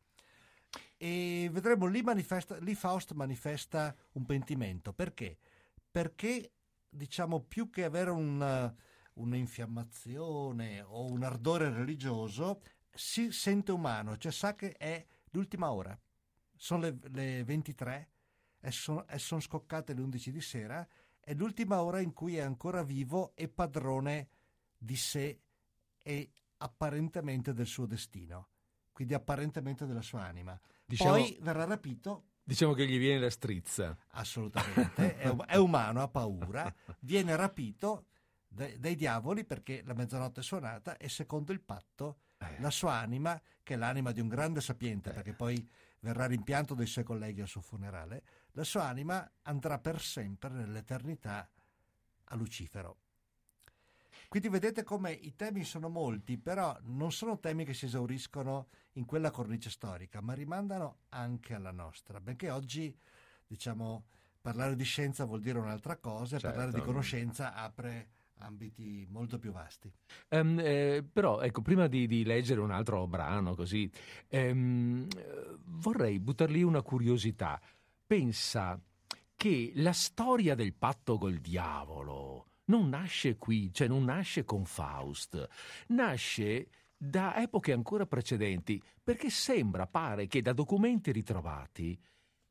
E 0.96 1.48
vedremo 1.52 1.86
lì, 1.86 2.02
manifesta, 2.02 2.58
lì 2.58 2.74
Faust 2.74 3.12
manifesta 3.12 3.94
un 4.12 4.26
pentimento. 4.26 4.92
Perché? 4.92 5.38
Perché, 5.88 6.50
diciamo, 6.88 7.40
più 7.40 7.70
che 7.70 7.84
avere 7.84 8.10
una, 8.10 8.74
un'infiammazione 9.14 10.80
o 10.80 11.04
un 11.04 11.22
ardore 11.22 11.70
religioso, 11.70 12.60
si 12.92 13.30
sente 13.30 13.70
umano, 13.72 14.16
cioè 14.16 14.32
sa 14.32 14.56
che 14.56 14.72
è 14.72 15.06
l'ultima 15.30 15.70
ora 15.72 15.98
sono 16.56 16.82
le, 16.82 16.98
le 17.10 17.44
23 17.44 18.08
e 18.60 18.70
sono, 18.70 19.06
e 19.06 19.18
sono 19.18 19.40
scoccate 19.40 19.94
le 19.94 20.00
11 20.00 20.32
di 20.32 20.40
sera, 20.40 20.86
è 21.20 21.34
l'ultima 21.34 21.82
ora 21.82 22.00
in 22.00 22.12
cui 22.12 22.36
è 22.36 22.40
ancora 22.40 22.82
vivo 22.82 23.32
e 23.34 23.48
padrone 23.48 24.28
di 24.76 24.96
sé 24.96 25.40
e 26.02 26.30
apparentemente 26.58 27.52
del 27.52 27.66
suo 27.66 27.86
destino, 27.86 28.48
quindi 28.92 29.14
apparentemente 29.14 29.86
della 29.86 30.02
sua 30.02 30.22
anima. 30.22 30.58
Diciamo, 30.84 31.10
Poi 31.10 31.38
verrà 31.40 31.64
rapito. 31.64 32.24
Diciamo 32.42 32.74
che 32.74 32.86
gli 32.86 32.98
viene 32.98 33.20
la 33.20 33.30
strizza. 33.30 33.96
Assolutamente, 34.12 35.16
è, 35.18 35.28
è, 35.28 35.56
umano, 35.56 36.00
ha 36.00 36.08
paura, 36.08 36.72
viene 37.00 37.34
rapito 37.34 38.06
dai, 38.46 38.78
dai 38.78 38.94
diavoli 38.94 39.44
perché 39.44 39.82
la 39.84 39.94
mezzanotte 39.94 40.40
è 40.40 40.44
suonata 40.44 40.96
e 40.96 41.08
secondo 41.08 41.52
il 41.52 41.60
patto 41.60 42.20
eh. 42.48 42.60
la 42.60 42.70
sua 42.70 42.94
anima, 42.94 43.40
che 43.62 43.74
è 43.74 43.76
l'anima 43.76 44.12
di 44.12 44.20
un 44.20 44.28
grande 44.28 44.60
sapiente, 44.60 45.10
eh. 45.10 45.12
perché 45.12 45.32
poi 45.32 45.68
verrà 46.00 46.26
rimpianto 46.26 46.74
dai 46.74 46.86
suoi 46.86 47.04
colleghi 47.04 47.40
al 47.40 47.48
suo 47.48 47.60
funerale, 47.60 48.22
la 48.52 48.64
sua 48.64 48.84
anima 48.84 49.28
andrà 49.42 49.78
per 49.78 50.00
sempre 50.00 50.50
nell'eternità 50.50 51.48
a 52.24 52.34
Lucifero. 52.36 52.98
Quindi 54.28 54.48
vedete 54.48 54.82
come 54.82 55.12
i 55.12 55.34
temi 55.36 55.62
sono 55.64 55.88
molti, 55.88 56.36
però 56.36 56.76
non 56.82 57.12
sono 57.12 57.38
temi 57.38 57.64
che 57.64 57.74
si 57.74 57.86
esauriscono 57.86 58.68
in 58.92 59.04
quella 59.04 59.30
cornice 59.30 59.70
storica, 59.70 60.20
ma 60.20 60.32
rimandano 60.32 60.98
anche 61.10 61.54
alla 61.54 61.70
nostra, 61.70 62.20
benché 62.20 62.50
oggi, 62.50 62.96
diciamo, 63.46 64.06
parlare 64.40 64.74
di 64.74 64.84
scienza 64.84 65.24
vuol 65.24 65.40
dire 65.40 65.58
un'altra 65.58 65.96
cosa, 65.96 66.38
certo. 66.38 66.48
parlare 66.48 66.72
di 66.72 66.84
conoscenza 66.84 67.54
apre 67.54 68.10
ambiti 68.38 69.06
molto 69.10 69.38
più 69.38 69.52
vasti. 69.52 69.90
Um, 70.30 70.58
eh, 70.58 71.04
però, 71.10 71.40
ecco, 71.40 71.62
prima 71.62 71.86
di, 71.86 72.06
di, 72.06 72.24
leggere 72.24 72.60
un 72.60 72.70
altro 72.70 73.06
brano 73.06 73.54
così, 73.54 73.90
um, 74.30 75.06
vorrei 75.64 76.18
buttar 76.18 76.50
lì 76.50 76.62
una 76.62 76.82
curiosità. 76.82 77.60
Pensa 78.06 78.80
che 79.34 79.72
la 79.76 79.92
storia 79.92 80.54
del 80.54 80.74
patto 80.74 81.18
col 81.18 81.38
diavolo 81.38 82.46
non 82.66 82.88
nasce 82.88 83.36
qui, 83.36 83.72
cioè 83.72 83.88
non 83.88 84.04
nasce 84.04 84.44
con 84.44 84.64
Faust, 84.64 85.48
nasce 85.88 86.68
da 86.96 87.40
epoche 87.40 87.72
ancora 87.72 88.06
precedenti, 88.06 88.82
perché 89.02 89.30
sembra, 89.30 89.86
pare 89.86 90.26
che 90.26 90.40
da 90.40 90.52
documenti 90.52 91.12
ritrovati 91.12 91.98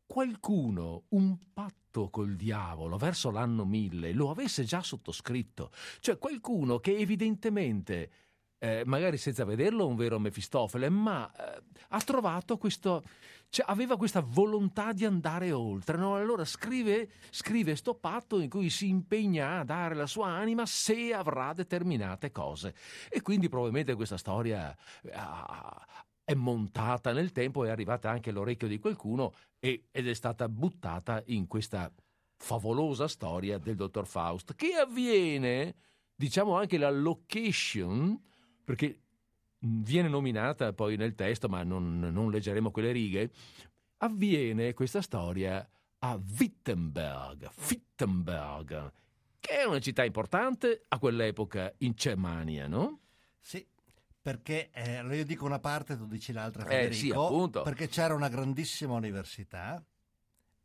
qualcuno 0.05 1.05
un 1.09 1.35
patto 1.51 1.84
col 2.09 2.35
diavolo 2.35 2.97
verso 2.97 3.31
l'anno 3.31 3.65
1000 3.65 4.13
lo 4.13 4.29
avesse 4.29 4.63
già 4.63 4.81
sottoscritto, 4.81 5.71
cioè 5.99 6.17
qualcuno 6.17 6.79
che 6.79 6.97
evidentemente, 6.97 8.11
eh, 8.59 8.83
magari 8.85 9.17
senza 9.17 9.45
vederlo 9.45 9.87
un 9.87 9.95
vero 9.95 10.19
Mefistofele, 10.19 10.89
ma 10.89 11.31
eh, 11.31 11.61
ha 11.89 12.01
trovato 12.01 12.57
questo, 12.57 13.03
cioè, 13.49 13.65
aveva 13.69 13.97
questa 13.97 14.21
volontà 14.21 14.91
di 14.93 15.05
andare 15.05 15.51
oltre, 15.51 15.97
no? 15.97 16.15
allora 16.15 16.45
scrive, 16.45 17.09
scrive 17.29 17.75
sto 17.75 17.95
patto 17.95 18.39
in 18.39 18.49
cui 18.49 18.69
si 18.69 18.87
impegna 18.87 19.59
a 19.59 19.63
dare 19.63 19.95
la 19.95 20.07
sua 20.07 20.27
anima 20.27 20.65
se 20.65 21.13
avrà 21.13 21.53
determinate 21.53 22.31
cose 22.31 22.75
e 23.09 23.21
quindi 23.21 23.49
probabilmente 23.49 23.95
questa 23.95 24.17
storia 24.17 24.75
ha, 25.13 25.85
è 26.25 26.33
montata 26.33 27.13
nel 27.13 27.31
tempo, 27.31 27.63
è 27.63 27.69
arrivata 27.69 28.09
anche 28.09 28.31
all'orecchio 28.31 28.67
di 28.67 28.79
qualcuno 28.79 29.33
e, 29.59 29.85
ed 29.91 30.07
è 30.07 30.13
stata 30.13 30.49
buttata 30.49 31.21
in 31.27 31.47
questa 31.47 31.89
favolosa 32.35 33.07
storia 33.07 33.59
del 33.59 33.75
dottor 33.75 34.07
Faust, 34.07 34.55
che 34.55 34.73
avviene, 34.73 35.75
diciamo 36.15 36.57
anche 36.57 36.77
la 36.79 36.89
location, 36.89 38.19
perché 38.63 39.01
viene 39.59 40.09
nominata 40.09 40.73
poi 40.73 40.97
nel 40.97 41.13
testo, 41.13 41.47
ma 41.47 41.63
non, 41.63 41.99
non 41.99 42.31
leggeremo 42.31 42.71
quelle 42.71 42.91
righe, 42.91 43.31
avviene 43.97 44.73
questa 44.73 45.01
storia 45.01 45.67
a 45.99 46.19
Wittenberg, 46.39 47.49
Wittenberg, 47.69 48.91
che 49.39 49.59
è 49.59 49.63
una 49.63 49.79
città 49.79 50.03
importante 50.03 50.81
a 50.87 50.97
quell'epoca 50.97 51.71
in 51.79 51.93
Germania, 51.93 52.67
no? 52.67 52.99
Sì, 53.39 53.65
perché 54.25 54.71
eh, 54.71 55.05
io 55.05 55.23
dico 55.23 55.45
una 55.45 55.59
parte, 55.59 55.95
tu 55.95 56.07
dici 56.07 56.33
l'altra, 56.33 56.63
Federico, 56.63 56.91
eh, 56.91 56.95
sì, 56.95 57.11
appunto. 57.11 57.61
perché 57.61 57.87
c'era 57.87 58.15
una 58.15 58.27
grandissima 58.27 58.95
università 58.95 59.85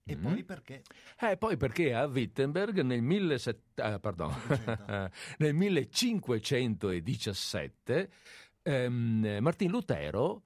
e 0.02 0.16
mm. 0.16 0.22
poi 0.22 0.44
perché? 0.44 0.82
Eh, 1.20 1.36
poi 1.36 1.58
perché 1.58 1.92
a 1.92 2.06
Wittenberg 2.06 2.80
nel, 2.80 3.02
17... 3.02 3.82
ah, 3.82 4.00
nel 5.36 5.52
1517 5.52 8.10
ehm, 8.62 9.38
Martin 9.42 9.70
Lutero 9.70 10.42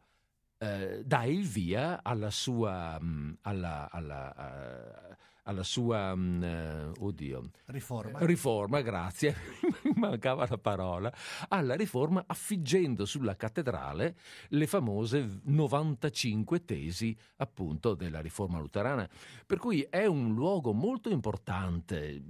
eh, 0.58 1.02
dà 1.04 1.22
il 1.22 1.46
via 1.46 2.02
alla 2.02 2.30
sua, 2.30 2.98
mm, 3.00 3.32
alla, 3.42 3.88
alla, 3.92 4.34
uh, 4.36 5.14
alla 5.44 5.62
sua 5.62 6.12
uh, 6.12 6.92
oddio, 6.98 7.50
riforma. 7.66 8.18
riforma, 8.20 8.80
grazie, 8.80 9.34
mancava 9.96 10.46
la 10.48 10.58
parola, 10.58 11.12
alla 11.48 11.74
riforma 11.74 12.24
affiggendo 12.26 13.04
sulla 13.04 13.36
cattedrale 13.36 14.16
le 14.48 14.66
famose 14.66 15.40
95 15.44 16.64
tesi 16.64 17.16
appunto 17.36 17.94
della 17.94 18.20
riforma 18.20 18.58
luterana. 18.58 19.08
Per 19.46 19.58
cui 19.58 19.86
è 19.88 20.06
un 20.06 20.34
luogo 20.34 20.72
molto 20.72 21.10
importante, 21.10 22.22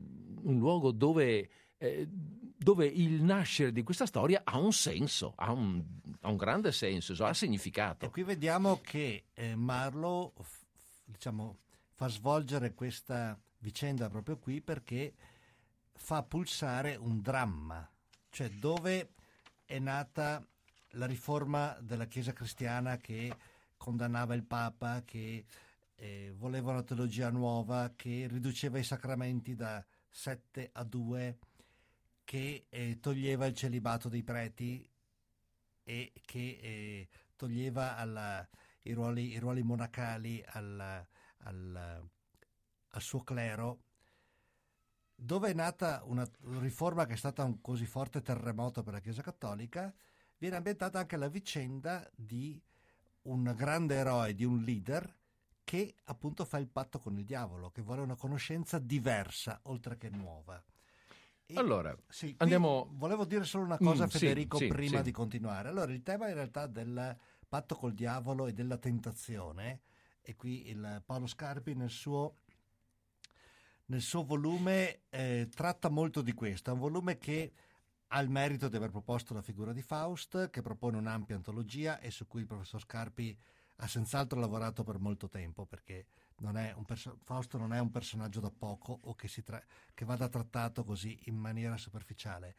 un 0.43 0.59
luogo 0.59 0.91
dove 0.91 1.49
eh, 1.79 2.09
dove 2.57 2.87
il 2.87 3.23
nascere 3.23 3.73
di 3.73 3.83
questa 3.83 4.07
storia 4.07 4.41
ha 4.43 4.59
un 4.59 4.73
senso, 4.73 5.35
ha 5.37 5.53
un, 5.53 5.85
ha 6.21 6.31
un 6.31 6.37
grande 6.37 6.73
senso, 6.73 7.13
ha 7.25 7.35
significato. 7.35 8.07
E 8.07 8.11
qui 8.11 8.23
vediamo 8.23 8.81
che 8.83 9.25
eh, 9.35 9.55
Marlowe 9.55 10.33
diciamo, 11.05 11.59
fa 11.95 12.09
svolgere 12.09 12.75
questa 12.75 13.39
vicenda 13.59 14.11
proprio 14.11 14.39
qui 14.39 14.61
perché 14.61 15.15
fa 15.93 16.23
pulsare 16.23 16.97
un 16.97 17.21
dramma, 17.21 17.89
cioè 18.31 18.51
dove 18.51 19.15
è 19.65 19.79
nata 19.79 20.45
la 20.91 21.07
riforma 21.07 21.77
della 21.81 22.07
Chiesa 22.07 22.33
cristiana 22.33 22.99
che 22.99 23.35
condannava 23.77 24.35
il 24.35 24.45
Papa, 24.45 25.03
che 25.05 25.45
eh, 25.97 26.33
voleva 26.37 26.73
una 26.73 26.83
teologia 26.83 27.31
nuova, 27.31 27.93
che 27.97 28.27
riduceva 28.29 28.79
i 28.79 28.85
sacramenti 28.85 29.55
da 29.55 29.85
sette 30.11 30.71
a 30.73 30.85
due 30.85 31.39
che 32.25 32.67
eh, 32.69 32.99
toglieva 33.01 33.47
il 33.47 33.55
celibato 33.55 34.09
dei 34.09 34.23
preti 34.23 34.89
e 35.85 36.13
che 36.25 36.59
eh, 36.61 37.09
toglieva 37.37 37.97
alla, 37.97 38.47
i, 38.83 38.93
ruoli, 38.93 39.33
i, 39.33 39.39
ruoli, 39.39 39.63
monacali 39.63 40.43
al, 40.49 41.07
al, 41.45 42.09
al, 42.89 43.01
suo 43.01 43.23
clero, 43.23 43.83
dove 45.15 45.51
è 45.51 45.55
nata 45.55 46.03
una 46.05 46.29
riforma 46.59 47.07
che 47.07 47.15
è 47.15 47.17
stata 47.17 47.45
un 47.45 47.61
così 47.61 47.87
forte 47.87 48.23
terremoto 48.23 48.83
per 48.83 48.93
la 48.93 49.01
Chiesa 49.01 49.23
Cattolica, 49.23 49.93
viene 50.39 50.57
ambientata 50.57 50.99
anche 50.99 51.17
la 51.17 51.29
vicenda 51.29 52.09
di 52.15 52.61
un 53.23 53.53
grande 53.57 53.95
eroe, 53.95 54.35
di 54.35 54.45
un 54.45 54.63
leader 54.63 55.17
che 55.65 55.95
appunto 56.05 56.45
fa 56.45 56.59
il 56.59 56.69
patto 56.69 56.99
con 56.99 57.19
il 57.19 57.25
diavolo, 57.25 57.71
che 57.71 57.83
vuole 57.83 58.03
una 58.03 58.17
conoscenza 58.17 58.79
diversa 58.79 59.61
oltre 59.65 59.97
che 59.97 60.11
nuova. 60.11 60.63
E, 61.47 61.55
allora, 61.57 61.97
sì, 62.09 62.35
andiamo... 62.39 62.89
Volevo 62.93 63.25
dire 63.25 63.45
solo 63.45 63.65
una 63.65 63.79
cosa, 63.79 64.05
mm, 64.05 64.09
Federico, 64.09 64.57
sì, 64.59 64.67
prima 64.67 64.99
sì, 64.99 65.05
di 65.05 65.11
continuare. 65.11 65.69
Allora, 65.69 65.93
il 65.93 66.03
tema 66.03 66.29
in 66.29 66.35
realtà 66.35 66.67
del 66.67 67.17
patto 67.49 67.75
col 67.77 67.95
diavolo 67.95 68.47
e 68.47 68.53
della 68.53 68.79
tentazione, 68.79 69.81
e 70.25 70.35
qui 70.35 70.69
il 70.69 71.03
Paolo 71.05 71.27
Scarpi 71.27 71.75
nel 71.75 71.91
suo, 71.91 72.37
nel 73.87 74.01
suo 74.01 74.25
volume 74.25 75.03
eh, 75.11 75.49
tratta 75.55 75.91
molto 75.91 76.23
di 76.23 76.33
questo. 76.33 76.71
È 76.71 76.73
un 76.73 76.81
volume 76.81 77.19
che 77.19 77.53
ha 78.09 78.21
il 78.21 78.31
merito 78.31 78.69
di 78.69 78.77
aver 78.77 78.91
proposto 78.91 79.35
la 79.35 79.43
figura 79.43 79.73
di 79.73 79.83
Faust, 79.83 80.49
che 80.49 80.63
propone 80.63 80.97
un'ampia 80.97 81.37
antologia 81.37 81.99
e 81.99 82.11
su 82.11 82.27
cui 82.27 82.41
il 82.41 82.47
professor 82.47 82.81
Scarpi 82.81 83.37
ha 83.79 83.87
senz'altro 83.87 84.41
lavorato 84.41 84.83
per 84.83 84.99
molto 84.99 85.29
tempo, 85.29 85.67
perché 85.67 86.07
non 86.39 86.85
perso- 86.87 87.19
Fausto 87.23 87.59
non 87.59 87.73
è 87.73 87.79
un 87.79 87.91
personaggio 87.91 88.41
da 88.41 88.51
poco 88.51 88.99
o 89.03 89.15
che, 89.15 89.29
tra- 89.43 89.63
che 89.93 90.05
vada 90.05 90.29
trattato 90.29 90.85
così 90.85 91.19
in 91.25 91.37
maniera 91.37 91.77
superficiale. 91.77 92.55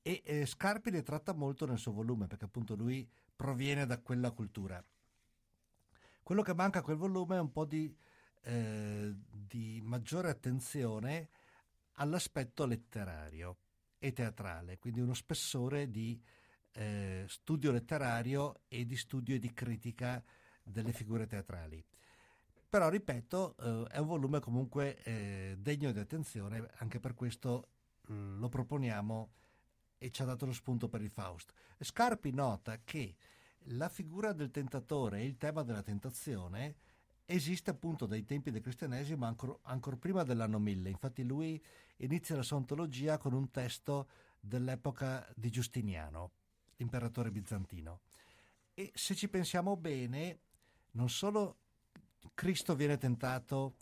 E 0.00 0.22
eh, 0.24 0.46
Scarpi 0.46 0.90
ne 0.90 1.02
tratta 1.02 1.34
molto 1.34 1.66
nel 1.66 1.78
suo 1.78 1.92
volume 1.92 2.26
perché 2.26 2.46
appunto 2.46 2.74
lui 2.74 3.06
proviene 3.36 3.84
da 3.84 3.98
quella 3.98 4.30
cultura. 4.30 4.82
Quello 6.30 6.44
che 6.44 6.54
manca 6.54 6.78
a 6.78 6.82
quel 6.82 6.96
volume 6.96 7.34
è 7.34 7.40
un 7.40 7.50
po' 7.50 7.64
di, 7.64 7.92
eh, 8.42 9.12
di 9.28 9.80
maggiore 9.82 10.30
attenzione 10.30 11.28
all'aspetto 11.94 12.66
letterario 12.66 13.56
e 13.98 14.12
teatrale, 14.12 14.78
quindi 14.78 15.00
uno 15.00 15.14
spessore 15.14 15.90
di 15.90 16.22
eh, 16.70 17.24
studio 17.26 17.72
letterario 17.72 18.60
e 18.68 18.86
di 18.86 18.94
studio 18.96 19.34
e 19.34 19.40
di 19.40 19.52
critica 19.52 20.22
delle 20.62 20.92
figure 20.92 21.26
teatrali. 21.26 21.84
Però, 22.68 22.88
ripeto, 22.88 23.56
eh, 23.56 23.86
è 23.90 23.98
un 23.98 24.06
volume 24.06 24.38
comunque 24.38 25.02
eh, 25.02 25.56
degno 25.58 25.90
di 25.90 25.98
attenzione, 25.98 26.64
anche 26.76 27.00
per 27.00 27.14
questo 27.14 27.70
mm, 28.08 28.38
lo 28.38 28.48
proponiamo 28.48 29.32
e 29.98 30.12
ci 30.12 30.22
ha 30.22 30.26
dato 30.26 30.46
lo 30.46 30.52
spunto 30.52 30.88
per 30.88 31.02
il 31.02 31.10
Faust. 31.10 31.52
Scarpi 31.80 32.30
nota 32.30 32.78
che 32.84 33.16
la 33.64 33.88
figura 33.88 34.32
del 34.32 34.50
tentatore 34.50 35.20
e 35.20 35.26
il 35.26 35.36
tema 35.36 35.62
della 35.62 35.82
tentazione 35.82 36.76
esiste 37.26 37.70
appunto 37.70 38.06
dai 38.06 38.24
tempi 38.24 38.50
del 38.50 38.60
cristianesimo 38.60 39.24
ancora, 39.24 39.56
ancora 39.62 39.96
prima 39.96 40.24
dell'anno 40.24 40.58
1000. 40.58 40.90
Infatti 40.90 41.22
lui 41.22 41.62
inizia 41.98 42.36
la 42.36 42.42
sua 42.42 42.56
ontologia 42.56 43.18
con 43.18 43.32
un 43.32 43.50
testo 43.50 44.08
dell'epoca 44.40 45.26
di 45.36 45.50
Giustiniano, 45.50 46.30
imperatore 46.76 47.30
bizantino. 47.30 48.00
E 48.74 48.90
se 48.94 49.14
ci 49.14 49.28
pensiamo 49.28 49.76
bene, 49.76 50.38
non 50.92 51.08
solo 51.08 51.56
Cristo 52.34 52.74
viene 52.74 52.98
tentato 52.98 53.76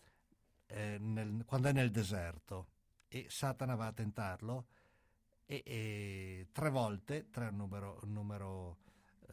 eh, 0.67 0.99
nel, 0.99 1.45
quando 1.47 1.69
è 1.69 1.73
nel 1.73 1.91
deserto 1.91 2.69
e 3.09 3.27
Satana 3.31 3.75
va 3.75 3.87
a 3.87 3.93
tentarlo 3.93 4.67
e, 5.47 5.63
e 5.65 6.47
tre 6.53 6.69
volte, 6.69 7.31
tre 7.31 7.47
è 7.47 7.49
un 7.49 7.57
numero, 7.57 7.99
un 8.03 8.13
numero 8.13 8.77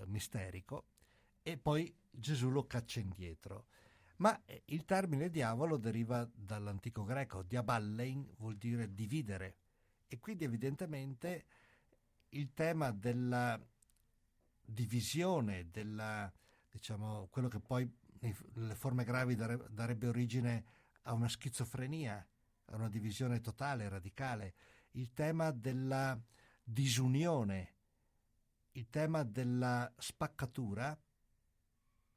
misterico, 0.05 0.87
e 1.41 1.57
poi 1.57 1.93
Gesù 2.09 2.49
lo 2.49 2.65
caccia 2.65 2.99
indietro. 2.99 3.67
Ma 4.17 4.39
eh, 4.45 4.63
il 4.67 4.85
termine 4.85 5.29
diavolo 5.29 5.77
deriva 5.77 6.29
dall'antico 6.33 7.03
greco, 7.03 7.43
diaballein 7.43 8.33
vuol 8.37 8.55
dire 8.55 8.93
dividere 8.93 9.57
e 10.07 10.19
quindi 10.19 10.45
evidentemente 10.45 11.45
il 12.29 12.53
tema 12.53 12.91
della 12.91 13.59
divisione, 14.61 15.69
della, 15.69 16.31
diciamo, 16.69 17.27
quello 17.29 17.47
che 17.47 17.59
poi 17.59 17.89
le 18.19 18.75
forme 18.75 19.03
gravi 19.03 19.35
darebbe 19.35 20.07
origine 20.07 20.65
a 21.03 21.13
una 21.13 21.27
schizofrenia, 21.27 22.25
a 22.65 22.75
una 22.75 22.89
divisione 22.89 23.41
totale, 23.41 23.87
radicale. 23.87 24.55
Il 24.91 25.13
tema 25.13 25.51
della 25.51 26.19
disunione, 26.63 27.74
il 28.75 28.89
tema 28.89 29.23
della 29.23 29.91
spaccatura 29.97 30.97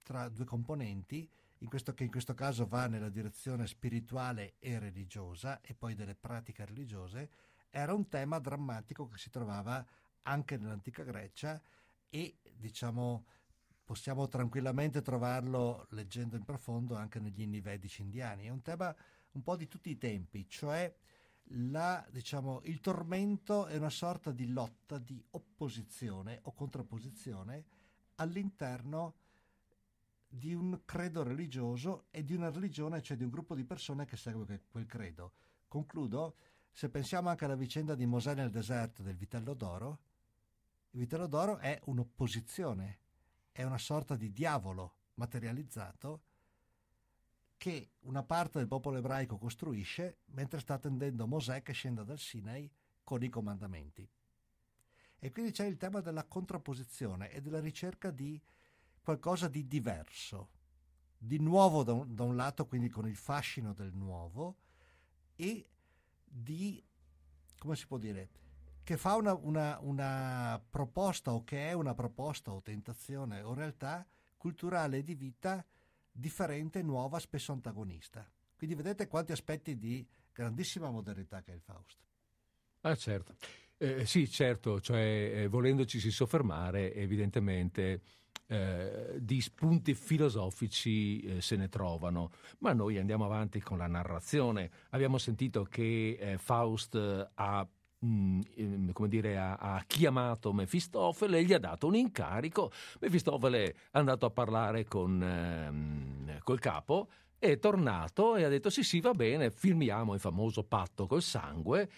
tra 0.02 0.28
due 0.28 0.44
componenti, 0.44 1.28
in 1.58 1.68
questo, 1.68 1.92
che 1.92 2.04
in 2.04 2.10
questo 2.10 2.34
caso 2.34 2.66
va 2.66 2.86
nella 2.86 3.08
direzione 3.10 3.66
spirituale 3.66 4.54
e 4.58 4.78
religiosa 4.78 5.60
e 5.60 5.74
poi 5.74 5.94
delle 5.94 6.14
pratiche 6.14 6.64
religiose, 6.64 7.30
era 7.70 7.92
un 7.92 8.08
tema 8.08 8.38
drammatico 8.38 9.08
che 9.08 9.18
si 9.18 9.28
trovava 9.30 9.84
anche 10.22 10.56
nell'antica 10.56 11.02
Grecia 11.02 11.60
e 12.08 12.38
diciamo 12.54 13.26
possiamo 13.84 14.28
tranquillamente 14.28 15.00
trovarlo 15.00 15.86
leggendo 15.90 16.36
in 16.36 16.44
profondo 16.44 16.94
anche 16.94 17.20
negli 17.20 17.40
inni 17.40 17.60
vedici 17.60 18.02
indiani. 18.02 18.44
È 18.44 18.50
un 18.50 18.62
tema 18.62 18.94
un 19.32 19.42
po' 19.42 19.56
di 19.56 19.66
tutti 19.66 19.90
i 19.90 19.96
tempi, 19.96 20.46
cioè 20.48 20.94
la, 21.52 22.06
diciamo, 22.10 22.60
il 22.64 22.80
tormento 22.80 23.66
è 23.66 23.76
una 23.76 23.90
sorta 23.90 24.30
di 24.32 24.48
lotta, 24.48 24.98
di 24.98 25.22
opposizione 25.30 26.40
o 26.42 26.52
contrapposizione 26.52 27.64
all'interno 28.16 29.14
di 30.28 30.52
un 30.54 30.80
credo 30.84 31.22
religioso 31.22 32.06
e 32.10 32.24
di 32.24 32.34
una 32.34 32.50
religione, 32.50 33.02
cioè 33.02 33.16
di 33.16 33.24
un 33.24 33.30
gruppo 33.30 33.54
di 33.54 33.64
persone 33.64 34.04
che 34.04 34.16
segue 34.16 34.62
quel 34.68 34.86
credo. 34.86 35.32
Concludo, 35.68 36.34
se 36.70 36.90
pensiamo 36.90 37.28
anche 37.28 37.44
alla 37.44 37.56
vicenda 37.56 37.94
di 37.94 38.06
Mosè 38.06 38.34
nel 38.34 38.50
deserto 38.50 39.02
del 39.02 39.16
vitello 39.16 39.54
d'oro, 39.54 39.98
il 40.90 41.00
vitello 41.00 41.26
d'oro 41.26 41.58
è 41.58 41.80
un'opposizione 41.84 42.98
è 43.58 43.64
una 43.64 43.78
sorta 43.78 44.14
di 44.14 44.32
diavolo 44.32 44.94
materializzato 45.14 46.20
che 47.58 47.90
una 48.02 48.22
parte 48.22 48.58
del 48.58 48.68
popolo 48.68 48.96
ebraico 48.96 49.36
costruisce 49.36 50.20
mentre 50.26 50.60
sta 50.60 50.74
attendendo 50.74 51.26
Mosè 51.26 51.62
che 51.62 51.72
scenda 51.72 52.04
dal 52.04 52.18
Sinai 52.18 52.70
con 53.02 53.22
i 53.22 53.28
comandamenti. 53.28 54.08
E 55.18 55.30
quindi 55.32 55.50
c'è 55.50 55.66
il 55.66 55.76
tema 55.76 56.00
della 56.00 56.24
contrapposizione 56.24 57.30
e 57.30 57.42
della 57.42 57.58
ricerca 57.58 58.10
di 58.10 58.40
qualcosa 59.02 59.48
di 59.48 59.66
diverso, 59.66 60.50
di 61.18 61.38
nuovo 61.38 61.82
da 61.82 61.92
un, 61.94 62.14
da 62.14 62.22
un 62.22 62.36
lato, 62.36 62.66
quindi 62.66 62.88
con 62.88 63.08
il 63.08 63.16
fascino 63.16 63.72
del 63.72 63.92
nuovo, 63.92 64.56
e 65.34 65.66
di, 66.24 66.82
come 67.58 67.74
si 67.74 67.86
può 67.88 67.98
dire, 67.98 68.28
che 68.84 68.96
fa 68.96 69.16
una, 69.16 69.34
una, 69.34 69.78
una 69.80 70.62
proposta 70.70 71.32
o 71.32 71.42
che 71.42 71.68
è 71.68 71.72
una 71.72 71.94
proposta 71.94 72.52
o 72.52 72.62
tentazione 72.62 73.42
o 73.42 73.52
realtà 73.52 74.06
culturale 74.36 75.02
di 75.02 75.14
vita 75.14 75.64
differente, 76.18 76.82
nuova, 76.82 77.18
spesso 77.18 77.52
antagonista. 77.52 78.28
Quindi 78.56 78.74
vedete 78.74 79.06
quanti 79.06 79.32
aspetti 79.32 79.78
di 79.78 80.06
grandissima 80.32 80.90
modernità 80.90 81.42
che 81.42 81.52
è 81.52 81.54
il 81.54 81.60
Faust. 81.60 81.96
Ah 82.80 82.96
certo, 82.96 83.36
eh, 83.76 84.04
sì 84.04 84.28
certo, 84.28 84.80
cioè 84.80 85.32
eh, 85.34 85.46
volendoci 85.48 85.98
soffermare 86.10 86.94
evidentemente 86.94 88.00
eh, 88.46 89.18
di 89.20 89.40
spunti 89.40 89.94
filosofici 89.94 91.20
eh, 91.20 91.40
se 91.40 91.56
ne 91.56 91.68
trovano, 91.68 92.30
ma 92.58 92.72
noi 92.72 92.98
andiamo 92.98 93.24
avanti 93.24 93.60
con 93.60 93.78
la 93.78 93.86
narrazione. 93.86 94.70
Abbiamo 94.90 95.18
sentito 95.18 95.64
che 95.64 96.16
eh, 96.18 96.38
Faust 96.38 97.30
ha 97.34 97.68
Mm, 98.04 98.40
ehm, 98.54 98.92
come 98.92 99.08
dire, 99.08 99.36
ha, 99.36 99.56
ha, 99.56 99.82
chiamato 99.84 100.52
Mefistofele 100.52 101.38
e 101.38 101.44
gli 101.44 101.52
ha 101.52 101.58
dato 101.58 101.88
un 101.88 101.96
incarico. 101.96 102.70
Mefistofele 103.00 103.64
è 103.64 103.74
andato 103.92 104.26
a 104.26 104.30
parlare 104.30 104.84
con 104.84 105.20
ehm, 105.20 106.38
col 106.44 106.60
capo, 106.60 107.08
è 107.38 107.58
tornato 107.58 108.36
e 108.36 108.44
ha 108.44 108.48
detto 108.48 108.70
sì 108.70 108.82
sì 108.84 109.00
va 109.00 109.12
bene, 109.12 109.50
firmiamo 109.50 110.14
il 110.14 110.20
famoso 110.20 110.62
patto 110.64 111.06
col 111.06 111.22
sangue 111.22 111.88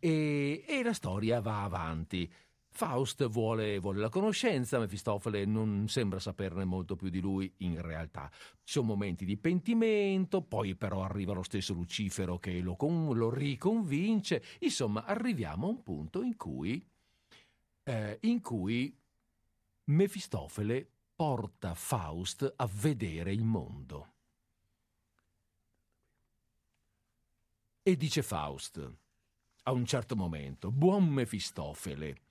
e, 0.00 0.64
e 0.66 0.82
la 0.82 0.92
storia 0.92 1.40
va 1.40 1.62
avanti. 1.62 2.30
Faust 2.76 3.28
vuole, 3.28 3.78
vuole, 3.78 4.00
la 4.00 4.08
conoscenza, 4.08 4.80
Mefistofele 4.80 5.44
non 5.44 5.86
sembra 5.86 6.18
saperne 6.18 6.64
molto 6.64 6.96
più 6.96 7.08
di 7.08 7.20
lui 7.20 7.52
in 7.58 7.80
realtà. 7.80 8.28
Ci 8.32 8.72
sono 8.72 8.86
momenti 8.86 9.24
di 9.24 9.36
pentimento, 9.36 10.42
poi 10.42 10.74
però 10.74 11.04
arriva 11.04 11.32
lo 11.32 11.44
stesso 11.44 11.72
Lucifero 11.72 12.40
che 12.40 12.58
lo, 12.58 12.76
lo 13.12 13.30
riconvince. 13.30 14.42
Insomma, 14.58 15.04
arriviamo 15.04 15.68
a 15.68 15.70
un 15.70 15.82
punto 15.84 16.20
in 16.20 16.36
cui, 16.36 16.84
eh, 17.84 18.18
in 18.22 18.40
cui 18.40 18.92
Mefistofele 19.84 20.90
porta 21.14 21.76
Faust 21.76 22.54
a 22.56 22.68
vedere 22.72 23.32
il 23.32 23.44
mondo. 23.44 24.08
E 27.84 27.96
dice 27.96 28.22
Faust, 28.22 28.92
a 29.62 29.70
un 29.70 29.86
certo 29.86 30.16
momento, 30.16 30.72
buon 30.72 31.06
Mefistofele, 31.06 32.23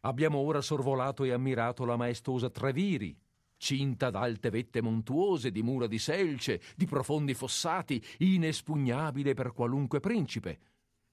Abbiamo 0.00 0.38
ora 0.38 0.60
sorvolato 0.60 1.24
e 1.24 1.32
ammirato 1.32 1.84
la 1.84 1.96
maestosa 1.96 2.50
Treviri, 2.50 3.16
cinta 3.56 4.10
d'alte 4.10 4.48
vette 4.50 4.80
montuose, 4.80 5.50
di 5.50 5.62
mura 5.62 5.88
di 5.88 5.98
selce, 5.98 6.60
di 6.76 6.86
profondi 6.86 7.34
fossati, 7.34 8.02
inespugnabile 8.18 9.34
per 9.34 9.52
qualunque 9.52 9.98
principe. 9.98 10.60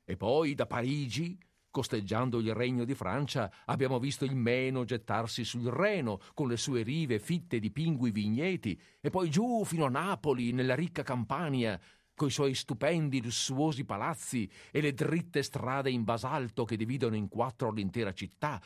E 0.06 0.16
poi 0.16 0.54
da 0.54 0.68
Parigi, 0.68 1.36
costeggiando 1.72 2.40
il 2.40 2.54
regno 2.54 2.86
di 2.86 2.94
Francia, 2.94 3.52
abbiamo 3.66 4.00
visto 4.00 4.24
il 4.24 4.36
Meno 4.36 4.86
gettarsi 4.86 5.44
sul 5.44 5.66
Reno, 5.66 6.20
con 6.36 6.48
le 6.48 6.56
sue 6.56 6.84
rive 6.84 7.18
fitte 7.18 7.60
di 7.60 7.72
pingui 7.72 8.12
vigneti, 8.12 8.80
e 9.02 9.10
poi 9.10 9.30
giù 9.32 9.64
fino 9.66 9.86
a 9.86 9.90
Napoli, 9.90 10.52
nella 10.52 10.76
ricca 10.76 11.02
Campania, 11.02 11.82
coi 12.16 12.32
suoi 12.32 12.56
stupendi 12.56 13.22
lussuosi 13.22 13.84
palazzi 13.84 14.50
e 14.72 14.82
le 14.82 14.94
dritte 14.94 15.44
strade 15.44 15.92
in 15.92 16.04
basalto 16.04 16.64
che 16.66 16.78
dividono 16.78 17.16
in 17.16 17.28
quattro 17.28 17.72
l'intera 17.72 18.14
città. 18.14 18.62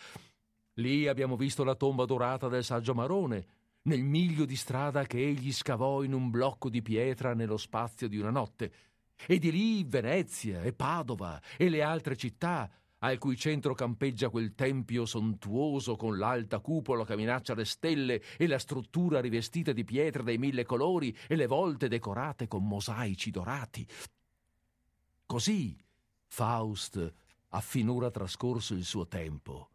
Lì 0.75 1.07
abbiamo 1.07 1.35
visto 1.35 1.63
la 1.63 1.75
tomba 1.75 2.05
dorata 2.05 2.47
del 2.47 2.63
saggio 2.63 2.93
Marone, 2.93 3.45
nel 3.81 4.03
miglio 4.03 4.45
di 4.45 4.55
strada 4.55 5.05
che 5.05 5.17
egli 5.17 5.51
scavò 5.51 6.03
in 6.03 6.13
un 6.13 6.29
blocco 6.29 6.69
di 6.69 6.81
pietra 6.81 7.33
nello 7.33 7.57
spazio 7.57 8.07
di 8.07 8.17
una 8.17 8.29
notte. 8.29 8.71
E 9.25 9.37
di 9.39 9.51
lì 9.51 9.83
Venezia 9.83 10.61
e 10.61 10.71
Padova 10.71 11.41
e 11.57 11.67
le 11.67 11.81
altre 11.81 12.15
città, 12.15 12.69
al 12.99 13.17
cui 13.17 13.37
centro 13.37 13.73
campeggia 13.73 14.29
quel 14.29 14.55
tempio 14.55 15.05
sontuoso 15.05 15.95
con 15.95 16.17
l'alta 16.17 16.59
cupola 16.59 17.05
che 17.05 17.15
minaccia 17.15 17.53
le 17.53 17.65
stelle 17.65 18.21
e 18.37 18.47
la 18.47 18.59
struttura 18.59 19.21
rivestita 19.21 19.71
di 19.71 19.83
pietre 19.83 20.23
dei 20.23 20.37
mille 20.37 20.65
colori 20.65 21.15
e 21.27 21.35
le 21.35 21.47
volte 21.47 21.87
decorate 21.87 22.47
con 22.47 22.67
mosaici 22.67 23.31
dorati. 23.31 23.87
Così 25.25 25.77
Faust 26.25 27.13
ha 27.49 27.61
finora 27.61 28.11
trascorso 28.11 28.73
il 28.73 28.83
suo 28.83 29.07
tempo. 29.07 29.69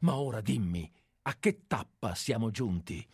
Ma 0.00 0.16
ora 0.16 0.40
dimmi, 0.40 0.90
a 1.22 1.36
che 1.38 1.66
tappa 1.66 2.14
siamo 2.14 2.50
giunti? 2.50 3.06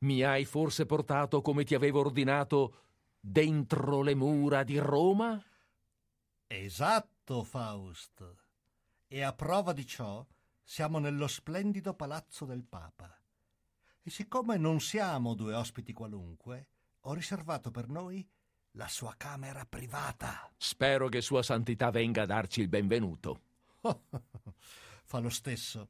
Mi 0.00 0.22
hai 0.22 0.44
forse 0.44 0.86
portato 0.86 1.40
come 1.40 1.64
ti 1.64 1.74
avevo 1.74 2.00
ordinato 2.00 2.74
dentro 3.18 4.02
le 4.02 4.14
mura 4.14 4.62
di 4.62 4.78
Roma? 4.78 5.42
Esatto, 6.46 7.42
Faust 7.42 8.48
e 9.12 9.22
a 9.22 9.32
prova 9.32 9.72
di 9.72 9.84
ciò 9.84 10.24
siamo 10.62 11.00
nello 11.00 11.26
splendido 11.26 11.94
palazzo 11.94 12.44
del 12.44 12.62
Papa. 12.62 13.12
E 14.02 14.08
siccome 14.08 14.56
non 14.56 14.80
siamo 14.80 15.34
due 15.34 15.52
ospiti 15.52 15.92
qualunque, 15.92 16.68
ho 17.00 17.12
riservato 17.12 17.72
per 17.72 17.88
noi 17.88 18.24
la 18.74 18.86
sua 18.86 19.14
camera 19.16 19.66
privata. 19.66 20.48
Spero 20.56 21.08
che 21.08 21.22
Sua 21.22 21.42
Santità 21.42 21.90
venga 21.90 22.22
a 22.22 22.26
darci 22.26 22.60
il 22.60 22.68
benvenuto. 22.68 23.40
Fa 25.02 25.18
lo 25.18 25.28
stesso. 25.28 25.88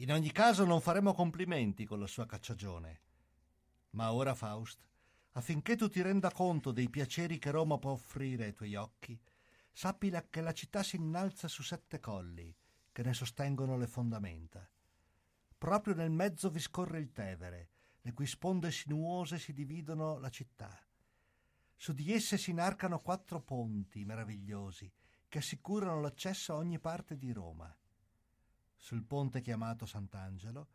In 0.00 0.10
ogni 0.10 0.32
caso 0.32 0.64
non 0.64 0.80
faremo 0.80 1.14
complimenti 1.14 1.86
con 1.86 2.00
la 2.00 2.08
sua 2.08 2.26
cacciagione. 2.26 3.00
Ma 3.90 4.12
ora, 4.12 4.34
Faust, 4.34 4.80
affinché 5.34 5.76
tu 5.76 5.88
ti 5.88 6.02
renda 6.02 6.32
conto 6.32 6.72
dei 6.72 6.90
piaceri 6.90 7.38
che 7.38 7.52
Roma 7.52 7.78
può 7.78 7.92
offrire 7.92 8.46
ai 8.46 8.52
tuoi 8.52 8.74
occhi, 8.74 9.16
sappi 9.78 10.12
che 10.28 10.40
la 10.40 10.52
città 10.52 10.82
si 10.82 10.96
innalza 10.96 11.46
su 11.46 11.62
sette 11.62 12.00
colli 12.00 12.52
che 12.90 13.04
ne 13.04 13.14
sostengono 13.14 13.76
le 13.76 13.86
fondamenta. 13.86 14.68
Proprio 15.56 15.94
nel 15.94 16.10
mezzo 16.10 16.50
vi 16.50 16.58
scorre 16.58 16.98
il 16.98 17.12
Tevere, 17.12 17.70
le 18.00 18.12
cui 18.12 18.26
sponde 18.26 18.72
sinuose 18.72 19.38
si 19.38 19.52
dividono 19.52 20.18
la 20.18 20.30
città. 20.30 20.76
Su 21.76 21.92
di 21.92 22.12
esse 22.12 22.38
si 22.38 22.50
inarcano 22.50 22.98
quattro 22.98 23.40
ponti 23.40 24.04
meravigliosi 24.04 24.92
che 25.28 25.38
assicurano 25.38 26.00
l'accesso 26.00 26.54
a 26.54 26.56
ogni 26.56 26.80
parte 26.80 27.16
di 27.16 27.30
Roma. 27.30 27.72
Sul 28.74 29.04
ponte 29.04 29.40
chiamato 29.40 29.86
Sant'Angelo 29.86 30.70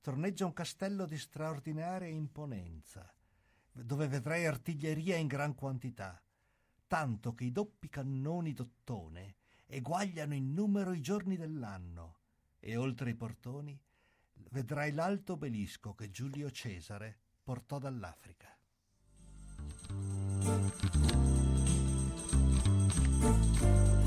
torneggia 0.00 0.46
un 0.46 0.52
castello 0.52 1.06
di 1.06 1.16
straordinaria 1.16 2.08
imponenza, 2.08 3.08
dove 3.70 4.08
vedrai 4.08 4.46
artiglieria 4.46 5.14
in 5.14 5.28
gran 5.28 5.54
quantità, 5.54 6.20
tanto 6.88 7.34
che 7.34 7.44
i 7.44 7.52
doppi 7.52 7.88
cannoni 7.88 8.52
d'ottone 8.52 9.36
eguagliano 9.66 10.34
in 10.34 10.52
numero 10.52 10.92
i 10.92 11.00
giorni 11.00 11.36
dell'anno, 11.36 12.16
e 12.58 12.74
oltre 12.76 13.10
i 13.10 13.14
portoni 13.14 13.80
vedrai 14.50 14.92
l'alto 14.92 15.34
obelisco 15.34 15.94
che 15.94 16.10
Giulio 16.10 16.50
Cesare 16.50 17.16
portò 17.44 17.78
dall'Africa. 17.78 18.56
Thank. 23.20 23.97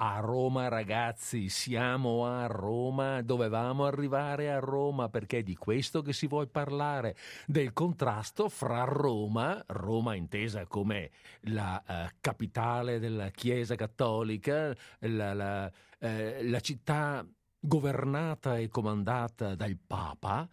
A 0.00 0.20
Roma 0.20 0.68
ragazzi, 0.68 1.48
siamo 1.48 2.26
a 2.26 2.46
Roma, 2.46 3.20
dovevamo 3.22 3.84
arrivare 3.84 4.52
a 4.52 4.60
Roma 4.60 5.08
perché 5.08 5.38
è 5.38 5.42
di 5.42 5.56
questo 5.56 6.02
che 6.02 6.12
si 6.12 6.28
vuole 6.28 6.46
parlare, 6.46 7.16
del 7.46 7.72
contrasto 7.72 8.48
fra 8.48 8.84
Roma, 8.84 9.62
Roma 9.66 10.14
intesa 10.14 10.66
come 10.66 11.10
la 11.42 11.82
uh, 11.84 12.14
capitale 12.20 13.00
della 13.00 13.30
Chiesa 13.30 13.74
cattolica, 13.74 14.72
la, 15.00 15.34
la, 15.34 15.72
uh, 15.98 16.08
la 16.42 16.60
città 16.60 17.26
governata 17.58 18.56
e 18.56 18.68
comandata 18.68 19.56
dal 19.56 19.76
Papa, 19.84 20.48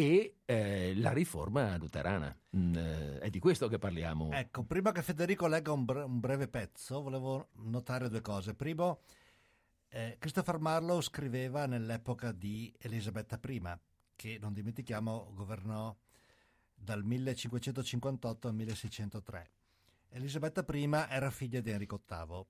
e 0.00 0.36
eh, 0.46 0.94
la 0.96 1.12
riforma 1.12 1.76
luterana. 1.76 2.34
Mm, 2.56 2.74
eh, 2.74 3.18
è 3.18 3.28
di 3.28 3.38
questo 3.38 3.68
che 3.68 3.78
parliamo. 3.78 4.30
Ecco, 4.32 4.62
prima 4.64 4.92
che 4.92 5.02
Federico 5.02 5.46
legga 5.46 5.72
un, 5.72 5.84
bre- 5.84 6.02
un 6.04 6.20
breve 6.20 6.48
pezzo, 6.48 7.02
volevo 7.02 7.48
notare 7.56 8.08
due 8.08 8.22
cose. 8.22 8.54
Primo, 8.54 9.00
eh, 9.88 10.16
Christopher 10.18 10.58
Marlowe 10.58 11.02
scriveva 11.02 11.66
nell'epoca 11.66 12.32
di 12.32 12.72
Elisabetta 12.78 13.38
I, 13.46 13.62
che 14.16 14.38
non 14.40 14.54
dimentichiamo 14.54 15.32
governò 15.34 15.94
dal 16.74 17.04
1558 17.04 18.48
al 18.48 18.54
1603. 18.54 19.50
Elisabetta 20.12 20.64
I 20.72 20.90
era 21.10 21.30
figlia 21.30 21.60
di 21.60 21.70
Enrico 21.70 22.00
VIII, 22.08 22.46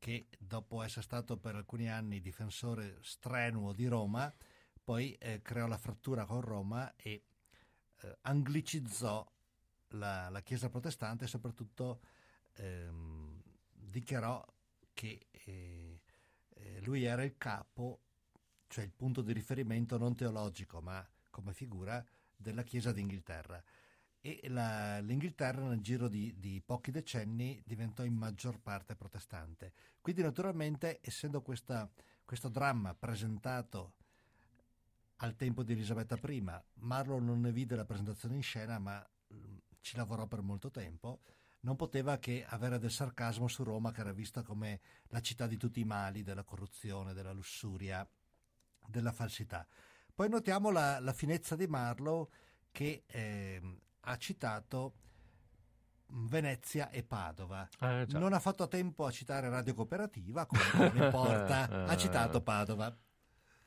che 0.00 0.26
dopo 0.36 0.82
essere 0.82 1.02
stato 1.02 1.36
per 1.36 1.54
alcuni 1.54 1.88
anni 1.88 2.20
difensore 2.20 2.98
strenuo 3.02 3.72
di 3.72 3.86
Roma, 3.86 4.34
poi 4.82 5.14
eh, 5.14 5.40
creò 5.42 5.66
la 5.66 5.78
frattura 5.78 6.24
con 6.24 6.40
Roma 6.40 6.94
e 6.96 7.24
eh, 8.00 8.18
anglicizzò 8.22 9.26
la, 9.88 10.28
la, 10.28 10.40
Chiesa 10.42 10.68
protestante 10.68 11.24
e 11.24 11.28
soprattutto 11.28 12.00
ehm, 12.54 13.42
dichiarò 13.70 14.44
che 14.92 15.26
eh, 15.30 16.00
eh, 16.48 16.80
lui 16.82 17.04
era 17.04 17.22
il 17.22 17.36
capo, 17.36 18.00
cioè 18.68 18.84
il 18.84 18.92
punto 18.92 19.22
di 19.22 19.32
riferimento 19.32 19.98
non 19.98 20.14
teologico 20.14 20.80
ma 20.80 21.06
come 21.30 21.52
figura 21.52 22.04
della 22.36 22.62
Chiesa 22.62 22.92
d'Inghilterra. 22.92 23.62
E 24.24 24.40
la, 24.48 25.00
l'Inghilterra 25.00 25.66
nel 25.66 25.80
giro 25.80 26.08
di, 26.08 26.34
di 26.38 26.62
pochi 26.64 26.92
decenni 26.92 27.60
diventò 27.64 28.04
in 28.04 28.14
maggior 28.14 28.60
parte 28.60 28.94
protestante. 28.94 29.72
Quindi 30.00 30.22
naturalmente 30.22 31.00
essendo 31.02 31.42
questa, 31.42 31.90
questo 32.24 32.48
dramma 32.48 32.94
presentato 32.94 33.94
al 35.22 35.36
tempo 35.36 35.62
di 35.62 35.72
Elisabetta 35.72 36.18
I. 36.20 36.44
Marlowe 36.74 37.20
non 37.20 37.40
ne 37.40 37.52
vide 37.52 37.76
la 37.76 37.84
presentazione 37.84 38.36
in 38.36 38.42
scena, 38.42 38.78
ma 38.78 39.04
mm, 39.32 39.56
ci 39.80 39.96
lavorò 39.96 40.26
per 40.26 40.42
molto 40.42 40.70
tempo. 40.70 41.20
Non 41.60 41.76
poteva 41.76 42.18
che 42.18 42.44
avere 42.46 42.78
del 42.78 42.90
sarcasmo 42.90 43.46
su 43.46 43.62
Roma, 43.62 43.92
che 43.92 44.00
era 44.00 44.12
vista 44.12 44.42
come 44.42 44.80
la 45.08 45.20
città 45.20 45.46
di 45.46 45.56
tutti 45.56 45.78
i 45.78 45.84
mali, 45.84 46.24
della 46.24 46.42
corruzione, 46.42 47.14
della 47.14 47.32
lussuria, 47.32 48.06
della 48.84 49.12
falsità. 49.12 49.66
Poi 50.12 50.28
notiamo 50.28 50.70
la, 50.70 50.98
la 50.98 51.12
finezza 51.12 51.54
di 51.54 51.68
Marlowe 51.68 52.28
che 52.72 53.04
eh, 53.06 53.78
ha 54.00 54.16
citato 54.16 54.94
Venezia 56.06 56.90
e 56.90 57.04
Padova. 57.04 57.68
Eh, 57.80 58.06
non 58.08 58.32
ha 58.32 58.40
fatto 58.40 58.66
tempo 58.66 59.06
a 59.06 59.12
citare 59.12 59.48
Radio 59.48 59.74
Cooperativa, 59.74 60.46
comunque 60.46 60.78
non 60.90 61.04
importa, 61.04 61.68
ha 61.86 61.96
citato 61.96 62.42
Padova. 62.42 62.94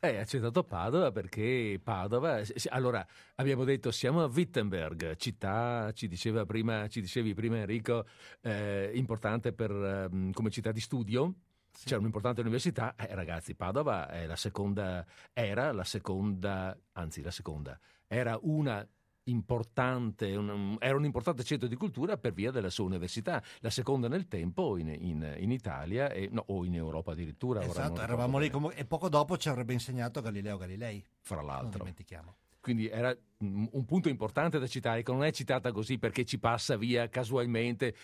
Eh, 0.06 0.18
ha 0.18 0.26
citato 0.26 0.64
Padova 0.64 1.12
perché 1.12 1.80
Padova. 1.84 2.40
Allora, 2.70 3.04
abbiamo 3.36 3.64
detto 3.64 3.90
siamo 3.90 4.22
a 4.22 4.28
Wittenberg, 4.28 5.16
città, 5.16 5.92
ci, 5.94 6.08
diceva 6.08 6.46
prima, 6.46 6.88
ci 6.88 7.02
dicevi 7.02 7.34
prima 7.34 7.58
Enrico, 7.58 8.06
eh, 8.42 8.92
importante 8.94 9.52
per, 9.52 9.72
um, 9.72 10.32
come 10.32 10.52
città 10.52 10.72
di 10.72 10.80
studio. 10.80 11.34
Sì. 11.72 11.88
C'è 11.88 11.98
un'importante 11.98 12.42
università, 12.42 12.94
eh, 12.96 13.16
ragazzi, 13.16 13.56
Padova 13.56 14.08
è 14.08 14.28
la 14.28 14.36
seconda, 14.36 15.04
era 15.34 15.72
la 15.72 15.84
seconda, 15.84 16.78
anzi 16.92 17.24
la 17.24 17.32
seconda, 17.32 17.80
era 18.06 18.38
una 18.44 18.88
importante, 19.26 20.36
un, 20.36 20.78
era 20.80 20.96
un 20.96 21.06
importante 21.06 21.44
centro 21.44 21.68
di 21.68 21.76
cultura 21.76 22.18
per 22.18 22.34
via 22.34 22.52
della 22.52 22.70
sua 22.70 22.86
università, 22.86 23.42
la 23.60 23.70
seconda 23.70 24.08
nel 24.08 24.28
tempo 24.28 24.78
in, 24.78 24.90
in, 24.90 25.36
in 25.38 25.52
Italia 25.52 26.10
e, 26.10 26.30
no, 26.32 26.44
o 26.48 26.66
in 26.66 26.76
Europa 26.76 27.12
addirittura. 27.12 27.64
Esatto, 27.64 28.02
eravamo 28.02 28.38
lì 28.38 28.50
come, 28.50 28.74
e 28.76 28.86
poco 28.86 29.10
dopo 29.10 29.38
ci 29.38 29.50
avrebbe 29.50 29.74
insegnato 29.74 30.22
Galileo 30.22 30.58
Galilei. 30.58 31.04
Fra 31.22 31.42
l'altro. 31.42 31.70
Non 31.70 31.78
dimentichiamo. 31.78 32.36
Quindi 32.66 32.90
era 32.90 33.16
un 33.42 33.86
punto 33.86 34.10
importante 34.10 34.58
da 34.58 34.66
citare, 34.66 35.04
che 35.04 35.12
non 35.12 35.24
è 35.24 35.32
citata 35.32 35.72
così 35.72 36.00
perché 36.00 36.26
ci 36.26 36.40
passa 36.40 36.76
via 36.78 37.08
casualmente, 37.10 37.96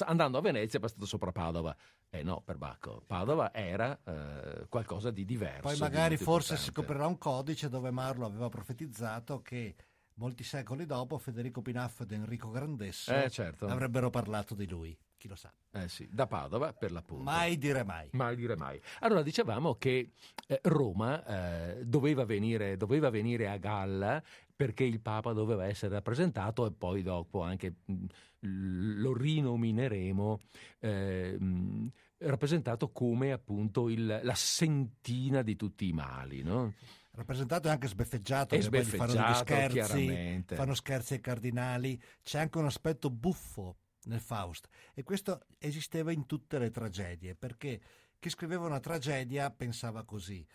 andando 0.00 0.36
a 0.36 0.40
Venezia 0.40 0.80
è 0.80 0.82
passato 0.82 1.06
sopra 1.06 1.30
Padova. 1.30 1.76
Eh 2.10 2.24
no, 2.24 2.42
per 2.44 2.58
Bacco. 2.58 3.04
Padova 3.06 3.54
era 3.54 3.96
eh, 4.04 4.66
qualcosa 4.68 5.12
di 5.12 5.24
diverso. 5.24 5.60
Poi 5.62 5.78
magari 5.78 6.16
forse 6.16 6.56
si 6.56 6.70
scoprirà 6.70 7.06
un 7.06 7.18
codice 7.18 7.68
dove 7.68 7.92
Marlo 7.92 8.26
aveva 8.26 8.48
profetizzato 8.48 9.40
che 9.42 9.76
molti 10.14 10.44
secoli 10.44 10.86
dopo 10.86 11.18
Federico 11.18 11.60
Pinaff 11.62 12.00
ed 12.00 12.12
Enrico 12.12 12.50
Grandesso 12.50 13.12
eh, 13.12 13.30
certo. 13.30 13.66
avrebbero 13.66 14.10
parlato 14.10 14.54
di 14.54 14.68
lui. 14.68 14.96
Chi 15.16 15.28
lo 15.28 15.36
sa? 15.36 15.52
Eh 15.70 15.88
sì, 15.88 16.06
da 16.10 16.26
Padova 16.26 16.72
per 16.74 16.92
l'appunto. 16.92 17.24
Mai 17.24 17.56
dire 17.56 17.82
mai. 17.82 18.10
Mai 18.12 18.36
dire 18.36 18.56
mai. 18.56 18.80
Allora 19.00 19.22
dicevamo 19.22 19.76
che 19.76 20.10
eh, 20.46 20.60
Roma 20.64 21.24
eh, 21.24 21.84
doveva, 21.86 22.24
venire, 22.24 22.76
doveva, 22.76 23.08
venire, 23.08 23.48
a 23.48 23.56
galla 23.56 24.22
perché 24.54 24.84
il 24.84 25.00
Papa 25.00 25.32
doveva 25.32 25.66
essere 25.66 25.94
rappresentato 25.94 26.66
e 26.66 26.72
poi 26.72 27.02
dopo 27.02 27.42
anche 27.42 27.76
mh, 27.86 29.00
lo 29.00 29.16
rinomineremo 29.16 30.40
eh, 30.80 31.36
mh, 31.38 31.88
rappresentato 32.18 32.90
come 32.90 33.32
appunto 33.32 33.88
il, 33.88 34.20
la 34.22 34.34
sentina 34.34 35.42
di 35.42 35.56
tutti 35.56 35.88
i 35.88 35.92
mali, 35.92 36.42
no? 36.42 36.74
Rappresentato 37.14 37.68
e 37.68 37.70
anche 37.70 37.88
sbeffeggiato, 37.88 38.54
e 38.54 38.62
sbeffeggiato 38.62 39.12
fanno 39.12 39.34
scherzi, 39.34 40.44
fanno 40.46 40.74
scherzi 40.74 41.14
ai 41.14 41.20
cardinali, 41.20 42.00
c'è 42.22 42.40
anche 42.40 42.58
un 42.58 42.66
aspetto 42.66 43.10
buffo 43.10 43.78
nel 44.04 44.20
Faust 44.20 44.68
e 44.92 45.02
questo 45.02 45.46
esisteva 45.58 46.12
in 46.12 46.26
tutte 46.26 46.58
le 46.58 46.70
tragedie 46.70 47.34
perché 47.34 47.80
chi 48.18 48.28
scriveva 48.28 48.66
una 48.66 48.80
tragedia 48.80 49.50
pensava 49.50 50.04
così. 50.04 50.46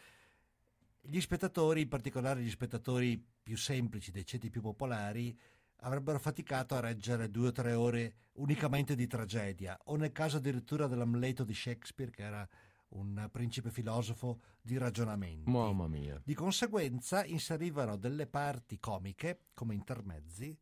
Gli 1.02 1.22
spettatori, 1.22 1.82
in 1.82 1.88
particolare 1.88 2.42
gli 2.42 2.50
spettatori 2.50 3.24
più 3.42 3.58
semplici, 3.58 4.12
dei 4.12 4.26
ceti 4.26 4.50
più 4.50 4.62
popolari, 4.62 5.38
avrebbero 5.82 6.20
faticato 6.20 6.76
a 6.76 6.82
reggere 6.82 7.30
due 7.30 7.48
o 7.48 7.52
tre 7.52 7.74
ore 7.74 8.14
unicamente 8.34 8.96
di 8.96 9.08
tragedia, 9.08 9.80
o 9.86 9.96
nel 9.96 10.12
caso 10.12 10.38
addirittura 10.38 10.88
dell'Amleto 10.88 11.44
di 11.44 11.54
Shakespeare, 11.54 12.12
che 12.12 12.24
era 12.24 12.48
un 12.90 13.28
principe 13.32 13.70
filosofo 13.70 14.40
di 14.62 14.78
ragionamenti. 14.78 15.50
Mamma 15.50 15.88
mia. 15.88 16.22
Di 16.24 16.34
conseguenza 16.34 17.24
inserivano 17.26 17.98
delle 17.98 18.28
parti 18.28 18.80
comiche 18.80 19.46
come 19.54 19.74
intermezzi 19.74 20.58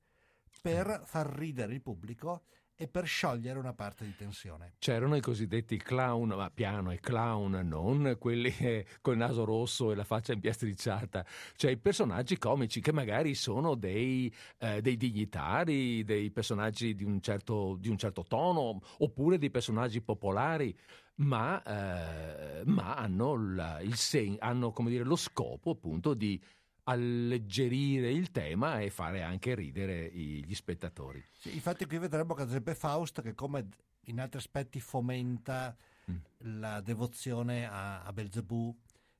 per 0.62 1.04
far 1.06 1.28
ridere 1.28 1.74
il 1.74 1.82
pubblico 1.82 2.44
e 2.80 2.88
per 2.88 3.08
sciogliere 3.08 3.58
una 3.58 3.74
parte 3.74 4.06
di 4.06 4.16
tensione. 4.16 4.76
C'erano 4.78 5.16
i 5.16 5.22
cosiddetti 5.22 5.78
clown, 5.78 6.30
ma 6.30 6.52
piano 6.52 6.92
e 6.92 7.00
clown, 7.00 7.68
non 7.68 8.18
quelli 8.20 8.56
eh, 8.60 8.86
col 9.02 9.18
naso 9.18 9.46
rosso 9.46 9.92
e 9.92 9.96
la 9.96 10.04
faccia 10.04 10.34
impiastricciata, 10.34 11.26
cioè 11.56 11.72
i 11.72 11.78
personaggi 11.78 12.38
comici 12.38 12.80
che 12.80 12.92
magari 12.92 13.34
sono 13.34 13.74
dei, 13.74 14.32
eh, 14.60 14.82
dei 14.82 14.96
dignitari, 14.96 16.04
dei 16.04 16.30
personaggi 16.30 16.94
di 16.94 17.04
un, 17.04 17.20
certo, 17.20 17.78
di 17.80 17.90
un 17.90 17.98
certo 17.98 18.24
tono, 18.28 18.80
oppure 19.00 19.40
dei 19.40 19.50
personaggi 19.50 20.00
popolari 20.02 20.78
ma, 21.18 21.62
eh, 21.64 22.64
ma 22.66 22.96
hanno, 22.96 23.36
la, 23.54 23.82
sen- 23.94 24.38
hanno 24.40 24.74
dire, 24.86 25.04
lo 25.04 25.16
scopo 25.16 25.72
appunto 25.72 26.14
di 26.14 26.42
alleggerire 26.84 28.12
il 28.12 28.32
tema 28.32 28.80
e 28.80 28.90
fare 28.90 29.22
anche 29.22 29.56
ridere 29.56 30.10
gli 30.12 30.54
spettatori. 30.54 31.24
Sì, 31.34 31.54
infatti 31.54 31.86
qui 31.86 31.98
vedremo 31.98 32.34
che 32.34 32.44
ad 32.44 32.50
esempio 32.50 32.74
Faust 32.76 33.22
che 33.22 33.34
come 33.34 33.68
in 34.06 34.20
altri 34.20 34.40
aspetti 34.40 34.80
fomenta 34.80 35.76
mm. 36.10 36.16
la 36.60 36.80
devozione 36.82 37.68
a, 37.68 38.04
a 38.04 38.14
Belzebù, 38.14 38.74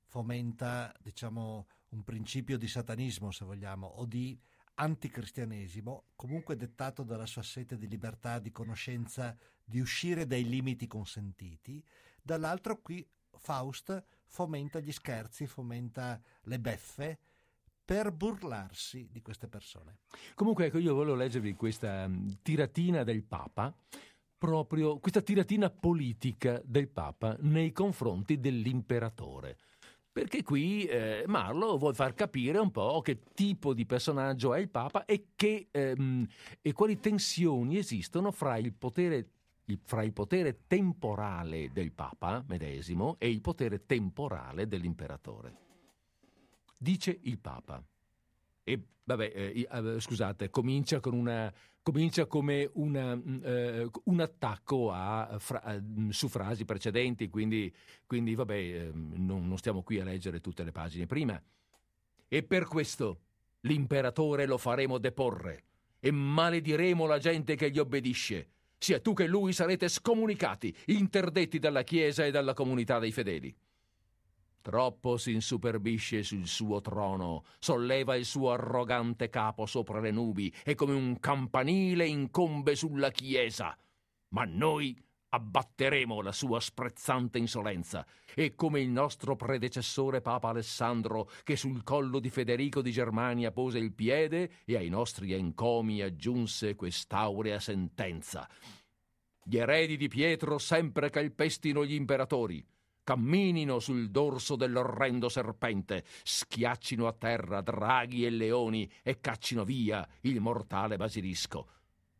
fomenta 0.06 0.92
diciamo 1.02 1.66
un 1.90 2.04
principio 2.04 2.56
di 2.56 2.68
satanismo 2.68 3.30
se 3.30 3.44
vogliamo 3.44 3.86
o 3.86 4.06
di 4.06 4.38
anticristianesimo, 4.74 6.04
comunque 6.14 6.56
dettato 6.56 7.02
dalla 7.02 7.26
sua 7.26 7.42
sete 7.42 7.76
di 7.76 7.88
libertà, 7.88 8.38
di 8.38 8.50
conoscenza, 8.50 9.36
di 9.68 9.80
uscire 9.80 10.26
dai 10.26 10.48
limiti 10.48 10.86
consentiti, 10.86 11.84
dall'altro 12.22 12.80
qui 12.80 13.06
Faust 13.36 14.02
fomenta 14.24 14.80
gli 14.80 14.92
scherzi, 14.92 15.46
fomenta 15.46 16.20
le 16.42 16.58
beffe 16.58 17.18
per 17.84 18.12
burlarsi 18.12 19.08
di 19.10 19.20
queste 19.20 19.46
persone. 19.46 19.98
Comunque 20.34 20.66
ecco, 20.66 20.78
io 20.78 20.94
volevo 20.94 21.16
leggervi 21.16 21.54
questa 21.54 22.08
mm, 22.08 22.28
tiratina 22.42 23.04
del 23.04 23.22
Papa, 23.22 23.74
proprio 24.36 24.98
questa 24.98 25.20
tiratina 25.20 25.68
politica 25.68 26.60
del 26.64 26.88
Papa 26.88 27.36
nei 27.40 27.72
confronti 27.72 28.38
dell'imperatore 28.38 29.58
perché 30.18 30.42
qui 30.42 30.84
eh, 30.84 31.22
Marlo 31.28 31.78
vuole 31.78 31.94
far 31.94 32.12
capire 32.12 32.58
un 32.58 32.72
po' 32.72 33.00
che 33.02 33.20
tipo 33.34 33.72
di 33.72 33.86
personaggio 33.86 34.52
è 34.52 34.58
il 34.58 34.68
Papa 34.68 35.04
e, 35.04 35.28
che, 35.36 35.68
ehm, 35.70 36.26
e 36.60 36.72
quali 36.72 36.98
tensioni 36.98 37.76
esistono 37.76 38.32
fra 38.32 38.56
il 38.56 38.72
potere 38.72 39.28
fra 39.82 40.02
il 40.02 40.12
potere 40.12 40.66
temporale 40.66 41.70
del 41.72 41.92
Papa 41.92 42.44
medesimo 42.48 43.16
e 43.18 43.28
il 43.28 43.40
potere 43.40 43.84
temporale 43.84 44.66
dell'imperatore. 44.66 45.66
Dice 46.78 47.18
il 47.22 47.38
Papa. 47.38 47.82
E 48.64 48.82
vabbè, 49.04 49.32
eh, 49.34 49.68
eh, 49.70 50.00
scusate, 50.00 50.50
comincia, 50.50 51.00
una, 51.04 51.52
comincia 51.82 52.26
come 52.26 52.70
una, 52.74 53.16
mm, 53.16 53.40
eh, 53.42 53.90
un 54.04 54.20
attacco 54.20 54.90
a, 54.92 55.36
fra, 55.38 55.78
mm, 55.80 56.10
su 56.10 56.28
frasi 56.28 56.64
precedenti, 56.64 57.28
quindi, 57.28 57.74
quindi 58.06 58.34
vabbè, 58.34 58.54
eh, 58.54 58.90
non, 58.92 59.48
non 59.48 59.58
stiamo 59.58 59.82
qui 59.82 59.98
a 59.98 60.04
leggere 60.04 60.40
tutte 60.40 60.64
le 60.64 60.72
pagine 60.72 61.06
prima. 61.06 61.42
E 62.28 62.42
per 62.42 62.66
questo 62.66 63.20
l'imperatore 63.60 64.46
lo 64.46 64.58
faremo 64.58 64.98
deporre 64.98 65.64
e 66.00 66.10
malediremo 66.10 67.06
la 67.06 67.18
gente 67.18 67.56
che 67.56 67.70
gli 67.70 67.78
obbedisce. 67.78 68.50
Sia 68.78 69.00
tu 69.00 69.12
che 69.12 69.26
lui 69.26 69.52
sarete 69.52 69.88
scomunicati, 69.88 70.74
interdetti 70.86 71.58
dalla 71.58 71.82
Chiesa 71.82 72.24
e 72.24 72.30
dalla 72.30 72.54
comunità 72.54 72.98
dei 72.98 73.12
fedeli. 73.12 73.54
Troppo 74.60 75.16
si 75.16 75.32
insuperbisce 75.32 76.22
sul 76.22 76.46
suo 76.46 76.80
trono, 76.80 77.44
solleva 77.58 78.16
il 78.16 78.24
suo 78.24 78.52
arrogante 78.52 79.28
capo 79.28 79.66
sopra 79.66 79.98
le 79.98 80.10
nubi 80.10 80.52
e 80.64 80.74
come 80.74 80.92
un 80.92 81.18
campanile 81.18 82.06
incombe 82.06 82.74
sulla 82.74 83.10
Chiesa. 83.10 83.76
Ma 84.30 84.44
noi 84.44 84.96
abbatteremo 85.30 86.20
la 86.22 86.32
sua 86.32 86.60
sprezzante 86.60 87.38
insolenza 87.38 88.06
e 88.34 88.54
come 88.54 88.80
il 88.80 88.88
nostro 88.88 89.36
predecessore 89.36 90.20
Papa 90.20 90.48
Alessandro 90.48 91.30
che 91.44 91.56
sul 91.56 91.82
collo 91.82 92.18
di 92.18 92.30
Federico 92.30 92.80
di 92.80 92.90
Germania 92.90 93.50
pose 93.50 93.78
il 93.78 93.92
piede 93.92 94.50
e 94.64 94.76
ai 94.76 94.88
nostri 94.88 95.32
encomi 95.32 96.00
aggiunse 96.00 96.74
quest'aurea 96.74 97.58
sentenza. 97.58 98.48
Gli 99.42 99.56
eredi 99.56 99.96
di 99.96 100.08
Pietro 100.08 100.58
sempre 100.58 101.10
calpestino 101.10 101.84
gli 101.84 101.94
imperatori, 101.94 102.64
camminino 103.02 103.78
sul 103.78 104.10
dorso 104.10 104.56
dell'orrendo 104.56 105.30
serpente, 105.30 106.04
schiaccino 106.22 107.06
a 107.06 107.14
terra 107.14 107.62
draghi 107.62 108.26
e 108.26 108.30
leoni 108.30 108.90
e 109.02 109.20
caccino 109.20 109.64
via 109.64 110.06
il 110.22 110.40
mortale 110.40 110.98
basilisco. 110.98 111.68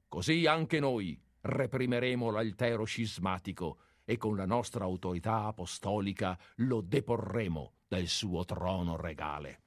Così 0.09 0.47
anche 0.47 0.81
noi, 0.81 1.21
reprimeremo 1.41 2.31
l'altero 2.31 2.85
scismatico 2.85 3.79
e 4.05 4.17
con 4.17 4.37
la 4.37 4.47
nostra 4.47 4.85
autorità 4.85 5.45
apostolica 5.45 6.39
lo 6.57 6.81
deporremo 6.81 7.73
dal 7.87 8.07
suo 8.07 8.45
trono 8.45 8.97
regale. 8.97 9.61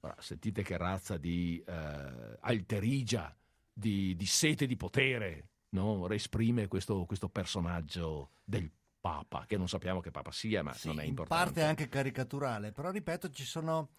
Ora, 0.00 0.14
sentite 0.18 0.62
che 0.62 0.76
razza 0.76 1.16
di 1.16 1.62
eh, 1.66 2.36
alterigia, 2.40 3.34
di, 3.72 4.14
di, 4.14 4.26
sete 4.26 4.66
di 4.66 4.76
potere 4.76 5.48
no? 5.70 6.08
esprime 6.10 6.68
questo, 6.68 7.04
questo, 7.04 7.28
personaggio 7.28 8.30
del 8.44 8.70
Papa, 9.00 9.44
che 9.46 9.56
non 9.56 9.68
sappiamo 9.68 10.00
che 10.00 10.10
Papa 10.10 10.30
sia, 10.30 10.62
ma 10.62 10.72
sì, 10.72 10.86
non 10.86 11.00
è 11.00 11.04
importante. 11.04 11.42
In 11.42 11.52
parte 11.54 11.68
anche 11.68 11.88
caricaturale, 11.88 12.70
però 12.72 12.90
ripeto, 12.90 13.30
ci 13.30 13.44
sono 13.44 13.90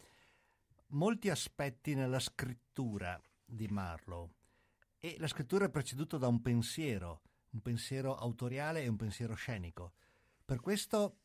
molti 0.89 1.29
aspetti 1.29 1.95
nella 1.95 2.19
scrittura 2.19 3.19
di 3.43 3.67
Marlowe 3.67 4.29
e 5.05 5.17
la 5.19 5.27
scrittura 5.27 5.65
è 5.65 5.69
preceduta 5.69 6.17
da 6.17 6.27
un 6.27 6.41
pensiero, 6.41 7.21
un 7.51 7.61
pensiero 7.61 8.15
autoriale 8.15 8.81
e 8.81 8.87
un 8.87 8.95
pensiero 8.95 9.35
scenico. 9.35 9.93
Per 10.43 10.59
questo 10.59 11.19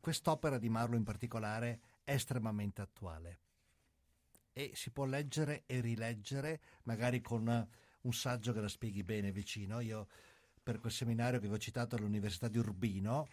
quest'opera 0.00 0.58
di 0.58 0.68
Marlowe 0.68 0.96
in 0.98 1.04
particolare 1.04 1.80
è 2.02 2.14
estremamente 2.14 2.80
attuale 2.80 3.38
e 4.52 4.72
si 4.74 4.90
può 4.90 5.04
leggere 5.04 5.62
e 5.66 5.80
rileggere 5.80 6.60
magari 6.82 7.20
con 7.20 7.68
un 8.00 8.12
saggio 8.12 8.52
che 8.52 8.60
la 8.60 8.68
spieghi 8.68 9.04
bene 9.04 9.30
vicino. 9.30 9.78
Io 9.78 10.08
per 10.60 10.80
quel 10.80 10.90
seminario 10.90 11.38
che 11.38 11.46
vi 11.46 11.54
ho 11.54 11.58
citato 11.58 11.94
all'Università 11.94 12.48
di 12.48 12.58
Urbino 12.58 13.28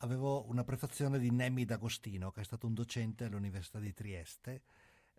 avevo 0.00 0.46
una 0.46 0.62
prefazione 0.62 1.18
di 1.18 1.30
Nemmi 1.30 1.64
D'Agostino, 1.64 2.30
che 2.32 2.42
è 2.42 2.44
stato 2.44 2.66
un 2.66 2.74
docente 2.74 3.24
all'Università 3.24 3.78
di 3.78 3.94
Trieste, 3.94 4.64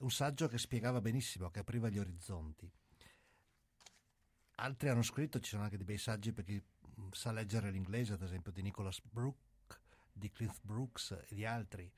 un 0.02 0.12
saggio 0.12 0.48
che 0.48 0.60
spiegava 0.60 1.02
benissimo, 1.02 1.50
che 1.50 1.62
apriva 1.62 1.90
gli 1.90 1.98
orizzonti 1.98 2.72
altri 4.56 4.90
hanno 4.90 5.02
scritto, 5.02 5.40
ci 5.40 5.50
sono 5.50 5.64
anche 5.64 5.78
dei 5.78 5.86
bei 5.86 5.98
saggi 5.98 6.32
per 6.32 6.44
chi 6.44 6.62
mm, 7.00 7.10
sa 7.12 7.32
leggere 7.32 7.72
l'inglese, 7.72 8.14
ad 8.14 8.22
esempio 8.22 8.52
di 8.52 8.62
Nicholas 8.62 9.02
Brooke, 9.02 9.80
di 10.12 10.32
Cliff 10.32 10.60
Brooks 10.62 11.12
e 11.28 11.36
di 11.36 11.46
altri. 11.46 11.92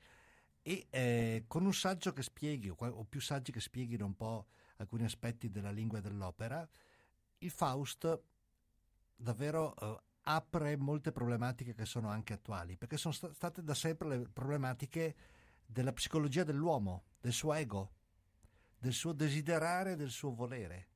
E 0.62 0.86
eh, 0.90 1.44
con 1.46 1.64
un 1.64 1.74
saggio 1.74 2.12
che 2.12 2.22
spieghi, 2.22 2.68
o 2.68 3.04
più 3.04 3.20
saggi 3.20 3.52
che 3.52 3.60
spieghino 3.60 4.04
un 4.04 4.16
po' 4.16 4.46
alcuni 4.76 5.04
aspetti 5.04 5.50
della 5.50 5.70
lingua 5.70 5.98
e 5.98 6.02
dell'opera, 6.02 6.68
il 7.38 7.50
Faust 7.50 8.20
davvero 9.14 9.74
eh, 9.76 10.02
apre 10.22 10.76
molte 10.76 11.12
problematiche 11.12 11.74
che 11.74 11.86
sono 11.86 12.08
anche 12.08 12.32
attuali, 12.32 12.76
perché 12.76 12.96
sono 12.96 13.14
st- 13.14 13.32
state 13.32 13.62
da 13.62 13.74
sempre 13.74 14.08
le 14.08 14.28
problematiche 14.28 15.16
della 15.64 15.92
psicologia 15.92 16.44
dell'uomo, 16.44 17.04
del 17.20 17.32
suo 17.32 17.52
ego, 17.54 17.92
del 18.78 18.92
suo 18.92 19.12
desiderare, 19.12 19.96
del 19.96 20.10
suo 20.10 20.34
volere 20.34 20.87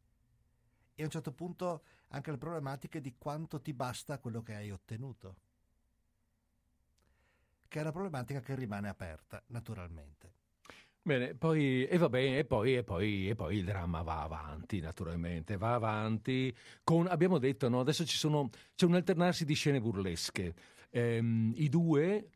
e 0.95 1.03
a 1.03 1.05
un 1.05 1.11
certo 1.11 1.32
punto 1.32 1.82
anche 2.09 2.30
le 2.30 2.38
problematiche 2.38 3.01
di 3.01 3.14
quanto 3.16 3.61
ti 3.61 3.72
basta 3.72 4.18
quello 4.18 4.43
che 4.43 4.55
hai 4.55 4.70
ottenuto, 4.70 5.36
che 7.68 7.78
è 7.78 7.82
una 7.82 7.93
problematica 7.93 8.40
che 8.40 8.55
rimane 8.55 8.88
aperta, 8.88 9.43
naturalmente. 9.47 10.40
Bene, 11.05 11.34
poi, 11.34 11.84
e 11.84 11.99
va 11.99 12.09
bene, 12.09 12.38
e 12.38 12.45
poi, 12.45 12.76
e, 12.76 12.84
poi, 12.84 13.28
e 13.28 13.34
poi 13.34 13.57
il 13.57 13.64
dramma 13.64 14.03
va 14.03 14.22
avanti, 14.22 14.78
naturalmente, 14.78 15.57
va 15.57 15.74
avanti 15.74 16.55
con, 16.84 17.09
abbiamo 17.09 17.38
detto, 17.38 17.68
no, 17.68 17.80
adesso 17.80 18.07
sono, 18.07 18.51
c'è 18.76 18.86
un 18.86 18.95
alternarsi 18.95 19.45
di 19.45 19.55
scene 19.55 19.80
burlesche. 19.80 20.55
Ehm, 20.90 21.53
I 21.57 21.68
due 21.68 22.28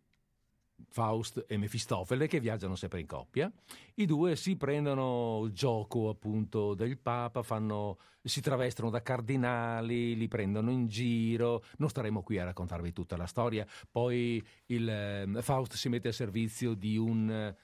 Faust 0.89 1.45
e 1.49 1.57
Mefistofele 1.57 2.27
che 2.27 2.41
viaggiano 2.41 2.75
sempre 2.75 3.01
in 3.01 3.07
coppia. 3.07 3.51
I 3.95 4.07
due 4.07 4.37
si 4.37 4.57
prendono 4.57 5.49
gioco 5.53 6.09
appunto 6.09 6.75
del 6.75 6.99
Papa, 6.99 7.43
fanno, 7.43 7.99
si 8.23 8.41
travestono 8.41 8.91
da 8.91 9.03
cardinali, 9.03 10.17
li 10.17 10.29
prendono 10.29 10.71
in 10.71 10.87
giro. 10.87 11.65
Non 11.79 11.89
staremo 11.89 12.23
qui 12.23 12.39
a 12.39 12.45
raccontarvi 12.45 12.93
tutta 12.93 13.17
la 13.17 13.27
storia. 13.27 13.67
Poi 13.91 14.45
il, 14.67 14.89
eh, 14.89 15.43
Faust 15.43 15.75
si 15.75 15.89
mette 15.89 16.09
a 16.09 16.13
servizio 16.13 16.75
di 16.75 16.97
un, 16.97 17.55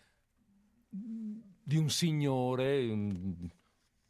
di 0.88 1.76
un 1.76 1.88
signore, 1.90 2.88
un, 2.88 3.48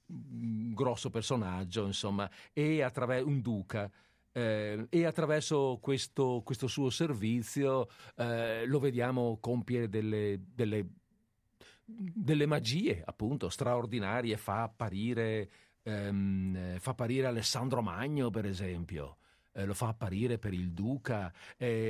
un 0.07 0.73
grosso 0.75 1.11
personaggio, 1.11 1.87
insomma, 1.87 2.31
e 2.53 2.83
attraverso 2.83 3.29
un 3.29 3.41
duca 3.41 3.91
eh, 4.33 4.87
e 4.89 5.05
attraverso 5.05 5.79
questo, 5.81 6.43
questo 6.45 6.67
suo 6.67 6.91
servizio 6.91 7.89
eh, 8.17 8.65
lo 8.67 8.79
vediamo 8.79 9.39
compiere 9.41 9.89
delle, 9.89 10.41
delle, 10.55 10.87
delle, 11.85 12.47
magie 12.47 13.03
appunto 13.05 13.51
straordinarie, 13.51 14.37
fa 14.37 14.63
apparire, 14.63 15.51
ehm, 15.83 16.79
fa 16.79 16.91
apparire 16.93 17.27
Alessandro 17.27 17.83
Magno 17.83 18.31
per 18.31 18.47
esempio. 18.47 19.19
Eh, 19.55 19.67
lo 19.67 19.75
fa 19.75 19.89
apparire 19.89 20.39
per 20.39 20.55
il 20.55 20.73
duca, 20.73 21.31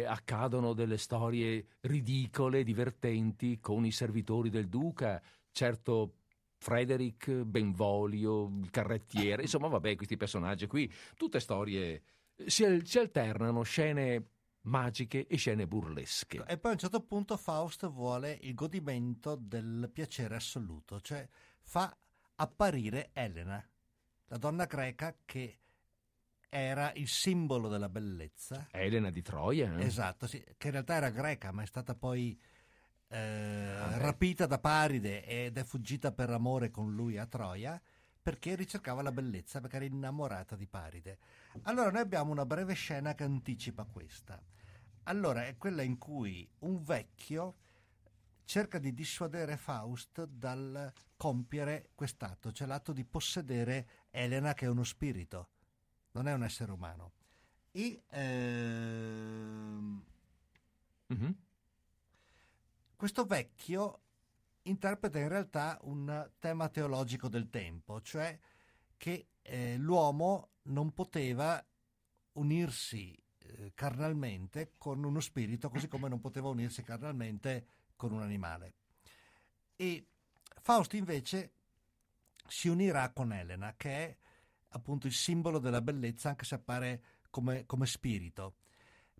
accadono 0.07 0.73
delle 0.73 0.99
storie 0.99 1.65
ridicole, 1.83 2.65
divertenti 2.65 3.61
con 3.61 3.87
i 3.87 3.93
servitori 3.93 4.51
del 4.51 4.67
duca, 4.67 5.23
certo 5.53 6.15
Frederick, 6.63 7.31
Benvolio, 7.31 8.51
il 8.61 8.71
carrettiere, 8.71 9.43
insomma 9.43 9.69
vabbè 9.69 9.95
questi 9.95 10.17
personaggi 10.17 10.67
qui, 10.67 10.93
tutte 11.17 11.39
storie 11.39 12.03
si, 12.47 12.81
si 12.85 12.99
alternano 12.99 13.63
scene 13.63 14.27
magiche 14.63 15.27
e 15.27 15.37
scene 15.37 15.67
burlesche. 15.67 16.45
E 16.47 16.59
poi 16.59 16.71
a 16.71 16.75
un 16.75 16.81
certo 16.81 17.01
punto 17.03 17.37
Faust 17.37 17.89
vuole 17.91 18.39
il 18.43 18.55
godimento 18.55 19.37
del 19.37 19.91
piacere 19.93 20.37
assoluto, 20.37 21.01
cioè 21.01 21.27
fa 21.63 21.95
apparire 22.37 23.11
Elena, 23.13 23.65
la 24.27 24.37
donna 24.37 24.65
greca 24.67 25.17
che 25.25 25.59
era 26.49 26.93
il 26.95 27.09
simbolo 27.09 27.69
della 27.69 27.89
bellezza. 27.89 28.69
Elena 28.71 29.11
di 29.11 29.23
Troia. 29.23 29.79
Eh? 29.79 29.85
Esatto, 29.85 30.27
sì, 30.27 30.43
che 30.57 30.67
in 30.67 30.73
realtà 30.73 30.95
era 30.95 31.11
greca, 31.11 31.51
ma 31.51 31.63
è 31.63 31.67
stata 31.67 31.95
poi 31.95 32.39
eh, 33.09 33.19
ah, 33.19 33.99
rapita 33.99 34.47
da 34.47 34.59
Paride 34.59 35.25
ed 35.25 35.57
è 35.57 35.65
fuggita 35.65 36.13
per 36.13 36.31
amore 36.31 36.71
con 36.71 36.95
lui 36.95 37.19
a 37.19 37.27
Troia 37.27 37.81
perché 38.23 38.55
ricercava 38.55 39.03
la 39.03 39.11
bellezza, 39.11 39.61
perché 39.61 39.77
era 39.77 39.85
innamorata 39.85 40.55
di 40.55 40.67
Paride. 40.67 41.19
Allora 41.63 41.91
noi 41.91 42.03
abbiamo 42.03 42.31
una 42.31 42.47
breve 42.47 42.75
scena 42.75 43.15
che 43.15 43.25
anticipa 43.25 43.85
questa. 43.85 44.41
Allora 45.05 45.47
è 45.47 45.57
quella 45.57 45.83
in 45.83 45.99
cui 45.99 46.49
un 46.61 46.83
vecchio 46.85 47.57
cerca 48.45 48.79
di 48.79 48.95
dissuadere 48.95 49.57
Faust 49.57 50.25
dal 50.27 50.93
compiere 51.17 51.91
quest'atto, 51.95 52.53
cioè 52.53 52.69
l'atto 52.69 52.93
di 52.93 53.05
possedere 53.05 53.89
Elena 54.11 54.55
che 54.55 54.67
è 54.67 54.69
uno 54.69 54.85
spirito, 54.85 55.49
non 56.13 56.29
è 56.29 56.33
un 56.33 56.45
essere 56.45 56.71
umano. 56.71 57.13
E 57.73 58.03
ehm, 58.11 60.05
mm-hmm. 61.13 61.31
questo 62.95 63.25
vecchio 63.25 64.01
interpreta 64.63 65.19
in 65.19 65.29
realtà 65.29 65.79
un 65.83 66.31
tema 66.39 66.69
teologico 66.69 67.29
del 67.29 67.51
tempo, 67.51 68.01
cioè 68.01 68.39
che 68.97 69.29
eh, 69.43 69.77
l'uomo 69.77 70.51
non 70.65 70.93
poteva 70.93 71.65
unirsi 72.35 73.17
eh, 73.39 73.73
carnalmente 73.75 74.75
con 74.79 75.03
uno 75.03 75.21
spirito, 75.21 75.69
così 75.69 75.89
come 75.89 76.09
non 76.09 76.21
poteva 76.21 76.49
unirsi 76.49 76.83
carnalmente 76.83 77.67
con 77.97 78.13
un 78.13 78.23
animale. 78.23 78.75
E 79.77 80.07
Faust 80.61 80.95
invece 80.95 81.53
si 82.47 82.69
unirà 82.69 83.11
con 83.11 83.33
Elena, 83.33 83.75
che 83.77 83.91
è 83.91 84.17
appunto 84.69 85.07
il 85.07 85.13
simbolo 85.13 85.59
della 85.59 85.83
bellezza, 85.83 86.31
anche 86.31 86.45
se 86.45 86.55
appare 86.55 87.03
come, 87.31 87.67
come 87.67 87.87
spirito. 87.87 88.57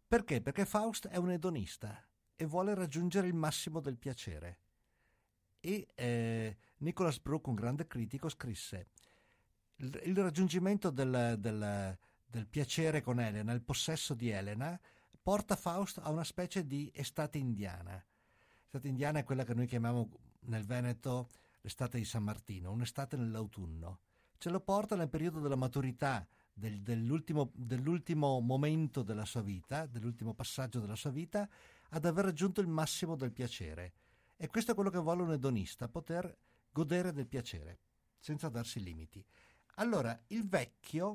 Perché? 0.07 0.41
Perché 0.41 0.65
Faust 0.65 1.09
è 1.09 1.17
un 1.17 1.31
edonista 1.31 2.07
e 2.37 2.45
vuole 2.45 2.75
raggiungere 2.75 3.27
il 3.27 3.35
massimo 3.35 3.81
del 3.81 3.97
piacere. 3.97 4.59
E 5.65 5.87
eh, 5.95 6.57
Nicholas 6.79 7.21
Brooke, 7.21 7.49
un 7.49 7.55
grande 7.55 7.87
critico, 7.87 8.29
scrisse 8.29 8.89
il, 9.77 10.01
il 10.05 10.17
raggiungimento 10.17 10.91
del, 10.91 11.37
del, 11.39 11.97
del 12.27 12.47
piacere 12.47 13.01
con 13.01 13.21
Elena, 13.21 13.53
il 13.53 13.63
possesso 13.63 14.15
di 14.15 14.29
Elena, 14.31 14.79
porta 15.23 15.55
Faust 15.55 16.01
a 16.03 16.11
una 16.11 16.25
specie 16.25 16.67
di 16.67 16.91
estate 16.93 17.39
indiana. 17.39 18.03
L'estate 18.63 18.89
indiana 18.89 19.21
è 19.21 19.25
quella 19.25 19.45
che 19.45 19.55
noi 19.55 19.67
chiamiamo 19.67 20.11
nel 20.47 20.65
Veneto 20.65 21.29
l'estate 21.61 21.99
di 21.99 22.05
San 22.05 22.25
Martino, 22.25 22.73
un'estate 22.73 23.17
nell'autunno. 23.17 24.01
Ce 24.39 24.51
lo 24.51 24.61
porta 24.61 24.97
nel 24.97 25.09
periodo 25.09 25.39
della 25.39 25.55
maturità, 25.55 26.27
del, 26.53 26.81
dell'ultimo, 26.83 27.53
dell'ultimo 27.55 28.41
momento 28.41 29.03
della 29.03 29.25
sua 29.25 29.43
vita, 29.43 29.87
dell'ultimo 29.87 30.35
passaggio 30.35 30.81
della 30.81 30.97
sua 30.97 31.11
vita, 31.11 31.49
ad 31.91 32.05
aver 32.05 32.25
raggiunto 32.25 32.61
il 32.61 32.67
massimo 32.67 33.15
del 33.15 33.33
piacere. 33.33 33.93
E 34.43 34.49
questo 34.49 34.73
è 34.73 34.75
quello 34.75 34.91
che 34.91 34.99
vuole 34.99 35.23
un 35.23 35.31
edonista, 35.31 35.87
poter 35.87 36.37
godere 36.73 37.13
del 37.13 37.29
piacere, 37.29 37.79
senza 38.19 38.49
darsi 38.49 38.83
limiti. 38.83 39.25
Allora, 39.77 40.21
il 40.27 40.49
vecchio 40.49 41.07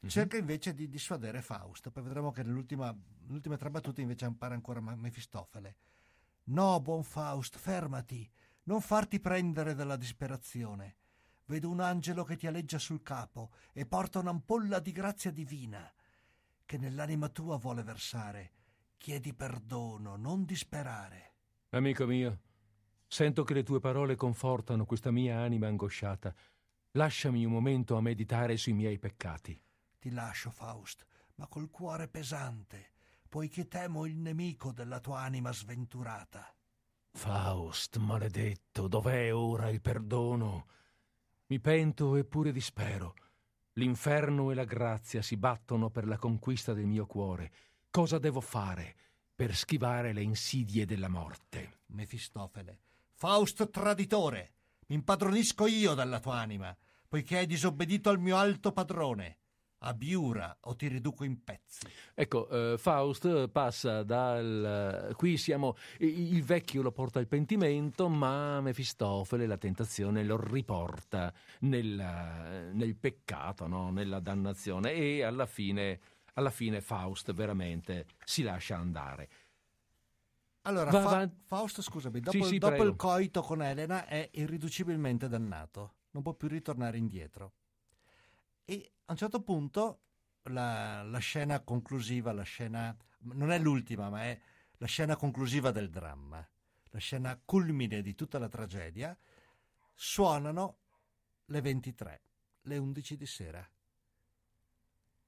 mm-hmm. 0.00 0.08
cerca 0.08 0.36
invece 0.38 0.74
di 0.74 0.88
dissuadere 0.88 1.40
Faust, 1.40 1.90
poi 1.90 2.02
vedremo 2.02 2.32
che 2.32 2.42
nell'ultima, 2.42 2.92
nell'ultima 3.26 3.56
tre 3.56 3.70
battute 3.70 4.00
invece 4.00 4.24
appare 4.24 4.54
ancora 4.54 4.80
Mefistofele. 4.80 5.76
No, 6.46 6.80
buon 6.80 7.04
Faust, 7.04 7.58
fermati, 7.58 8.28
non 8.64 8.80
farti 8.80 9.20
prendere 9.20 9.76
dalla 9.76 9.94
disperazione. 9.94 10.96
Vedo 11.44 11.70
un 11.70 11.78
angelo 11.78 12.24
che 12.24 12.34
ti 12.34 12.48
aleggia 12.48 12.80
sul 12.80 13.04
capo 13.04 13.52
e 13.72 13.86
porta 13.86 14.18
un'ampolla 14.18 14.80
di 14.80 14.90
grazia 14.90 15.30
divina 15.30 15.88
che 16.66 16.76
nell'anima 16.76 17.28
tua 17.28 17.56
vuole 17.56 17.84
versare. 17.84 18.54
Chiedi 19.00 19.32
perdono, 19.32 20.16
non 20.16 20.44
disperare. 20.44 21.36
Amico 21.70 22.04
mio, 22.04 22.40
sento 23.06 23.44
che 23.44 23.54
le 23.54 23.62
tue 23.62 23.80
parole 23.80 24.14
confortano 24.14 24.84
questa 24.84 25.10
mia 25.10 25.38
anima 25.38 25.68
angosciata. 25.68 26.34
Lasciami 26.90 27.46
un 27.46 27.50
momento 27.50 27.96
a 27.96 28.02
meditare 28.02 28.58
sui 28.58 28.74
miei 28.74 28.98
peccati. 28.98 29.58
Ti 29.98 30.10
lascio, 30.10 30.50
Faust, 30.50 31.06
ma 31.36 31.46
col 31.46 31.70
cuore 31.70 32.08
pesante, 32.08 32.90
poiché 33.26 33.68
temo 33.68 34.04
il 34.04 34.18
nemico 34.18 34.70
della 34.70 35.00
tua 35.00 35.20
anima 35.20 35.50
sventurata. 35.50 36.54
Faust, 37.12 37.96
maledetto, 37.96 38.86
dov'è 38.86 39.34
ora 39.34 39.70
il 39.70 39.80
perdono? 39.80 40.66
Mi 41.46 41.58
pento 41.58 42.16
eppure 42.16 42.52
dispero. 42.52 43.14
L'inferno 43.74 44.50
e 44.50 44.54
la 44.54 44.64
grazia 44.64 45.22
si 45.22 45.38
battono 45.38 45.88
per 45.88 46.06
la 46.06 46.18
conquista 46.18 46.74
del 46.74 46.86
mio 46.86 47.06
cuore. 47.06 47.50
Cosa 47.92 48.18
devo 48.20 48.40
fare 48.40 48.94
per 49.34 49.52
schivare 49.56 50.12
le 50.12 50.22
insidie 50.22 50.86
della 50.86 51.08
morte? 51.08 51.80
Mefistofele. 51.86 52.78
Faust 53.14 53.68
traditore, 53.68 54.52
mi 54.86 54.94
impadronisco 54.94 55.66
io 55.66 55.94
della 55.94 56.20
tua 56.20 56.38
anima, 56.38 56.74
poiché 57.08 57.38
hai 57.38 57.46
disobbedito 57.46 58.08
al 58.08 58.20
mio 58.20 58.36
alto 58.36 58.70
padrone 58.70 59.38
abiura 59.82 60.56
o 60.60 60.76
ti 60.76 60.86
riduco 60.86 61.24
in 61.24 61.42
pezzi. 61.42 61.86
Ecco, 62.14 62.46
uh, 62.48 62.76
Faust 62.76 63.48
passa 63.48 64.04
dal... 64.04 65.12
qui 65.16 65.36
siamo... 65.36 65.76
il 65.98 66.44
vecchio 66.44 66.82
lo 66.82 66.92
porta 66.92 67.18
al 67.18 67.26
pentimento, 67.26 68.08
ma 68.08 68.60
Mefistofele 68.60 69.46
la 69.46 69.58
tentazione 69.58 70.22
lo 70.22 70.40
riporta 70.40 71.32
nel, 71.60 72.70
nel 72.72 72.94
peccato, 72.94 73.66
no? 73.66 73.90
nella 73.90 74.20
dannazione 74.20 74.92
e 74.92 75.22
alla 75.22 75.46
fine, 75.46 75.98
alla 76.34 76.50
fine 76.50 76.80
Faust 76.80 77.32
veramente 77.32 78.06
si 78.24 78.42
lascia 78.42 78.76
andare. 78.76 79.28
Allora, 80.62 80.90
va, 80.90 81.02
Fa-. 81.02 81.30
Faust, 81.46 81.80
scusami, 81.80 82.20
dopo, 82.20 82.36
sì, 82.36 82.42
sì, 82.44 82.58
dopo 82.58 82.82
il 82.82 82.96
coito 82.96 83.42
con 83.42 83.62
Elena 83.62 84.06
è 84.06 84.28
irriducibilmente 84.34 85.28
dannato, 85.28 85.94
non 86.10 86.22
può 86.22 86.34
più 86.34 86.48
ritornare 86.48 86.98
indietro. 86.98 87.54
E 88.64 88.92
a 89.06 89.12
un 89.12 89.16
certo 89.16 89.42
punto 89.42 90.00
la, 90.44 91.02
la 91.02 91.18
scena 91.18 91.60
conclusiva, 91.60 92.32
la 92.32 92.42
scena 92.42 92.94
non 93.32 93.50
è 93.50 93.58
l'ultima, 93.58 94.10
ma 94.10 94.22
è 94.24 94.40
la 94.78 94.86
scena 94.86 95.16
conclusiva 95.16 95.70
del 95.70 95.90
dramma, 95.90 96.46
la 96.90 96.98
scena 96.98 97.40
culmine 97.44 98.02
di 98.02 98.14
tutta 98.14 98.38
la 98.38 98.48
tragedia, 98.48 99.16
suonano 99.94 100.78
le 101.46 101.60
23, 101.60 102.22
le 102.62 102.78
11 102.78 103.16
di 103.16 103.26
sera. 103.26 103.70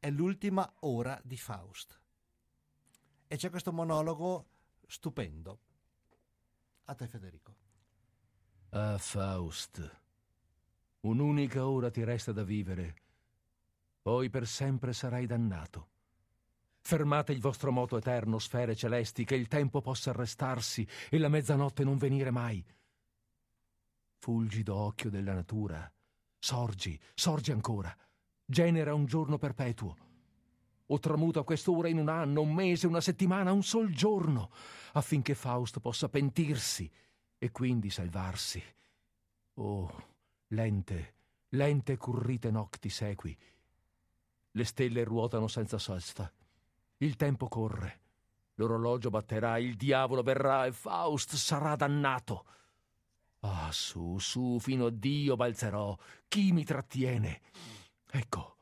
È 0.03 0.11
l'ultima 0.11 0.69
ora 0.81 1.17
di 1.23 1.37
Faust. 1.37 2.01
E 3.29 3.37
c'è 3.37 3.51
questo 3.51 3.73
monologo 3.73 4.49
stupendo. 4.85 5.61
A 6.87 6.95
te 6.97 7.07
Federico. 7.07 7.55
Ah, 8.71 8.99
Faust, 8.99 10.01
un'unica 11.03 11.69
ora 11.69 11.89
ti 11.89 12.03
resta 12.03 12.33
da 12.33 12.43
vivere 12.43 12.97
poi 14.03 14.29
per 14.29 14.49
sempre 14.49 14.93
sarai 14.93 15.27
dannato. 15.27 15.91
Fermate 16.81 17.31
il 17.31 17.41
vostro 17.41 17.71
moto 17.71 17.97
eterno, 17.97 18.41
sfere 18.41 18.75
celesti, 18.75 19.25
che 19.25 19.37
il 19.37 19.47
tempo 19.47 19.81
possa 19.81 20.11
arrestarsi 20.11 20.85
e 21.11 21.19
la 21.19 21.29
mezzanotte 21.29 21.85
non 21.85 21.97
venire 21.97 22.33
mai. 22.33 22.67
Fulgido 24.19 24.75
occhio 24.75 25.11
della 25.11 25.33
natura, 25.33 25.89
sorgi, 26.41 26.99
sorgi 27.15 27.53
ancora, 27.53 27.97
genera 28.45 28.95
un 28.95 29.07
giorno 29.07 29.39
perpetuo. 29.39 29.97
O 30.87 30.99
tramuta 30.99 31.43
quest'ora 31.43 31.89
in 31.89 31.99
un 31.99 32.09
anno, 32.09 32.43
un 32.43 32.53
mese, 32.53 32.87
una 32.87 33.01
settimana, 33.01 33.53
un 33.53 33.63
sol 33.63 33.91
giorno, 33.91 34.51
affinché 34.93 35.35
Faust 35.35 35.81
possa 35.81 36.09
pentirsi 36.09 36.91
e 37.39 37.51
quindi 37.51 37.89
salvarsi. 37.89 38.63
Oh, 39.55 40.05
lente, 40.49 41.15
lente 41.51 41.97
currite 41.97 42.51
nocti 42.51 42.89
sequi, 42.89 43.37
le 44.53 44.65
stelle 44.65 45.05
ruotano 45.05 45.49
senza 45.49 45.79
sosta. 45.79 46.31
Il 46.99 47.17
tempo 47.17 47.49
corre. 47.49 48.01
L'orologio 48.57 49.09
batterà, 49.09 49.59
il 49.59 49.77
diavolo 49.77 50.23
verrà 50.23 50.67
e 50.67 50.73
Faust 50.73 51.35
sarà 51.35 51.75
dannato. 51.75 52.45
Ah, 53.41 53.71
su, 53.73 54.19
su, 54.19 54.59
fino 54.61 54.87
a 54.87 54.91
Dio 54.91 55.37
balzerò. 55.37 55.97
Chi 56.29 56.53
mi 56.53 56.65
trattiene? 56.65 57.41
Ecco, 58.15 58.57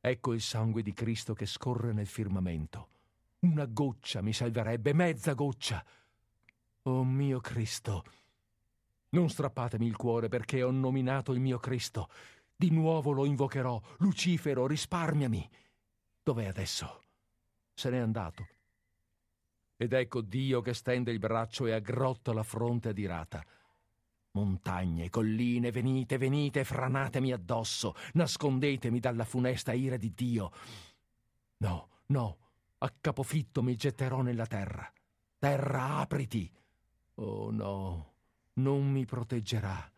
ecco 0.00 0.32
il 0.32 0.40
sangue 0.40 0.80
di 0.80 0.94
Cristo 0.94 1.34
che 1.34 1.44
scorre 1.44 1.92
nel 1.92 2.06
firmamento. 2.06 2.88
Una 3.40 3.66
goccia 3.66 4.22
mi 4.22 4.32
salverebbe, 4.32 4.94
mezza 4.94 5.34
goccia. 5.34 5.84
Oh 6.84 7.04
mio 7.04 7.40
Cristo, 7.40 8.02
non 9.10 9.28
strappatemi 9.28 9.86
il 9.86 9.96
cuore 9.96 10.28
perché 10.28 10.62
ho 10.62 10.70
nominato 10.70 11.32
il 11.32 11.40
mio 11.40 11.58
Cristo. 11.58 12.08
Di 12.56 12.70
nuovo 12.70 13.10
lo 13.12 13.26
invocherò. 13.26 13.78
Lucifero, 13.98 14.66
risparmiami. 14.66 15.50
Dov'è 16.22 16.46
adesso? 16.46 17.04
Se 17.74 17.90
n'è 17.90 17.98
andato. 17.98 18.48
Ed 19.76 19.92
ecco 19.92 20.22
Dio 20.22 20.62
che 20.62 20.72
stende 20.72 21.10
il 21.10 21.18
braccio 21.18 21.66
e 21.66 21.72
aggrotta 21.72 22.32
la 22.32 22.42
fronte 22.42 22.88
adirata. 22.88 23.44
Montagne, 24.32 25.10
colline, 25.10 25.70
venite, 25.70 26.16
venite, 26.16 26.64
franatemi 26.64 27.32
addosso, 27.32 27.94
nascondetemi 28.12 29.00
dalla 29.00 29.24
funesta 29.24 29.72
ira 29.72 29.96
di 29.96 30.12
Dio. 30.14 30.52
No, 31.58 31.88
no, 32.06 32.36
a 32.78 32.92
capofitto 33.00 33.62
mi 33.62 33.74
getterò 33.76 34.22
nella 34.22 34.46
terra. 34.46 34.90
Terra, 35.38 35.96
apriti. 35.96 36.50
Oh 37.14 37.50
no, 37.50 38.12
non 38.54 38.90
mi 38.90 39.04
proteggerà. 39.04 39.90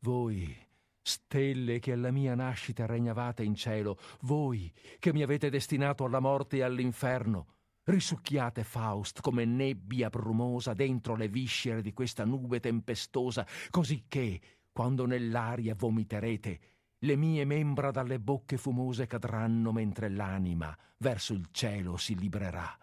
Voi 0.00 0.66
Stelle 1.08 1.78
che 1.78 1.92
alla 1.92 2.10
mia 2.10 2.34
nascita 2.34 2.84
regnavate 2.84 3.42
in 3.42 3.54
cielo, 3.54 3.98
voi 4.20 4.70
che 4.98 5.10
mi 5.14 5.22
avete 5.22 5.48
destinato 5.48 6.04
alla 6.04 6.20
morte 6.20 6.58
e 6.58 6.62
all'inferno, 6.62 7.46
risucchiate 7.88 8.64
Faust 8.64 9.20
come 9.20 9.44
nebbia 9.44 10.10
brumosa 10.10 10.74
dentro 10.74 11.16
le 11.16 11.28
viscere 11.28 11.80
di 11.80 11.92
questa 11.92 12.24
nube 12.24 12.60
tempestosa, 12.60 13.46
così 13.70 14.04
che, 14.08 14.40
quando 14.72 15.06
nell'aria 15.06 15.74
vomiterete, 15.74 16.60
le 16.98 17.16
mie 17.16 17.44
membra 17.44 17.90
dalle 17.90 18.18
bocche 18.18 18.56
fumose 18.56 19.06
cadranno 19.06 19.72
mentre 19.72 20.10
l'anima 20.10 20.76
verso 20.98 21.32
il 21.32 21.48
cielo 21.50 21.96
si 21.96 22.14
librerà. 22.16 22.78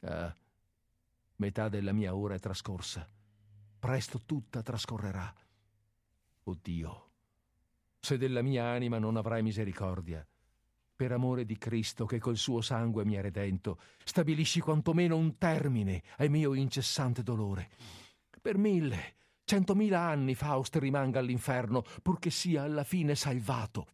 Ah, 0.00 0.34
metà 1.36 1.68
della 1.68 1.92
mia 1.92 2.14
ora 2.14 2.34
è 2.34 2.38
trascorsa. 2.38 3.08
Presto 3.78 4.22
tutta 4.24 4.62
trascorrerà. 4.62 5.32
Oh 6.44 6.58
Dio, 6.60 7.10
se 8.00 8.16
della 8.18 8.42
mia 8.42 8.64
anima 8.64 8.98
non 8.98 9.16
avrai 9.16 9.42
misericordia. 9.42 10.26
Per 10.96 11.12
amore 11.12 11.44
di 11.44 11.58
Cristo 11.58 12.06
che 12.06 12.18
col 12.18 12.38
suo 12.38 12.62
sangue 12.62 13.04
mi 13.04 13.18
ha 13.18 13.20
redento, 13.20 13.78
stabilisci 14.02 14.60
quantomeno 14.60 15.14
un 15.14 15.36
termine 15.36 16.02
al 16.16 16.30
mio 16.30 16.54
incessante 16.54 17.22
dolore. 17.22 17.68
Per 18.40 18.56
mille, 18.56 19.16
centomila 19.44 20.00
anni 20.00 20.34
Faust 20.34 20.76
rimanga 20.76 21.18
all'inferno, 21.18 21.84
purché 22.00 22.30
sia 22.30 22.62
alla 22.62 22.82
fine 22.82 23.14
salvato. 23.14 23.88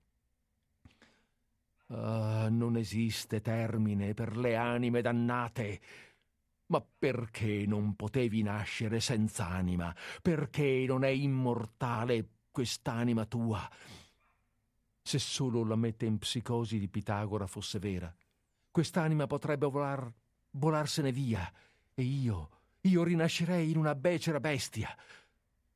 Ah, 1.88 2.46
non 2.48 2.76
esiste 2.76 3.40
termine 3.40 4.14
per 4.14 4.36
le 4.36 4.54
anime 4.54 5.02
dannate. 5.02 5.80
Ma 6.66 6.86
perché 6.98 7.64
non 7.66 7.96
potevi 7.96 8.42
nascere 8.42 9.00
senza 9.00 9.48
anima? 9.48 9.92
Perché 10.22 10.84
non 10.86 11.02
è 11.02 11.08
immortale 11.08 12.28
quest'anima 12.52 13.26
tua? 13.26 13.68
Se 15.02 15.18
solo 15.18 15.64
la 15.64 15.76
metempsicosi 15.76 16.78
di 16.78 16.88
Pitagora 16.88 17.46
fosse 17.46 17.78
vera, 17.78 18.14
quest'anima 18.70 19.26
potrebbe 19.26 19.66
volar, 19.66 20.10
volarsene 20.52 21.10
via 21.10 21.52
e 21.92 22.02
io, 22.02 22.48
io 22.82 23.02
rinascerei 23.02 23.70
in 23.70 23.76
una 23.76 23.94
becera 23.94 24.40
bestia. 24.40 24.96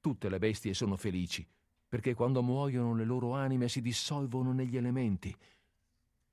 Tutte 0.01 0.29
le 0.29 0.39
bestie 0.39 0.75
sono 0.75 0.97
felici, 0.97 1.47
perché 1.89 2.15
quando 2.15 2.43
muoiono 2.43 2.95
le 2.95 3.05
loro 3.05 3.35
anime 3.35 3.69
si 3.69 3.81
dissolvono 3.81 4.53
negli 4.53 4.77
elementi. 4.77 5.37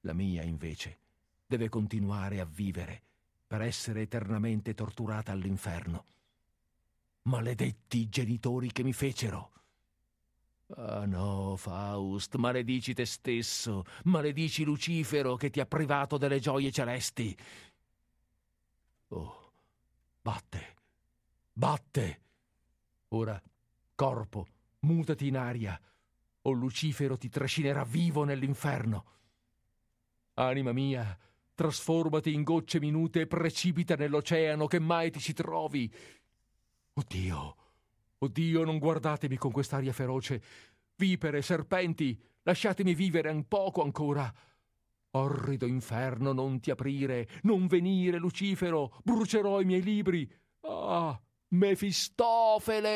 La 0.02 0.14
mia, 0.14 0.44
invece, 0.44 0.98
deve 1.46 1.70
continuare 1.70 2.40
a 2.40 2.46
vivere 2.46 3.02
per 3.48 3.62
essere 3.62 4.02
eternamente 4.02 4.74
torturata 4.74 5.32
all'inferno. 5.32 6.06
Maledetti 7.24 8.10
genitori 8.10 8.72
che 8.72 8.84
mi 8.84 8.94
fecero! 8.94 9.52
Ah 10.76 11.06
no, 11.06 11.56
Faust, 11.56 12.36
maledici 12.36 12.94
te 12.94 13.06
stesso, 13.06 13.84
maledici 14.06 14.64
Lucifero 14.64 15.36
che 15.36 15.50
ti 15.50 15.60
ha 15.60 15.66
privato 15.66 16.18
delle 16.18 16.40
gioie 16.40 16.72
celesti. 16.72 17.38
Oh, 19.10 19.52
batte, 20.22 20.76
batte. 21.52 22.22
Ora, 23.10 23.40
corpo, 23.94 24.48
mutati 24.80 25.28
in 25.28 25.38
aria, 25.38 25.80
o 26.42 26.52
Lucifero 26.52 27.18
ti 27.18 27.30
trascinerà 27.30 27.84
vivo 27.84 28.24
nell'inferno. 28.24 29.06
Anima 30.36 30.72
mia, 30.72 31.16
trasformati 31.54 32.34
in 32.34 32.42
gocce 32.42 32.80
minute 32.80 33.22
e 33.22 33.28
precipita 33.28 33.96
nell'oceano 33.96 34.66
che 34.66 34.80
mai 34.80 35.12
ti 35.12 35.20
ci 35.20 35.34
trovi. 35.34 35.94
Oddio, 36.94 37.56
Oh 38.24 38.30
Dio, 38.30 38.64
non 38.64 38.80
guardatemi 38.80 39.36
con 39.36 39.52
quest'aria 39.52 39.92
feroce. 39.92 40.42
Vipere, 40.96 41.42
serpenti, 41.42 42.18
lasciatemi 42.44 42.96
vivere 42.96 43.30
un 43.30 43.50
poco 43.50 43.84
ancora. 43.84 44.34
Orrido 45.12 45.66
inferno, 45.66 46.32
non 46.32 46.62
ti 46.62 46.72
aprire, 46.72 47.28
non 47.42 47.68
venire, 47.68 48.18
Lucifero, 48.18 48.98
brucerò 49.04 49.60
i 49.60 49.66
miei 49.66 49.82
libri. 49.82 50.34
Ah, 50.62 51.22
Mefistofele! 51.50 52.92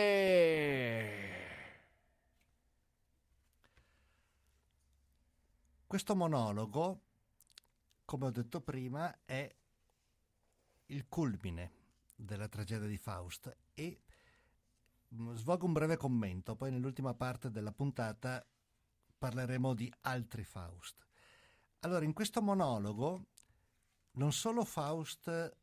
Questo 5.86 6.16
monologo, 6.16 7.02
come 8.06 8.28
ho 8.28 8.32
detto 8.32 8.62
prima, 8.62 9.14
è 9.26 9.54
il 10.86 11.06
culmine 11.10 11.72
della 12.16 12.48
tragedia 12.48 12.88
di 12.88 12.98
Faust 12.98 13.54
e 13.74 14.04
svolgo 15.10 15.66
un 15.66 15.74
breve 15.74 15.98
commento, 15.98 16.56
poi 16.56 16.72
nell'ultima 16.72 17.14
parte 17.14 17.50
della 17.50 17.72
puntata 17.72 18.46
parleremo 19.18 19.74
di 19.74 19.92
altri 20.02 20.44
Faust. 20.44 21.06
Allora, 21.80 22.06
in 22.06 22.14
questo 22.14 22.42
monologo 22.42 23.28
non 24.12 24.32
solo 24.32 24.64
Faust 24.66 25.56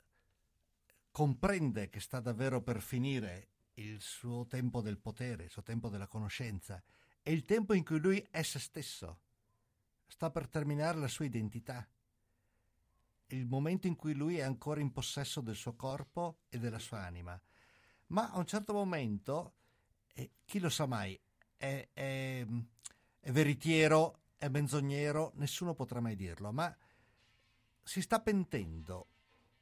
comprende 1.10 1.90
che 1.90 2.00
sta 2.00 2.20
davvero 2.20 2.62
per 2.62 2.80
finire 2.80 3.48
il 3.74 4.00
suo 4.00 4.46
tempo 4.46 4.80
del 4.80 4.98
potere, 4.98 5.44
il 5.44 5.50
suo 5.50 5.62
tempo 5.62 5.88
della 5.88 6.06
conoscenza, 6.06 6.82
è 7.22 7.30
il 7.30 7.44
tempo 7.44 7.74
in 7.74 7.84
cui 7.84 7.98
lui 7.98 8.24
è 8.30 8.42
se 8.42 8.58
stesso, 8.58 9.20
sta 10.06 10.30
per 10.30 10.48
terminare 10.48 10.98
la 10.98 11.08
sua 11.08 11.24
identità, 11.24 11.86
il 13.28 13.46
momento 13.46 13.86
in 13.86 13.96
cui 13.96 14.14
lui 14.14 14.38
è 14.38 14.42
ancora 14.42 14.80
in 14.80 14.92
possesso 14.92 15.40
del 15.40 15.56
suo 15.56 15.74
corpo 15.74 16.42
e 16.48 16.58
della 16.58 16.78
sua 16.78 17.04
anima 17.04 17.40
ma 18.14 18.30
a 18.30 18.38
un 18.38 18.46
certo 18.46 18.72
momento, 18.72 19.54
eh, 20.14 20.30
chi 20.44 20.60
lo 20.60 20.70
sa 20.70 20.86
mai, 20.86 21.18
è, 21.56 21.88
è, 21.92 22.46
è 23.20 23.32
veritiero, 23.32 24.20
è 24.38 24.48
menzognero, 24.48 25.32
nessuno 25.34 25.74
potrà 25.74 26.00
mai 26.00 26.14
dirlo, 26.14 26.52
ma 26.52 26.74
si 27.82 28.00
sta 28.00 28.20
pentendo, 28.20 29.08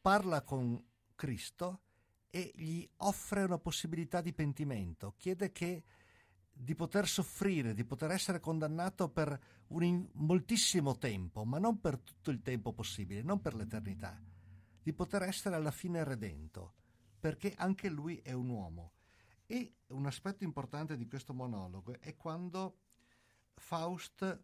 parla 0.03 0.43
con 0.43 0.81
Cristo 1.15 1.81
e 2.29 2.53
gli 2.55 2.87
offre 2.99 3.43
una 3.43 3.59
possibilità 3.59 4.21
di 4.21 4.35
pentimento, 4.35 5.15
chiede 5.17 5.51
che 5.51 5.83
di 6.53 6.75
poter 6.75 7.09
soffrire, 7.09 7.73
di 7.73 7.85
poter 7.85 8.11
essere 8.11 8.39
condannato 8.39 9.09
per 9.09 9.41
in, 9.69 10.07
moltissimo 10.13 10.99
tempo, 10.99 11.45
ma 11.47 11.59
non 11.59 11.81
per 11.81 11.99
tutto 11.99 12.31
il 12.31 12.43
tempo 12.43 12.75
possibile, 12.75 13.23
non 13.23 13.41
per 13.41 13.55
l'eternità, 13.55 14.21
di 14.83 14.93
poter 14.93 15.23
essere 15.23 15.55
alla 15.55 15.71
fine 15.71 16.05
redento 16.05 16.81
perché 17.23 17.55
anche 17.57 17.89
lui 17.89 18.17
è 18.17 18.33
un 18.33 18.49
uomo. 18.49 18.95
E 19.47 19.75
un 19.91 20.07
aspetto 20.07 20.43
importante 20.43 20.97
di 20.97 21.07
questo 21.07 21.33
monologo 21.33 21.95
è 22.01 22.17
quando 22.17 22.79
Faust 23.55 24.43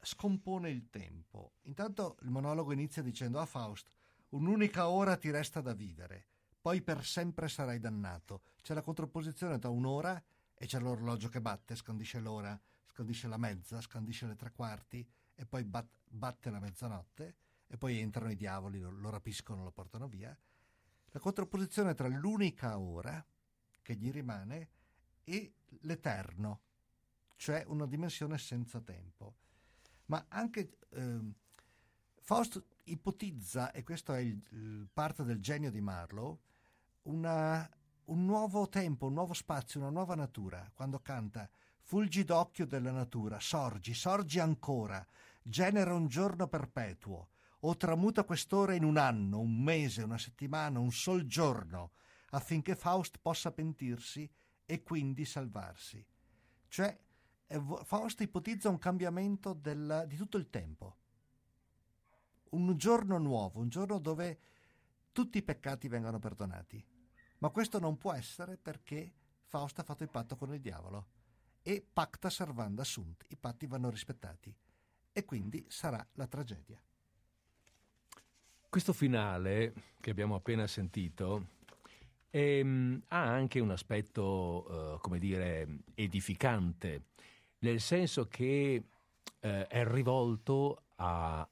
scompone 0.00 0.68
il 0.68 0.90
tempo. 0.90 1.52
Intanto 1.62 2.16
il 2.22 2.30
monologo 2.30 2.72
inizia 2.72 3.02
dicendo 3.02 3.38
a 3.38 3.46
Faust, 3.46 3.88
un'unica 4.30 4.88
ora 4.88 5.16
ti 5.16 5.30
resta 5.30 5.60
da 5.60 5.72
vivere, 5.72 6.26
poi 6.60 6.82
per 6.82 7.04
sempre 7.04 7.48
sarai 7.48 7.78
dannato. 7.78 8.42
C'è 8.62 8.74
la 8.74 8.82
contrapposizione 8.82 9.60
tra 9.60 9.70
un'ora 9.70 10.20
e 10.52 10.66
c'è 10.66 10.80
l'orologio 10.80 11.28
che 11.28 11.40
batte, 11.40 11.76
scandisce 11.76 12.18
l'ora, 12.18 12.60
scandisce 12.88 13.28
la 13.28 13.38
mezza, 13.38 13.80
scandisce 13.80 14.26
le 14.26 14.34
tre 14.34 14.50
quarti 14.50 15.08
e 15.36 15.46
poi 15.46 15.62
bat- 15.62 16.00
batte 16.08 16.50
la 16.50 16.58
mezzanotte 16.58 17.36
e 17.68 17.78
poi 17.78 18.00
entrano 18.00 18.32
i 18.32 18.36
diavoli, 18.36 18.80
lo, 18.80 18.90
lo 18.90 19.10
rapiscono, 19.10 19.62
lo 19.62 19.70
portano 19.70 20.08
via 20.08 20.36
la 21.10 21.20
contrapposizione 21.20 21.94
tra 21.94 22.08
l'unica 22.08 22.78
ora 22.78 23.24
che 23.82 23.94
gli 23.94 24.10
rimane 24.10 24.68
e 25.24 25.52
l'eterno, 25.80 26.60
cioè 27.36 27.64
una 27.66 27.86
dimensione 27.86 28.38
senza 28.38 28.80
tempo. 28.80 29.34
Ma 30.06 30.24
anche 30.28 30.78
eh, 30.90 31.20
Faust 32.20 32.62
ipotizza, 32.84 33.72
e 33.72 33.82
questo 33.82 34.12
è 34.12 34.20
il, 34.20 34.88
parte 34.92 35.24
del 35.24 35.40
genio 35.40 35.70
di 35.70 35.80
Marlowe, 35.80 36.38
una, 37.02 37.68
un 38.06 38.24
nuovo 38.24 38.68
tempo, 38.68 39.06
un 39.06 39.14
nuovo 39.14 39.32
spazio, 39.32 39.80
una 39.80 39.90
nuova 39.90 40.14
natura, 40.14 40.70
quando 40.74 41.00
canta 41.00 41.48
Fulgi 41.82 42.22
d'occhio 42.22 42.66
della 42.66 42.92
natura, 42.92 43.40
sorgi, 43.40 43.94
sorgi 43.94 44.38
ancora, 44.38 45.04
genera 45.42 45.92
un 45.92 46.06
giorno 46.06 46.46
perpetuo, 46.46 47.30
o 47.60 47.76
tramuta 47.76 48.24
quest'ora 48.24 48.74
in 48.74 48.84
un 48.84 48.96
anno, 48.96 49.38
un 49.38 49.62
mese, 49.62 50.02
una 50.02 50.18
settimana, 50.18 50.78
un 50.78 50.92
sol 50.92 51.26
giorno, 51.26 51.92
affinché 52.30 52.74
Faust 52.74 53.18
possa 53.20 53.52
pentirsi 53.52 54.30
e 54.64 54.82
quindi 54.82 55.24
salvarsi. 55.24 56.04
Cioè, 56.68 56.98
Faust 57.82 58.20
ipotizza 58.20 58.68
un 58.68 58.78
cambiamento 58.78 59.52
del, 59.52 60.04
di 60.06 60.16
tutto 60.16 60.36
il 60.36 60.48
tempo. 60.48 60.96
Un 62.50 62.76
giorno 62.76 63.18
nuovo, 63.18 63.60
un 63.60 63.68
giorno 63.68 63.98
dove 63.98 64.38
tutti 65.12 65.38
i 65.38 65.42
peccati 65.42 65.88
vengono 65.88 66.18
perdonati. 66.18 66.84
Ma 67.38 67.50
questo 67.50 67.78
non 67.78 67.98
può 67.98 68.12
essere 68.12 68.56
perché 68.56 69.12
Faust 69.44 69.80
ha 69.80 69.82
fatto 69.82 70.02
il 70.02 70.10
patto 70.10 70.36
con 70.36 70.54
il 70.54 70.60
diavolo. 70.60 71.08
E 71.62 71.84
pacta 71.92 72.30
servanda 72.30 72.84
sunt, 72.84 73.24
i 73.28 73.36
patti 73.36 73.66
vanno 73.66 73.90
rispettati. 73.90 74.56
E 75.12 75.24
quindi 75.24 75.66
sarà 75.68 76.06
la 76.12 76.26
tragedia. 76.26 76.80
Questo 78.70 78.92
finale 78.92 79.72
che 79.98 80.10
abbiamo 80.10 80.36
appena 80.36 80.64
sentito 80.68 81.46
ehm, 82.30 83.02
ha 83.08 83.20
anche 83.20 83.58
un 83.58 83.72
aspetto, 83.72 84.94
uh, 84.94 85.00
come 85.00 85.18
dire, 85.18 85.80
edificante, 85.94 87.06
nel 87.58 87.80
senso 87.80 88.28
che 88.28 88.80
uh, 89.40 89.48
è 89.48 89.84
rivolto 89.84 90.84
a, 90.94 91.44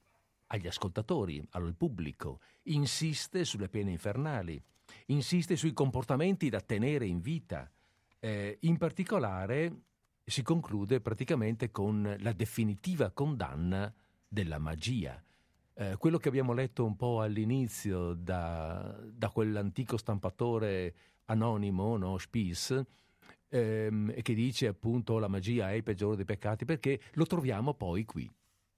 agli 0.47 0.67
ascoltatori, 0.67 1.45
al 1.49 1.75
pubblico, 1.75 2.39
insiste 2.63 3.43
sulle 3.43 3.67
pene 3.67 3.91
infernali, 3.91 4.57
insiste 5.07 5.57
sui 5.57 5.73
comportamenti 5.73 6.47
da 6.47 6.61
tenere 6.61 7.05
in 7.05 7.19
vita. 7.19 7.69
Eh, 8.17 8.59
in 8.61 8.77
particolare 8.77 9.81
si 10.23 10.41
conclude 10.41 11.01
praticamente 11.01 11.69
con 11.69 12.15
la 12.19 12.31
definitiva 12.31 13.11
condanna 13.11 13.93
della 14.25 14.57
magia 14.57 15.21
eh, 15.79 15.95
quello 15.97 16.17
che 16.17 16.27
abbiamo 16.27 16.51
letto 16.51 16.83
un 16.83 16.97
po' 16.97 17.21
all'inizio 17.21 18.13
da, 18.13 18.99
da 19.01 19.29
quell'antico 19.29 19.95
stampatore 19.95 20.93
anonimo, 21.25 21.95
no, 21.95 22.17
Spies, 22.17 22.83
ehm, 23.47 24.21
che 24.21 24.33
dice 24.33 24.67
appunto 24.67 25.19
la 25.19 25.29
magia 25.29 25.71
è 25.71 25.75
il 25.75 25.83
peggiore 25.83 26.17
dei 26.17 26.25
peccati, 26.25 26.65
perché 26.65 26.99
lo 27.13 27.25
troviamo 27.25 27.75
poi 27.75 28.03
qui, 28.03 28.29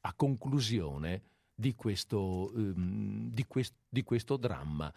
a 0.02 0.14
conclusione 0.14 1.24
di 1.56 1.74
questo, 1.74 2.52
um, 2.54 3.32
di 3.32 3.46
quest, 3.48 3.74
di 3.90 4.04
questo 4.04 4.38
dramma. 4.38 4.94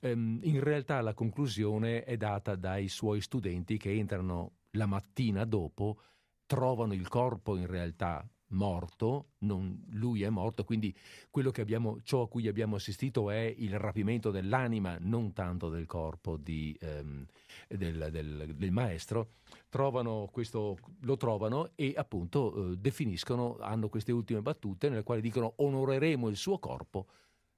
Um, 0.00 0.38
in 0.42 0.60
realtà 0.60 1.00
la 1.00 1.14
conclusione 1.14 2.04
è 2.04 2.18
data 2.18 2.54
dai 2.54 2.88
suoi 2.88 3.22
studenti 3.22 3.78
che 3.78 3.92
entrano 3.92 4.52
la 4.72 4.84
mattina 4.84 5.46
dopo, 5.46 6.02
trovano 6.44 6.92
il 6.92 7.08
corpo 7.08 7.56
in 7.56 7.66
realtà 7.66 8.26
morto, 8.48 9.32
non, 9.38 9.84
lui 9.90 10.22
è 10.22 10.28
morto, 10.28 10.64
quindi 10.64 10.94
abbiamo, 11.56 12.00
ciò 12.02 12.22
a 12.22 12.28
cui 12.28 12.46
abbiamo 12.46 12.76
assistito 12.76 13.30
è 13.30 13.54
il 13.58 13.78
rapimento 13.78 14.30
dell'anima, 14.30 14.96
non 15.00 15.32
tanto 15.32 15.68
del 15.68 15.86
corpo 15.86 16.36
di, 16.36 16.76
ehm, 16.80 17.26
del, 17.68 18.08
del, 18.10 18.54
del, 18.56 18.70
maestro. 18.70 19.32
Trovano 19.68 20.28
questo, 20.30 20.76
lo 21.00 21.16
trovano 21.16 21.72
e 21.74 21.94
appunto 21.96 22.72
eh, 22.72 22.76
definiscono, 22.76 23.56
hanno 23.60 23.88
queste 23.88 24.12
ultime 24.12 24.42
battute 24.42 24.88
nelle 24.88 25.02
quali 25.02 25.20
dicono 25.20 25.54
onoreremo 25.56 26.28
il 26.28 26.36
suo 26.36 26.58
corpo, 26.58 27.06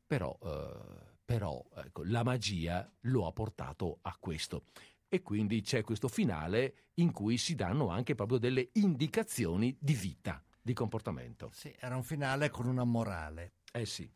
però, 0.07 0.37
eh, 0.43 1.17
però 1.25 1.63
ecco, 1.77 2.03
la 2.05 2.23
magia 2.23 2.91
lo 3.03 3.27
ha 3.27 3.33
portato 3.33 3.99
a 4.03 4.17
questo 4.19 4.65
e 5.11 5.23
quindi 5.23 5.63
c'è 5.63 5.83
questo 5.83 6.09
finale 6.09 6.89
in 6.95 7.13
cui 7.13 7.39
si 7.39 7.55
danno 7.55 7.89
anche 7.89 8.15
proprio 8.15 8.39
delle 8.39 8.71
indicazioni 8.75 9.75
di 9.79 9.95
vita 9.95 10.43
di 10.63 10.73
comportamento. 10.73 11.51
Sì, 11.53 11.75
era 11.79 11.97
un 11.97 12.03
finale 12.03 12.51
con 12.51 12.67
una 12.67 12.85
morale. 12.85 13.53
Eh 13.73 13.87
sì. 13.87 14.11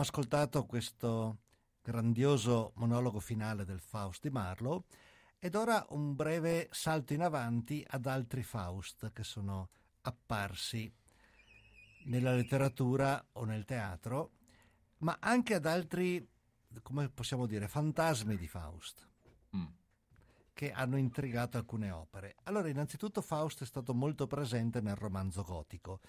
Abbiamo 0.00 0.02
ascoltato 0.02 0.64
questo 0.64 1.38
grandioso 1.82 2.72
monologo 2.76 3.20
finale 3.20 3.66
del 3.66 3.80
Faust 3.80 4.22
di 4.22 4.30
Marlowe 4.30 4.84
ed 5.38 5.54
ora 5.54 5.84
un 5.90 6.14
breve 6.14 6.68
salto 6.70 7.12
in 7.12 7.20
avanti 7.20 7.84
ad 7.86 8.06
altri 8.06 8.42
Faust 8.42 9.12
che 9.12 9.24
sono 9.24 9.68
apparsi 10.02 10.90
nella 12.04 12.34
letteratura 12.34 13.22
o 13.32 13.44
nel 13.44 13.66
teatro, 13.66 14.30
ma 14.98 15.18
anche 15.20 15.54
ad 15.54 15.66
altri, 15.66 16.26
come 16.82 17.10
possiamo 17.10 17.46
dire, 17.46 17.68
fantasmi 17.68 18.36
di 18.36 18.48
Faust. 18.48 19.06
Mm. 19.54 19.66
che 20.52 20.72
hanno 20.72 20.96
intrigato 20.96 21.56
alcune 21.56 21.90
opere. 21.90 22.36
Allora, 22.44 22.68
innanzitutto 22.68 23.20
Faust 23.20 23.62
è 23.62 23.66
stato 23.66 23.92
molto 23.94 24.26
presente 24.26 24.80
nel 24.80 24.94
romanzo 24.94 25.42
gotico 25.42 26.00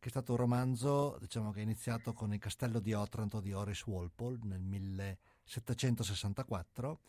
che 0.00 0.06
è 0.06 0.10
stato 0.10 0.32
un 0.32 0.38
romanzo 0.38 1.16
diciamo, 1.20 1.50
che 1.50 1.60
è 1.60 1.62
iniziato 1.62 2.12
con 2.12 2.32
Il 2.32 2.38
castello 2.38 2.78
di 2.78 2.92
Otranto 2.92 3.40
di 3.40 3.52
Horace 3.52 3.84
Walpole 3.86 4.38
nel 4.42 4.60
1764. 4.60 7.00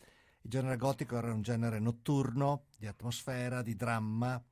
Il 0.42 0.50
genere 0.50 0.76
gotico 0.76 1.16
era 1.16 1.32
un 1.32 1.42
genere 1.42 1.78
notturno, 1.78 2.64
di 2.76 2.86
atmosfera, 2.86 3.62
di 3.62 3.76
dramma, 3.76 4.42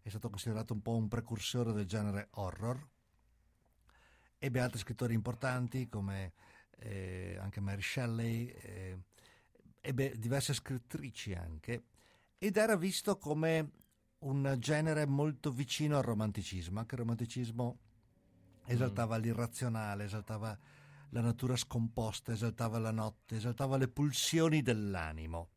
è 0.00 0.08
stato 0.08 0.30
considerato 0.30 0.72
un 0.72 0.82
po' 0.82 0.96
un 0.96 1.08
precursore 1.08 1.72
del 1.72 1.86
genere 1.86 2.28
horror. 2.32 2.86
Ebbe 4.38 4.60
altri 4.60 4.78
scrittori 4.78 5.14
importanti 5.14 5.88
come 5.88 6.32
eh, 6.78 7.36
anche 7.40 7.60
Mary 7.60 7.82
Shelley, 7.82 8.46
eh, 8.46 8.98
ebbe 9.80 10.16
diverse 10.16 10.54
scrittrici 10.54 11.34
anche, 11.34 11.86
ed 12.38 12.56
era 12.56 12.76
visto 12.76 13.18
come 13.18 13.70
un 14.18 14.56
genere 14.58 15.06
molto 15.06 15.50
vicino 15.50 15.96
al 15.96 16.04
romanticismo, 16.04 16.78
anche 16.78 16.94
il 16.94 17.00
romanticismo 17.00 17.78
esaltava 18.68 19.18
mm. 19.18 19.20
l'irrazionale, 19.20 20.04
esaltava 20.04 20.58
la 21.10 21.20
natura 21.20 21.56
scomposta, 21.56 22.32
esaltava 22.32 22.78
la 22.78 22.90
notte, 22.90 23.36
esaltava 23.36 23.76
le 23.76 23.88
pulsioni 23.88 24.62
dell'animo. 24.62 25.48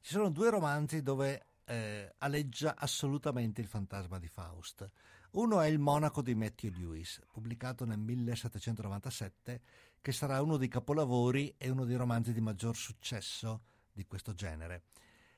Ci 0.00 0.12
sono 0.12 0.30
due 0.30 0.50
romanzi 0.50 1.02
dove 1.02 1.46
eh, 1.64 2.14
aleggia 2.18 2.74
assolutamente 2.76 3.60
il 3.60 3.66
fantasma 3.66 4.18
di 4.18 4.28
Faust. 4.28 4.90
Uno 5.32 5.60
è 5.60 5.68
Il 5.68 5.78
monaco 5.78 6.22
di 6.22 6.34
Matthew 6.34 6.72
Lewis, 6.72 7.20
pubblicato 7.30 7.84
nel 7.84 7.98
1797, 7.98 9.60
che 10.00 10.12
sarà 10.12 10.42
uno 10.42 10.56
dei 10.56 10.68
capolavori 10.68 11.54
e 11.56 11.70
uno 11.70 11.84
dei 11.84 11.96
romanzi 11.96 12.32
di 12.32 12.40
maggior 12.40 12.76
successo 12.76 13.62
di 13.92 14.04
questo 14.06 14.34
genere. 14.34 14.84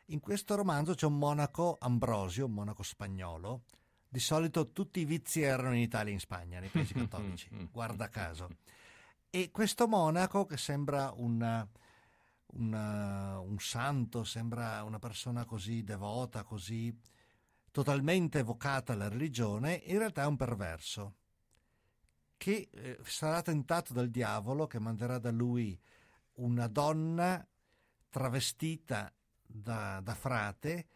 In 0.07 0.21
questo 0.21 0.55
romanzo 0.55 0.95
c'è 0.95 1.07
un 1.07 1.19
monaco, 1.19 1.77
Ambrosio, 1.79 2.47
un 2.47 2.53
monaco 2.53 2.83
spagnolo, 2.83 3.65
di 4.13 4.21
solito 4.21 4.73
tutti 4.73 5.01
i 5.01 5.07
vizi 5.07 5.41
erano 5.41 5.75
in 5.75 5.81
Italia 5.81 6.11
e 6.11 6.13
in 6.13 6.21
Spagna, 6.21 6.61
nei 6.61 6.69
paesi 6.69 6.93
cattolici, 6.93 7.49
guarda 7.73 8.09
caso. 8.09 8.49
E 9.35 9.51
questo 9.51 9.89
monaco 9.89 10.45
che 10.45 10.59
sembra 10.59 11.11
una, 11.17 11.67
una, 12.49 13.41
un 13.41 13.59
santo, 13.59 14.25
sembra 14.25 14.83
una 14.83 14.99
persona 14.99 15.47
così 15.47 15.83
devota, 15.83 16.43
così 16.43 16.95
totalmente 17.71 18.41
evocata 18.41 18.93
alla 18.93 19.09
religione, 19.09 19.81
in 19.87 19.97
realtà 19.97 20.25
è 20.25 20.27
un 20.27 20.37
perverso 20.37 21.15
che 22.37 22.69
eh, 22.71 22.99
sarà 23.05 23.41
tentato 23.41 23.95
dal 23.95 24.11
diavolo 24.11 24.67
che 24.67 24.79
manderà 24.79 25.17
da 25.17 25.31
lui 25.31 25.81
una 26.35 26.67
donna 26.67 27.43
travestita 28.11 29.11
da, 29.47 29.99
da 30.03 30.15
frate 30.15 30.89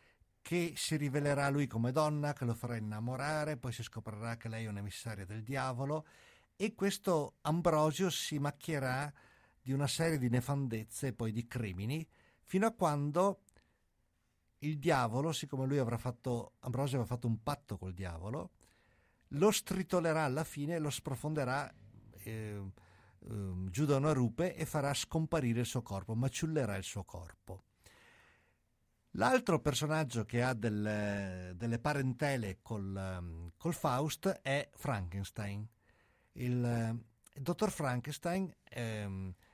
che 0.46 0.74
si 0.76 0.94
rivelerà 0.94 1.48
lui 1.48 1.66
come 1.66 1.90
donna, 1.90 2.32
che 2.32 2.44
lo 2.44 2.54
farà 2.54 2.76
innamorare, 2.76 3.56
poi 3.56 3.72
si 3.72 3.82
scoprirà 3.82 4.36
che 4.36 4.48
lei 4.48 4.66
è 4.66 4.68
un'emissaria 4.68 5.24
del 5.24 5.42
diavolo 5.42 6.06
e 6.54 6.72
questo 6.76 7.38
Ambrosio 7.40 8.10
si 8.10 8.38
macchierà 8.38 9.12
di 9.60 9.72
una 9.72 9.88
serie 9.88 10.18
di 10.18 10.28
nefandezze 10.28 11.08
e 11.08 11.12
poi 11.14 11.32
di 11.32 11.48
crimini 11.48 12.06
fino 12.44 12.64
a 12.64 12.72
quando 12.72 13.40
il 14.58 14.78
diavolo, 14.78 15.32
siccome 15.32 15.66
lui 15.66 15.78
avrà 15.78 15.98
fatto, 15.98 16.52
Ambrosio 16.60 16.98
aveva 16.98 17.12
fatto 17.12 17.26
un 17.26 17.42
patto 17.42 17.76
col 17.76 17.92
diavolo, 17.92 18.50
lo 19.30 19.50
stritolerà 19.50 20.22
alla 20.22 20.44
fine 20.44 20.78
lo 20.78 20.90
sprofonderà 20.90 21.68
eh, 22.22 22.62
um, 23.18 23.68
giù 23.68 23.84
da 23.84 23.96
una 23.96 24.12
rupe 24.12 24.54
e 24.54 24.64
farà 24.64 24.94
scomparire 24.94 25.58
il 25.58 25.66
suo 25.66 25.82
corpo, 25.82 26.14
maciullerà 26.14 26.76
il 26.76 26.84
suo 26.84 27.02
corpo. 27.02 27.64
L'altro 29.18 29.60
personaggio 29.60 30.26
che 30.26 30.42
ha 30.42 30.52
del, 30.52 31.54
delle 31.56 31.78
parentele 31.78 32.58
col, 32.60 32.94
um, 33.18 33.50
col, 33.56 33.72
Faust 33.72 34.28
è 34.42 34.68
Frankenstein. 34.74 35.66
Il, 36.32 37.00
il 37.32 37.42
dottor 37.42 37.70
Frankenstein 37.70 38.54
è, 38.62 39.08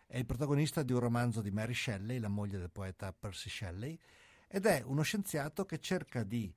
è, 0.08 0.18
il 0.18 0.26
protagonista 0.26 0.82
di 0.82 0.92
un 0.92 0.98
romanzo 0.98 1.40
di 1.40 1.52
Mary 1.52 1.74
Shelley, 1.74 2.18
la 2.18 2.28
moglie 2.28 2.58
del 2.58 2.72
poeta 2.72 3.12
Percy 3.12 3.48
Shelley, 3.48 3.96
ed 4.48 4.66
è 4.66 4.82
uno 4.84 5.02
scienziato 5.02 5.64
che 5.64 5.78
cerca 5.78 6.24
di 6.24 6.52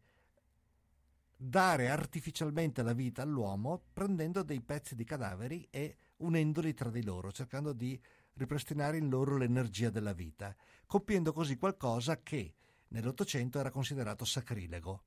dare 1.38 1.90
artificialmente 1.90 2.82
la 2.82 2.94
vita 2.94 3.22
all'uomo 3.22 3.84
prendendo 3.94 4.42
dei 4.42 4.62
pezzi 4.62 4.96
di 4.96 5.04
cadaveri 5.04 5.68
e 5.70 5.98
unendoli 6.18 6.74
tra 6.74 6.90
di 6.90 7.04
loro, 7.04 7.32
cercando 7.32 7.72
di 7.72 8.02
ripristinare 8.34 8.98
in 8.98 9.10
loro 9.10 9.38
l'energia 9.38 9.92
della 9.92 10.14
vita, 10.14 10.56
compiendo 10.88 11.32
così 11.34 11.56
qualcosa 11.56 12.24
che 12.24 12.56
nell'Ottocento 12.90 13.60
era 13.60 13.70
considerato 13.70 14.26
sacrilego. 14.26 15.04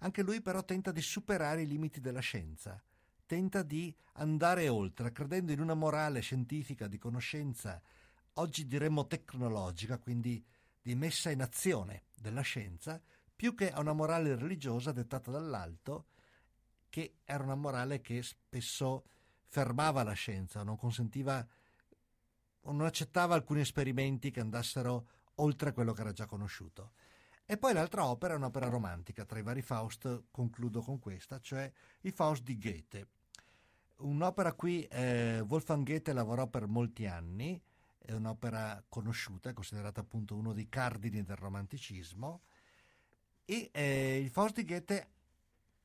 Anche 0.00 0.22
lui 0.22 0.40
però 0.40 0.64
tenta 0.64 0.92
di 0.92 1.00
superare 1.00 1.62
i 1.62 1.66
limiti 1.66 2.00
della 2.00 2.20
scienza, 2.20 2.80
tenta 3.26 3.62
di 3.62 3.94
andare 4.14 4.68
oltre, 4.68 5.12
credendo 5.12 5.52
in 5.52 5.60
una 5.60 5.74
morale 5.74 6.20
scientifica 6.20 6.86
di 6.86 6.98
conoscenza, 6.98 7.80
oggi 8.34 8.66
diremmo 8.66 9.06
tecnologica, 9.06 9.98
quindi 9.98 10.44
di 10.80 10.94
messa 10.94 11.30
in 11.30 11.42
azione 11.42 12.04
della 12.14 12.40
scienza, 12.42 13.00
più 13.34 13.54
che 13.54 13.70
a 13.70 13.80
una 13.80 13.92
morale 13.92 14.36
religiosa 14.36 14.92
dettata 14.92 15.30
dall'alto, 15.30 16.06
che 16.88 17.18
era 17.24 17.42
una 17.42 17.54
morale 17.54 18.00
che 18.00 18.22
spesso 18.22 19.04
fermava 19.48 20.02
la 20.02 20.12
scienza, 20.12 20.62
non 20.62 20.76
consentiva 20.76 21.46
non 22.62 22.86
accettava 22.86 23.34
alcuni 23.34 23.60
esperimenti 23.60 24.30
che 24.30 24.40
andassero 24.40 25.08
oltre 25.36 25.72
quello 25.72 25.92
che 25.92 26.00
era 26.02 26.12
già 26.12 26.26
conosciuto. 26.26 26.92
E 27.50 27.56
poi 27.56 27.72
l'altra 27.72 28.04
opera 28.04 28.34
è 28.34 28.36
un'opera 28.36 28.68
romantica, 28.68 29.24
tra 29.24 29.38
i 29.38 29.42
vari 29.42 29.62
Faust 29.62 30.24
concludo 30.30 30.82
con 30.82 30.98
questa, 30.98 31.40
cioè 31.40 31.72
i 32.02 32.10
Faust 32.10 32.42
di 32.42 32.58
Goethe. 32.58 33.08
Un'opera 34.00 34.52
qui 34.52 34.82
eh, 34.84 35.40
Wolfgang 35.40 35.82
Goethe 35.82 36.12
lavorò 36.12 36.46
per 36.46 36.66
molti 36.66 37.06
anni, 37.06 37.58
è 37.96 38.12
un'opera 38.12 38.84
conosciuta, 38.86 39.48
è 39.48 39.54
considerata 39.54 40.02
appunto 40.02 40.36
uno 40.36 40.52
dei 40.52 40.68
cardini 40.68 41.22
del 41.22 41.36
romanticismo, 41.36 42.42
e 43.46 43.70
eh, 43.72 44.18
il 44.18 44.28
Faust 44.28 44.56
di 44.56 44.66
Goethe 44.66 45.08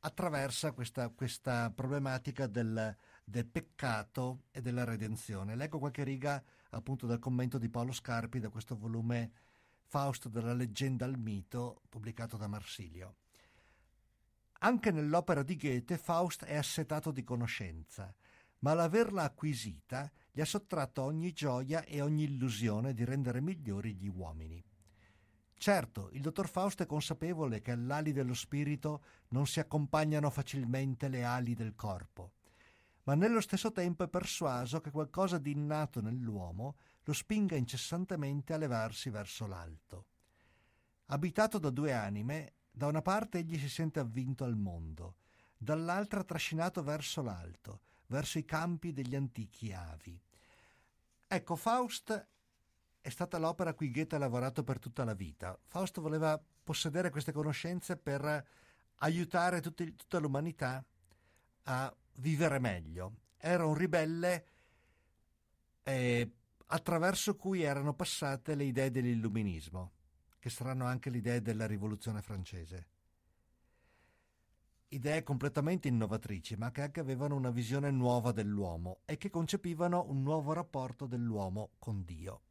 attraversa 0.02 0.74
questa, 0.74 1.08
questa 1.08 1.72
problematica 1.74 2.46
del, 2.46 2.94
del, 3.24 3.46
peccato 3.46 4.48
e 4.52 4.60
della 4.60 4.84
redenzione. 4.84 5.56
Leggo 5.56 5.80
qualche 5.80 6.04
riga 6.04 6.44
appunto 6.72 7.08
dal 7.08 7.20
commento 7.20 7.58
di 7.58 7.70
Paolo 7.70 7.94
Scarpi 7.94 8.42
da 8.42 8.50
questo 8.50 8.76
volume 8.76 9.32
Faust 9.94 10.28
dalla 10.28 10.56
leggenda 10.56 11.06
al 11.06 11.20
mito 11.20 11.84
pubblicato 11.88 12.36
da 12.36 12.48
Marsilio. 12.48 13.18
Anche 14.62 14.90
nell'opera 14.90 15.44
di 15.44 15.56
Goethe 15.56 16.00
Faust 16.00 16.46
è 16.46 16.56
assetato 16.56 17.12
di 17.12 17.24
conoscenza, 17.24 18.12
ma 18.62 18.74
l'averla 18.74 19.22
acquisita 19.22 20.12
gli 20.32 20.42
ha 20.42 20.46
sottratto 20.46 21.04
ogni 21.04 21.32
gioia 21.32 21.84
e 21.84 22.02
ogni 22.02 22.24
illusione 22.24 22.96
di 22.96 23.06
rendere 23.06 23.40
migliori 23.40 23.94
gli 23.94 24.08
uomini. 24.08 24.64
Certo, 25.54 26.10
il 26.14 26.22
dottor 26.22 26.50
Faust 26.50 26.82
è 26.82 26.86
consapevole 26.88 27.62
che 27.62 27.70
all'ali 27.70 28.14
dello 28.14 28.34
spirito 28.34 29.04
non 29.28 29.46
si 29.46 29.60
accompagnano 29.60 30.32
facilmente 30.32 31.08
le 31.08 31.24
ali 31.24 31.54
del 31.54 31.76
corpo, 31.76 32.32
ma 33.04 33.14
nello 33.14 33.42
stesso 33.42 33.72
tempo 33.72 34.04
è 34.04 34.08
persuaso 34.08 34.82
che 34.82 34.90
qualcosa 34.90 35.38
di 35.38 35.52
innato 35.52 36.02
nell'uomo 36.02 36.78
lo 37.04 37.14
spinga 37.14 37.56
incessantemente 37.56 38.54
a 38.54 38.58
levarsi 38.58 39.10
verso 39.10 39.46
l'alto. 39.46 40.06
Abitato 41.08 41.60
da 41.60 41.70
due 41.70 41.94
anime, 41.94 42.54
da 42.72 42.88
una 42.88 43.02
parte 43.02 43.40
egli 43.40 43.58
si 43.60 43.70
sente 43.70 44.00
avvinto 44.00 44.44
al 44.44 44.56
mondo, 44.56 45.16
dall'altra 45.58 46.24
trascinato 46.24 46.82
verso 46.82 47.22
l'alto, 47.22 47.82
verso 48.08 48.38
i 48.38 48.46
campi 48.46 48.94
degli 48.94 49.16
antichi 49.16 49.74
avi. 49.74 50.20
Ecco, 51.28 51.56
Faust 51.56 52.28
è 53.02 53.10
stata 53.10 53.38
l'opera 53.38 53.72
a 53.72 53.74
cui 53.74 53.92
Goethe 53.92 54.16
ha 54.16 54.20
lavorato 54.20 54.64
per 54.64 54.80
tutta 54.80 55.04
la 55.04 55.14
vita. 55.14 55.58
Fausto 55.66 56.02
voleva 56.02 56.42
possedere 56.64 57.10
queste 57.10 57.34
conoscenze 57.34 57.98
per 57.98 58.48
aiutare 58.98 59.60
tutti, 59.60 59.94
tutta 59.96 60.20
l'umanità 60.20 60.84
a 61.64 61.94
vivere 62.16 62.60
meglio. 62.60 63.14
Era 63.38 63.66
un 63.66 63.74
ribelle 63.74 64.46
eh, 65.84 66.32
attraverso 66.74 67.36
cui 67.36 67.62
erano 67.62 67.94
passate 67.94 68.56
le 68.56 68.64
idee 68.64 68.90
dell'illuminismo, 68.90 69.92
che 70.40 70.50
saranno 70.50 70.86
anche 70.86 71.12
le 71.12 71.18
idee 71.18 71.40
della 71.40 71.68
rivoluzione 71.68 72.24
francese. 72.24 72.88
Idee 74.88 75.22
completamente 75.22 75.88
innovatrici, 75.88 76.56
ma 76.56 76.72
che 76.72 76.82
anche 76.82 77.00
avevano 77.00 77.36
una 77.36 77.52
visione 77.52 77.92
nuova 77.92 78.32
dell'uomo 78.32 79.02
e 79.06 79.18
che 79.18 79.30
concepivano 79.30 80.06
un 80.08 80.24
nuovo 80.24 80.52
rapporto 80.52 81.06
dell'uomo 81.06 81.74
con 81.78 82.04
Dio. 82.04 82.42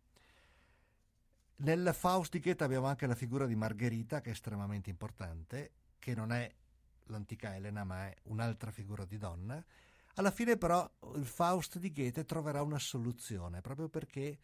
Nel 1.56 1.90
Faust 1.92 2.30
di 2.30 2.40
Goethe 2.40 2.62
abbiamo 2.62 2.86
anche 2.86 3.08
la 3.08 3.16
figura 3.16 3.46
di 3.46 3.56
Margherita, 3.56 4.20
che 4.20 4.30
è 4.30 4.32
estremamente 4.32 4.88
importante, 4.88 5.72
che 5.98 6.14
non 6.14 6.30
è 6.30 6.48
l'antica 7.06 7.56
Elena, 7.56 7.82
ma 7.82 8.06
è 8.06 8.16
un'altra 8.24 8.70
figura 8.70 9.04
di 9.04 9.18
donna. 9.18 9.64
Alla 10.14 10.30
fine, 10.30 10.58
però, 10.58 10.88
il 11.14 11.24
Faust 11.24 11.78
di 11.78 11.90
Goethe 11.90 12.24
troverà 12.24 12.62
una 12.62 12.78
soluzione, 12.78 13.62
proprio 13.62 13.88
perché 13.88 14.38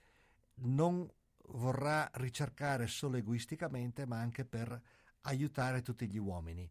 non 0.60 1.06
vorrà 1.50 2.10
ricercare 2.14 2.86
solo 2.86 3.18
egoisticamente, 3.18 4.06
ma 4.06 4.18
anche 4.18 4.46
per 4.46 4.80
aiutare 5.22 5.82
tutti 5.82 6.08
gli 6.08 6.16
uomini. 6.16 6.70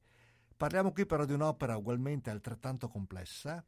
Parliamo 0.56 0.91
qui 0.91 1.06
però 1.06 1.26
di 1.26 1.34
un'opera 1.34 1.78
ugualmente 1.78 2.32
altrettanto 2.32 2.88
complessa, 2.88 3.64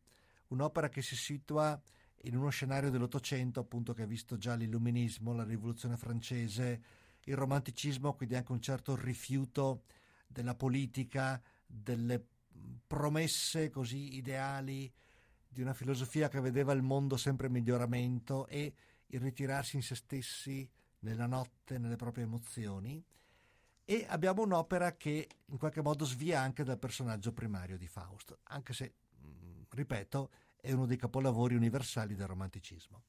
un'opera 0.48 0.90
che 0.90 1.04
si 1.04 1.16
situa 1.16 1.80
in 2.24 2.36
uno 2.36 2.50
scenario 2.50 2.90
dell'Ottocento 2.90 3.60
appunto 3.60 3.94
che 3.94 4.02
ha 4.02 4.08
visto 4.08 4.36
già 4.36 4.56
l'illuminismo, 4.56 5.32
la 5.34 5.44
rivoluzione 5.44 5.96
francese, 5.96 6.82
il 7.26 7.36
romanticismo, 7.36 8.16
quindi 8.16 8.36
anche 8.36 8.52
un 8.52 8.62
certo 8.62 8.96
rifiuto 8.96 9.84
della 10.26 10.56
politica, 10.56 11.40
delle 11.68 12.26
promesse 12.88 13.70
così 13.70 14.16
ideali 14.16 14.92
di 15.52 15.62
una 15.62 15.74
filosofia 15.74 16.30
che 16.30 16.40
vedeva 16.40 16.74
il 16.74 16.84
mondo 16.84 17.18
sempre 17.18 17.48
in 17.48 17.54
miglioramento 17.54 18.46
e 18.48 18.72
il 19.08 19.20
ritirarsi 19.20 19.78
in 19.78 19.82
se 19.82 19.96
stessi 19.96 20.70
nella 21.00 21.26
notte, 21.26 21.80
nelle 21.80 21.96
proprie 21.96 22.26
emozioni. 22.26 23.04
E 23.84 24.06
abbiamo 24.08 24.44
un'opera 24.44 24.96
che 24.96 25.28
in 25.46 25.58
qualche 25.58 25.82
modo 25.82 26.06
svia 26.06 26.40
anche 26.40 26.64
dal 26.64 26.78
personaggio 26.78 27.34
primario 27.34 27.78
di 27.78 27.88
Faust, 27.88 28.38
anche 28.44 28.74
se, 28.74 28.94
ripeto, 29.70 30.30
è 30.62 30.72
uno 30.72 30.86
dei 30.86 30.98
capolavori 30.98 31.56
universali 31.56 32.14
del 32.14 32.28
romanticismo. 32.28 33.02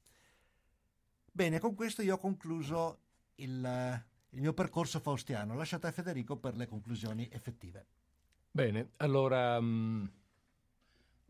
Bene, 1.31 1.59
con 1.59 1.75
questo 1.75 2.01
io 2.01 2.15
ho 2.15 2.17
concluso 2.17 2.97
il, 3.35 4.03
il 4.29 4.41
mio 4.41 4.53
percorso 4.53 4.99
faustiano. 4.99 5.53
Lasciate 5.53 5.85
a 5.85 5.91
Federico 5.91 6.35
per 6.37 6.55
le 6.55 6.65
conclusioni 6.65 7.29
effettive. 7.31 7.85
Bene, 8.49 8.93
allora... 8.97 9.59
Um 9.59 10.11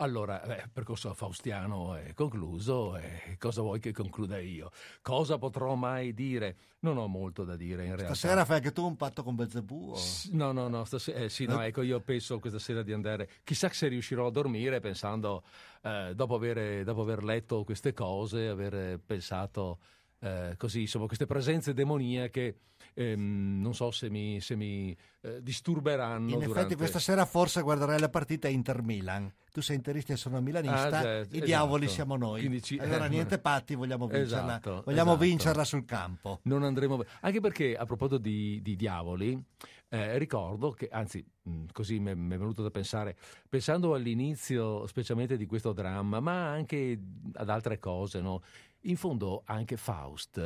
allora, 0.01 0.43
eh, 0.43 0.67
percorso 0.71 1.13
faustiano 1.13 1.95
è 1.95 2.13
concluso, 2.13 2.97
e 2.97 3.37
cosa 3.39 3.61
vuoi 3.61 3.79
che 3.79 3.91
concluda 3.91 4.39
io? 4.39 4.71
Cosa 5.01 5.37
potrò 5.37 5.75
mai 5.75 6.13
dire? 6.13 6.57
Non 6.79 6.97
ho 6.97 7.07
molto 7.07 7.43
da 7.43 7.55
dire 7.55 7.85
in 7.85 7.95
realtà. 7.95 8.15
Stasera 8.15 8.43
fai 8.43 8.57
anche 8.57 8.71
tu 8.71 8.83
un 8.83 8.95
patto 8.95 9.23
con 9.23 9.35
Belzebù? 9.35 9.91
O... 9.93 9.99
No, 10.31 10.51
no, 10.51 10.67
no, 10.67 10.83
stasera, 10.85 11.19
eh, 11.19 11.29
sì, 11.29 11.45
no, 11.45 11.61
ecco, 11.61 11.83
io 11.83 11.99
penso 11.99 12.39
questa 12.39 12.59
sera 12.59 12.81
di 12.81 12.93
andare, 12.93 13.29
chissà 13.43 13.69
se 13.69 13.87
riuscirò 13.87 14.27
a 14.27 14.31
dormire 14.31 14.79
pensando, 14.79 15.43
eh, 15.83 16.13
dopo, 16.15 16.35
avere, 16.35 16.83
dopo 16.83 17.01
aver 17.01 17.23
letto 17.23 17.63
queste 17.63 17.93
cose, 17.93 18.47
aver 18.47 18.99
pensato 19.05 19.77
eh, 20.23 20.53
così, 20.55 20.81
insomma, 20.81 21.07
queste 21.07 21.25
presenze 21.25 21.73
demoniache 21.73 22.57
ehm, 22.93 23.59
non 23.61 23.73
so 23.73 23.89
se 23.91 24.09
mi, 24.09 24.39
se 24.39 24.55
mi 24.55 24.95
eh, 25.21 25.41
disturberanno. 25.41 26.29
In 26.29 26.39
durante... 26.39 26.59
effetti 26.59 26.75
questa 26.75 26.99
sera 26.99 27.25
forse 27.25 27.61
guarderai 27.61 27.99
la 27.99 28.09
partita 28.09 28.47
Inter-Milan. 28.47 29.31
Tu 29.51 29.61
sei 29.61 29.75
interista 29.75 30.13
e 30.13 30.17
sono 30.17 30.39
milanista, 30.39 30.85
ah, 30.85 31.01
certo, 31.01 31.07
i 31.07 31.37
esatto. 31.37 31.45
diavoli 31.45 31.87
siamo 31.87 32.15
noi. 32.15 32.61
Ci... 32.61 32.77
Allora 32.77 33.05
niente 33.07 33.39
patti, 33.39 33.75
vogliamo 33.75 34.07
vincerla, 34.07 34.59
esatto, 34.59 34.83
vogliamo 34.85 35.11
esatto. 35.11 35.25
vincerla 35.25 35.63
sul 35.63 35.85
campo. 35.85 36.39
Non 36.43 36.63
andremo... 36.63 37.03
Anche 37.21 37.39
perché 37.39 37.75
a 37.75 37.85
proposito 37.85 38.17
di, 38.17 38.61
di 38.61 38.75
diavoli, 38.75 39.43
eh, 39.89 40.17
ricordo 40.17 40.71
che, 40.71 40.87
anzi, 40.89 41.25
mm, 41.49 41.65
così 41.73 41.99
mi 41.99 42.11
è 42.11 42.15
venuto 42.15 42.63
da 42.63 42.71
pensare, 42.71 43.17
pensando 43.49 43.93
all'inizio 43.93 44.87
specialmente 44.87 45.35
di 45.35 45.45
questo 45.45 45.73
dramma, 45.73 46.21
ma 46.21 46.49
anche 46.49 46.97
ad 47.33 47.49
altre 47.49 47.77
cose, 47.77 48.21
no? 48.21 48.41
In 48.81 48.97
fondo 48.97 49.43
anche 49.45 49.77
Faust, 49.77 50.39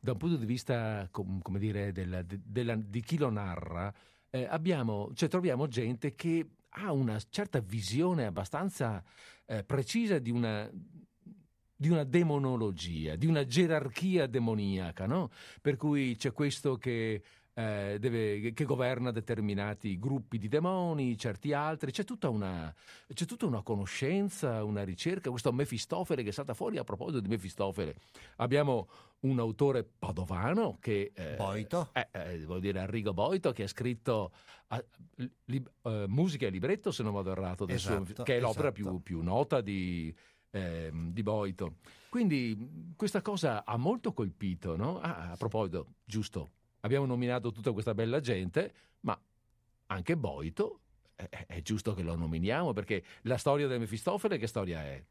da 0.00 0.12
un 0.12 0.18
punto 0.18 0.36
di 0.36 0.46
vista, 0.46 1.08
come 1.10 1.58
dire, 1.58 1.92
della, 1.92 2.22
della, 2.24 2.74
di 2.76 3.02
chi 3.02 3.18
lo 3.18 3.30
narra, 3.30 3.92
eh, 4.30 4.44
abbiamo, 4.44 5.10
cioè, 5.14 5.28
troviamo 5.28 5.68
gente 5.68 6.14
che 6.14 6.46
ha 6.70 6.92
una 6.92 7.18
certa 7.28 7.60
visione 7.60 8.26
abbastanza 8.26 9.02
eh, 9.46 9.64
precisa 9.64 10.18
di 10.18 10.30
una, 10.30 10.70
di 11.76 11.88
una 11.88 12.04
demonologia, 12.04 13.16
di 13.16 13.26
una 13.26 13.44
gerarchia 13.44 14.26
demoniaca, 14.26 15.06
no? 15.06 15.30
Per 15.60 15.76
cui 15.76 16.14
c'è 16.16 16.32
questo 16.32 16.76
che 16.76 17.22
eh, 17.60 17.98
deve, 17.98 18.52
che 18.52 18.64
governa 18.64 19.10
determinati 19.10 19.98
gruppi 19.98 20.38
di 20.38 20.48
demoni, 20.48 21.18
certi 21.18 21.52
altri, 21.52 21.92
c'è 21.92 22.04
tutta, 22.04 22.28
una, 22.28 22.74
c'è 23.12 23.26
tutta 23.26 23.46
una 23.46 23.62
conoscenza, 23.62 24.64
una 24.64 24.82
ricerca, 24.82 25.30
questo 25.30 25.52
Mefistofele 25.52 26.22
che 26.22 26.30
è 26.30 26.32
stata 26.32 26.54
fuori 26.54 26.78
a 26.78 26.84
proposito 26.84 27.20
di 27.20 27.28
Mefistofele. 27.28 27.96
Abbiamo 28.36 28.88
un 29.20 29.38
autore 29.38 29.84
padovano 29.84 30.78
che... 30.80 31.12
Eh, 31.14 31.34
Boito. 31.36 31.90
Eh, 31.92 32.08
eh, 32.12 32.44
voglio 32.44 32.60
dire 32.60 32.80
Arrigo 32.80 33.12
Boito 33.12 33.52
che 33.52 33.64
ha 33.64 33.68
scritto 33.68 34.32
li, 35.44 35.62
eh, 35.82 36.04
musica 36.08 36.46
e 36.46 36.50
libretto, 36.50 36.90
se 36.90 37.02
non 37.02 37.12
vado 37.12 37.32
errato, 37.32 37.66
esatto, 37.68 38.14
suo, 38.14 38.24
che 38.24 38.38
è 38.38 38.40
l'opera 38.40 38.68
esatto. 38.68 38.90
più, 38.90 39.02
più, 39.02 39.22
nota 39.22 39.60
di, 39.60 40.14
ehm, 40.50 41.12
di 41.12 41.22
Boito. 41.22 41.76
Quindi 42.08 42.92
questa 42.96 43.20
cosa 43.20 43.64
ha 43.64 43.76
molto 43.76 44.12
colpito, 44.12 44.76
no? 44.76 44.98
Ah, 45.00 45.32
a 45.32 45.36
proposito, 45.36 45.94
giusto, 46.04 46.50
abbiamo 46.80 47.06
nominato 47.06 47.52
tutta 47.52 47.72
questa 47.72 47.94
bella 47.94 48.20
gente, 48.20 48.72
ma 49.00 49.18
anche 49.86 50.16
Boito 50.16 50.80
è, 51.14 51.46
è 51.46 51.62
giusto 51.62 51.94
che 51.94 52.02
lo 52.02 52.14
nominiamo 52.16 52.72
perché 52.72 53.04
la 53.22 53.36
storia 53.36 53.66
del 53.66 53.80
Mefistofele 53.80 54.38
che 54.38 54.46
storia 54.46 54.82
è? 54.82 55.02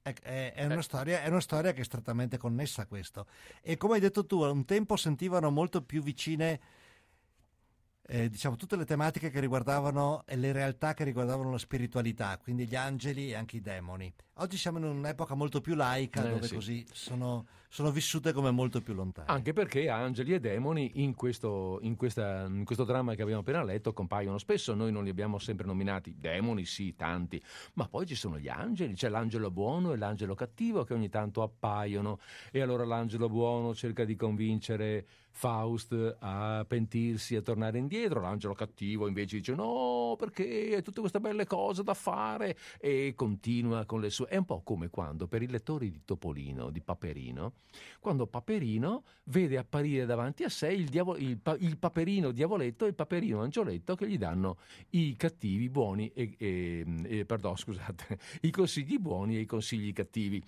È, 0.00 0.52
è, 0.54 0.64
una 0.64 0.80
storia, 0.80 1.22
è, 1.22 1.28
una 1.28 1.40
storia, 1.40 1.72
che 1.72 1.82
è 1.82 1.84
strettamente 1.84 2.38
connessa 2.38 2.82
a 2.82 2.86
questo. 2.86 3.26
E 3.60 3.76
come 3.76 3.94
hai 3.94 4.00
detto 4.00 4.24
tu, 4.24 4.40
un 4.42 4.64
tempo 4.64 4.96
sentivano 4.96 5.50
molto 5.50 5.82
più 5.82 6.02
vicine 6.02 6.60
eh, 8.10 8.30
diciamo, 8.30 8.56
tutte 8.56 8.76
le 8.76 8.86
tematiche 8.86 9.28
che 9.28 9.38
riguardavano 9.38 10.22
e 10.26 10.36
le 10.36 10.52
realtà 10.52 10.94
che 10.94 11.04
riguardavano 11.04 11.50
la 11.50 11.58
spiritualità, 11.58 12.38
quindi 12.38 12.66
gli 12.66 12.74
angeli 12.74 13.30
e 13.30 13.34
anche 13.34 13.58
i 13.58 13.60
demoni. 13.60 14.10
Oggi 14.40 14.56
siamo 14.56 14.78
in 14.78 14.84
un'epoca 14.84 15.34
molto 15.34 15.60
più 15.60 15.74
laica, 15.74 16.24
eh, 16.24 16.30
dove 16.30 16.46
sì. 16.46 16.54
così 16.54 16.86
sono, 16.90 17.46
sono, 17.68 17.90
vissute 17.90 18.32
come 18.32 18.50
molto 18.50 18.80
più 18.80 18.94
lontane. 18.94 19.28
Anche 19.28 19.52
perché 19.52 19.90
angeli 19.90 20.32
e 20.32 20.40
demoni 20.40 21.02
in 21.02 21.14
questo, 21.14 21.80
in, 21.82 21.96
questa, 21.96 22.46
in 22.46 22.64
questo, 22.64 22.84
dramma 22.84 23.14
che 23.14 23.22
abbiamo 23.22 23.40
appena 23.40 23.62
letto 23.62 23.92
compaiono 23.92 24.38
spesso, 24.38 24.74
noi 24.74 24.90
non 24.90 25.04
li 25.04 25.10
abbiamo 25.10 25.38
sempre 25.38 25.66
nominati, 25.66 26.14
demoni 26.18 26.64
sì, 26.64 26.94
tanti, 26.94 27.42
ma 27.74 27.88
poi 27.88 28.06
ci 28.06 28.14
sono 28.14 28.38
gli 28.38 28.48
angeli, 28.48 28.94
c'è 28.94 29.10
l'angelo 29.10 29.50
buono 29.50 29.92
e 29.92 29.98
l'angelo 29.98 30.34
cattivo 30.34 30.84
che 30.84 30.94
ogni 30.94 31.10
tanto 31.10 31.42
appaiono 31.42 32.20
e 32.50 32.62
allora 32.62 32.84
l'angelo 32.84 33.28
buono 33.28 33.74
cerca 33.74 34.04
di 34.04 34.14
convincere 34.14 35.06
Faust 35.30 36.16
a 36.20 36.64
pentirsi, 36.66 37.36
a 37.36 37.42
tornare 37.42 37.78
indietro, 37.78 38.20
l'angelo 38.20 38.54
cattivo 38.54 39.06
invece 39.06 39.36
dice 39.36 39.54
no 39.54 40.16
perché 40.18 40.74
hai 40.74 40.82
tutte 40.82 41.00
queste 41.00 41.20
belle 41.20 41.46
cose 41.46 41.82
da 41.82 41.94
fare 41.94 42.56
e 42.80 43.12
continua 43.14 43.84
con 43.84 44.00
le 44.00 44.10
sue 44.10 44.26
è 44.26 44.36
un 44.36 44.44
po' 44.44 44.62
come 44.62 44.88
quando 44.90 45.26
per 45.26 45.42
i 45.42 45.48
lettori 45.48 45.90
di 45.90 46.02
Topolino, 46.04 46.70
di 46.70 46.80
Paperino, 46.80 47.52
quando 48.00 48.26
Paperino 48.26 49.04
vede 49.24 49.58
apparire 49.58 50.06
davanti 50.06 50.44
a 50.44 50.48
sé 50.48 50.72
il, 50.72 50.88
diavolo, 50.88 51.18
il, 51.18 51.38
il 51.60 51.78
Paperino 51.78 52.30
diavoletto 52.32 52.84
e 52.84 52.88
il 52.88 52.94
Paperino 52.94 53.40
angioletto 53.42 53.94
che 53.94 54.08
gli 54.08 54.18
danno 54.18 54.58
i 54.90 55.14
cattivi 55.16 55.68
buoni 55.68 56.10
e, 56.14 56.34
e, 56.38 56.84
e 57.04 57.24
pardon, 57.24 57.56
scusate, 57.56 58.18
i 58.42 58.50
consigli 58.50 58.98
buoni 58.98 59.36
e 59.36 59.40
i 59.40 59.46
consigli 59.46 59.92
cattivi. 59.92 60.42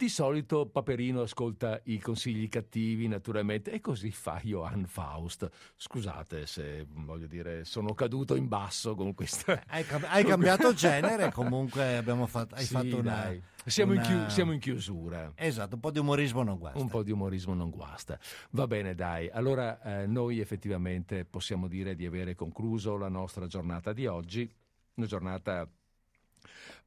Di 0.00 0.08
solito 0.08 0.64
Paperino 0.64 1.20
ascolta 1.20 1.78
i 1.84 1.98
consigli 1.98 2.48
cattivi, 2.48 3.06
naturalmente, 3.06 3.70
e 3.70 3.82
così 3.82 4.10
fa 4.10 4.40
Johann 4.42 4.84
Faust. 4.84 5.46
Scusate 5.76 6.46
se, 6.46 6.86
voglio 6.88 7.26
dire, 7.26 7.66
sono 7.66 7.92
caduto 7.92 8.34
in 8.34 8.48
basso 8.48 8.94
con 8.94 9.12
questa... 9.12 9.62
Hai, 9.66 9.84
hai 10.06 10.24
cambiato 10.24 10.72
genere, 10.72 11.30
comunque 11.30 11.98
abbiamo 11.98 12.26
fatto, 12.26 12.54
hai 12.54 12.64
sì, 12.64 12.72
fatto 12.72 12.96
una... 12.96 13.30
Siamo, 13.66 13.92
una... 13.92 14.00
In 14.00 14.06
chiu- 14.06 14.26
siamo, 14.28 14.52
in 14.52 14.58
chiusura. 14.58 15.32
Esatto, 15.34 15.74
un 15.74 15.82
po' 15.82 15.90
di 15.90 15.98
umorismo 15.98 16.42
non 16.44 16.56
guasta. 16.56 16.78
Un 16.78 16.88
po' 16.88 17.02
di 17.02 17.10
umorismo 17.10 17.52
non 17.52 17.68
guasta. 17.68 18.18
Va 18.52 18.66
bene, 18.66 18.94
dai. 18.94 19.28
Allora 19.28 19.82
eh, 19.82 20.06
noi 20.06 20.40
effettivamente 20.40 21.26
possiamo 21.26 21.68
dire 21.68 21.94
di 21.94 22.06
avere 22.06 22.34
concluso 22.34 22.96
la 22.96 23.08
nostra 23.08 23.46
giornata 23.46 23.92
di 23.92 24.06
oggi, 24.06 24.50
una 24.94 25.06
giornata... 25.06 25.68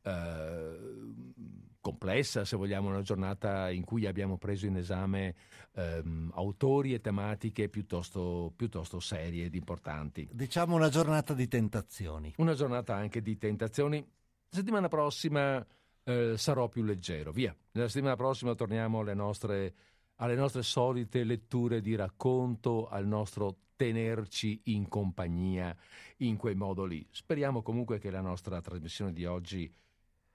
Eh, 0.02 1.62
complessa, 1.84 2.46
se 2.46 2.56
vogliamo, 2.56 2.88
una 2.88 3.02
giornata 3.02 3.70
in 3.70 3.84
cui 3.84 4.06
abbiamo 4.06 4.38
preso 4.38 4.66
in 4.66 4.78
esame 4.78 5.36
ehm, 5.74 6.32
autori 6.34 6.94
e 6.94 7.02
tematiche 7.02 7.68
piuttosto, 7.68 8.54
piuttosto 8.56 9.02
serie 9.02 9.46
ed 9.46 9.54
importanti. 9.54 10.28
Diciamo 10.32 10.76
una 10.76 10.88
giornata 10.88 11.34
di 11.34 11.46
tentazioni. 11.50 12.34
Una 12.38 12.54
giornata 12.54 12.96
anche 12.96 13.22
di 13.22 13.38
tentazioni. 13.38 14.00
La 14.00 14.58
settimana 14.58 14.88
prossima 14.88 15.64
eh, 16.06 16.36
sarò 16.38 16.70
più 16.70 16.84
leggero, 16.84 17.34
via. 17.34 17.54
La 17.72 17.90
settimana 17.90 18.16
prossima 18.16 18.56
torniamo 18.56 19.02
alle 19.02 19.14
nostre, 19.14 19.74
alle 20.16 20.36
nostre 20.36 20.64
solite 20.64 21.26
letture 21.26 21.82
di 21.82 21.96
racconto, 21.96 22.88
al 22.88 23.06
nostro 23.06 23.58
tenerci 23.76 24.62
in 24.66 24.88
compagnia 24.88 25.76
in 26.20 26.38
quel 26.38 26.56
modo 26.56 26.86
lì. 26.86 27.06
Speriamo 27.12 27.62
comunque 27.62 28.00
che 28.00 28.10
la 28.10 28.22
nostra 28.22 28.62
trasmissione 28.62 29.12
di 29.12 29.26
oggi 29.26 29.70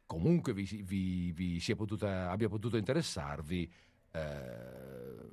comunque 0.08 0.54
vi, 0.54 0.64
vi, 0.82 1.32
vi 1.32 1.60
sia 1.60 1.76
potuta, 1.76 2.30
abbia 2.30 2.48
potuto 2.48 2.78
interessarvi 2.78 3.70
eh, 4.10 5.28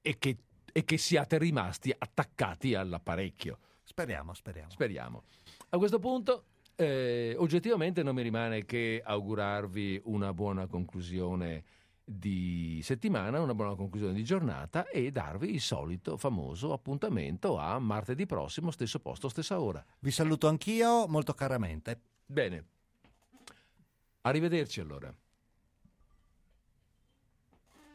e, 0.00 0.16
che, 0.16 0.36
e 0.72 0.84
che 0.84 0.96
siate 0.96 1.38
rimasti 1.38 1.92
attaccati 1.96 2.74
all'apparecchio. 2.74 3.58
Speriamo, 3.82 4.32
speriamo. 4.32 4.70
Speriamo. 4.70 5.24
A 5.70 5.76
questo 5.76 5.98
punto, 5.98 6.44
eh, 6.76 7.34
oggettivamente 7.36 8.04
non 8.04 8.14
mi 8.14 8.22
rimane 8.22 8.64
che 8.64 9.02
augurarvi 9.04 10.02
una 10.04 10.32
buona 10.32 10.68
conclusione 10.68 11.64
di 12.04 12.78
settimana, 12.84 13.40
una 13.40 13.54
buona 13.54 13.74
conclusione 13.74 14.14
di 14.14 14.22
giornata 14.22 14.86
e 14.88 15.10
darvi 15.10 15.52
il 15.52 15.60
solito 15.60 16.16
famoso 16.16 16.72
appuntamento 16.72 17.58
a 17.58 17.76
martedì 17.80 18.24
prossimo, 18.24 18.70
stesso 18.70 19.00
posto, 19.00 19.28
stessa 19.28 19.60
ora. 19.60 19.84
Vi 19.98 20.12
saluto 20.12 20.46
anch'io 20.46 21.08
molto 21.08 21.34
caramente. 21.34 22.11
Bene. 22.32 22.64
Arrivederci 24.22 24.80
allora. 24.80 25.14